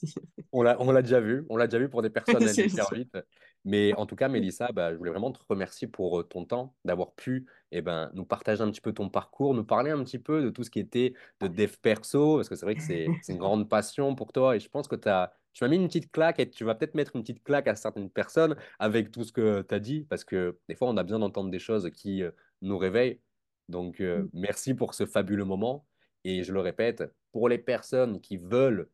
On 0.53 0.63
l'a, 0.63 1.03
déjà 1.03 1.21
vu, 1.21 1.45
on 1.49 1.57
l'a 1.57 1.67
déjà 1.67 1.81
vu 1.81 1.89
pour 1.89 2.03
des 2.03 2.11
personnes 2.11 2.47
C'est 2.49 2.67
hyper 2.67 2.89
vite. 2.93 3.17
Mais 3.65 3.93
en 3.95 4.07
tout 4.07 4.17
cas, 4.17 4.29
Mélissa, 4.29 4.71
bah, 4.73 4.93
je 4.93 4.97
voulais 4.97 5.11
vraiment 5.11 5.33
te 5.33 5.41
remercier 5.49 5.89
pour 5.89 6.21
euh, 6.21 6.23
ton 6.23 6.45
temps, 6.45 6.75
d'avoir 6.85 7.13
pu 7.15 7.47
eh 7.73 7.83
ben, 7.83 8.11
nous 8.15 8.25
partager 8.25 8.63
un 8.63 8.71
petit 8.71 8.81
peu 8.81 8.93
ton 8.93 9.11
parcours, 9.11 9.55
nous 9.55 9.65
parler 9.65 9.91
un 9.91 10.03
petit 10.05 10.19
peu 10.19 10.43
de 10.43 10.51
tout 10.51 10.63
ce 10.63 10.71
qui 10.71 10.79
était 10.79 11.15
de 11.41 11.49
dev 11.49 11.73
perso, 11.83 12.37
parce 12.37 12.49
que 12.49 12.55
c'est 12.55 12.65
vrai 12.65 12.77
que 12.77 12.83
c'est 12.83 13.07
une 13.29 13.39
grande 13.39 13.69
passion 13.69 14.15
pour 14.15 14.33
toi 14.33 14.57
et 14.57 14.61
je 14.61 14.69
pense 14.69 14.89
que 14.89 14.97
t'as, 14.97 15.33
tu 15.53 15.65
m'as 15.65 15.69
mis 15.69 15.77
une 15.77 15.89
petite 15.89 16.11
claque 16.13 16.39
et 16.39 16.49
tu 16.49 16.65
vas 16.65 16.75
peut-être 16.75 16.95
mettre 16.95 17.17
une 17.17 17.23
petite 17.23 17.43
claque 17.43 17.67
à 17.67 17.75
certaines 17.75 18.11
personnes 18.11 18.57
avec 18.79 19.11
tout 19.11 19.25
ce 19.25 19.33
que 19.33 19.63
tu 19.63 19.75
as 19.75 19.81
dit, 19.81 20.05
parce 20.09 20.25
que 20.25 20.59
des 20.69 20.77
fois, 20.77 20.89
on 20.89 20.97
a 20.97 21.03
besoin 21.03 21.19
d'entendre 21.19 21.51
des 21.51 21.59
choses 21.59 21.91
qui 21.91 22.23
euh, 22.23 22.31
nous 22.63 22.79
réveillent. 22.79 23.21
Donc, 23.69 24.01
euh, 24.01 24.29
merci 24.33 24.75
pour 24.75 24.95
ce 24.95 25.07
fabuleux 25.07 25.45
moment. 25.45 25.87
Et 26.25 26.43
je 26.43 26.53
le 26.53 26.61
répète, 26.61 27.05
pour 27.33 27.49
les 27.49 27.59
personnes 27.59 28.21
qui 28.21 28.37
veulent 28.37 28.89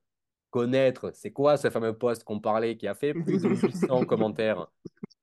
connaître 0.50 1.10
c'est 1.14 1.32
quoi 1.32 1.56
ce 1.56 1.68
fameux 1.68 1.98
post 1.98 2.22
qu'on 2.22 2.38
parlait 2.38 2.76
qui 2.76 2.86
a 2.86 2.94
fait 2.94 3.12
plus 3.12 3.42
de 3.42 3.48
800 3.48 4.04
commentaires, 4.06 4.68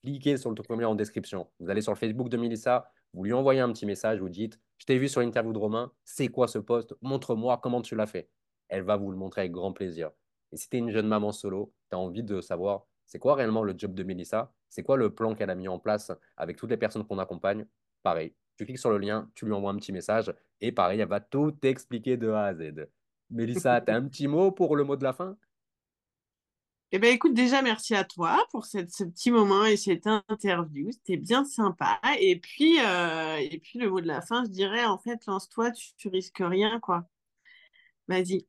cliquez 0.04 0.36
sur 0.36 0.50
le 0.50 0.56
tout 0.56 0.64
premier 0.64 0.84
en 0.84 0.96
description. 0.96 1.48
Vous 1.60 1.70
allez 1.70 1.82
sur 1.82 1.94
le 1.94 1.98
Facebook 1.98 2.28
de 2.28 2.36
Melissa, 2.36 2.92
vous 3.14 3.24
lui 3.24 3.32
envoyez 3.34 3.62
un 3.62 3.72
petit 3.72 3.86
message, 3.86 4.20
vous 4.20 4.28
dites 4.28 4.60
Je 4.78 4.86
t'ai 4.86 4.98
vu 4.98 5.08
sur 5.08 5.22
l'interview 5.22 5.54
de 5.54 5.58
Romain, 5.58 5.92
c'est 6.04 6.28
quoi 6.28 6.50
ce 6.50 6.60
post? 6.60 6.96
Montre-moi 7.02 7.60
comment 7.64 7.82
tu 7.82 7.96
l'as 7.96 8.08
fait. 8.08 8.30
Elle 8.68 8.84
va 8.84 8.98
vous 8.98 9.10
le 9.10 9.18
montrer 9.18 9.42
avec 9.42 9.52
grand 9.52 9.72
plaisir. 9.72 10.12
Et 10.52 10.58
si 10.58 10.68
tu 10.68 10.76
es 10.76 10.80
une 10.80 10.90
jeune 10.90 11.08
maman 11.08 11.32
solo, 11.32 11.74
tu 11.90 11.96
as 11.96 12.00
envie 12.00 12.24
de 12.24 12.42
savoir 12.42 12.86
c'est 13.06 13.20
quoi 13.20 13.36
réellement 13.36 13.64
le 13.64 13.74
job 13.78 13.94
de 13.94 14.04
Mélissa, 14.04 14.54
c'est 14.70 14.84
quoi 14.84 14.98
le 14.98 15.14
plan 15.14 15.36
qu'elle 15.36 15.50
a 15.50 15.56
mis 15.56 15.68
en 15.68 15.80
place 15.80 16.12
avec 16.38 16.58
toutes 16.58 16.70
les 16.72 16.78
personnes 16.78 17.06
qu'on 17.06 17.20
accompagne, 17.20 17.66
pareil, 18.04 18.34
tu 18.62 18.66
cliques 18.68 18.78
sur 18.78 18.92
le 18.92 19.00
lien, 19.00 19.28
tu 19.34 19.46
lui 19.46 19.54
envoies 19.54 19.72
un 19.72 19.78
petit 19.78 19.92
message 19.92 20.32
et 20.60 20.72
pareil, 20.72 21.00
elle 21.00 21.08
va 21.08 21.20
tout 21.20 21.58
expliquer 21.64 22.16
de 22.16 22.30
A 22.30 22.46
à 22.46 22.54
Z. 22.54 22.88
Mélissa, 23.32 23.82
tu 23.86 23.92
as 23.92 23.96
un 23.96 24.08
petit 24.08 24.28
mot 24.28 24.52
pour 24.52 24.76
le 24.76 24.84
mot 24.84 24.96
de 24.96 25.04
la 25.04 25.14
fin? 25.14 25.36
Eh 26.92 27.00
bien, 27.00 27.10
écoute, 27.10 27.34
déjà, 27.34 27.64
merci 27.64 27.96
à 27.96 28.04
toi 28.04 28.46
pour 28.52 28.66
cette, 28.66 28.92
ce 28.92 29.04
petit 29.04 29.32
moment 29.32 29.66
et 29.66 29.78
cette 29.78 30.06
interview. 30.06 30.92
C'était 30.92 31.18
bien 31.18 31.44
sympa. 31.44 32.00
Et 32.20 32.38
puis, 32.38 32.78
euh, 32.86 33.38
et 33.38 33.58
puis, 33.58 33.80
le 33.80 33.90
mot 33.90 34.00
de 34.00 34.08
la 34.08 34.22
fin, 34.22 34.44
je 34.44 34.50
dirais, 34.50 34.86
en 34.86 35.00
fait, 35.00 35.26
lance-toi, 35.26 35.72
tu, 35.72 35.96
tu 35.96 36.10
risques 36.10 36.44
rien, 36.44 36.80
quoi. 36.82 37.10
Vas-y. 38.08 38.46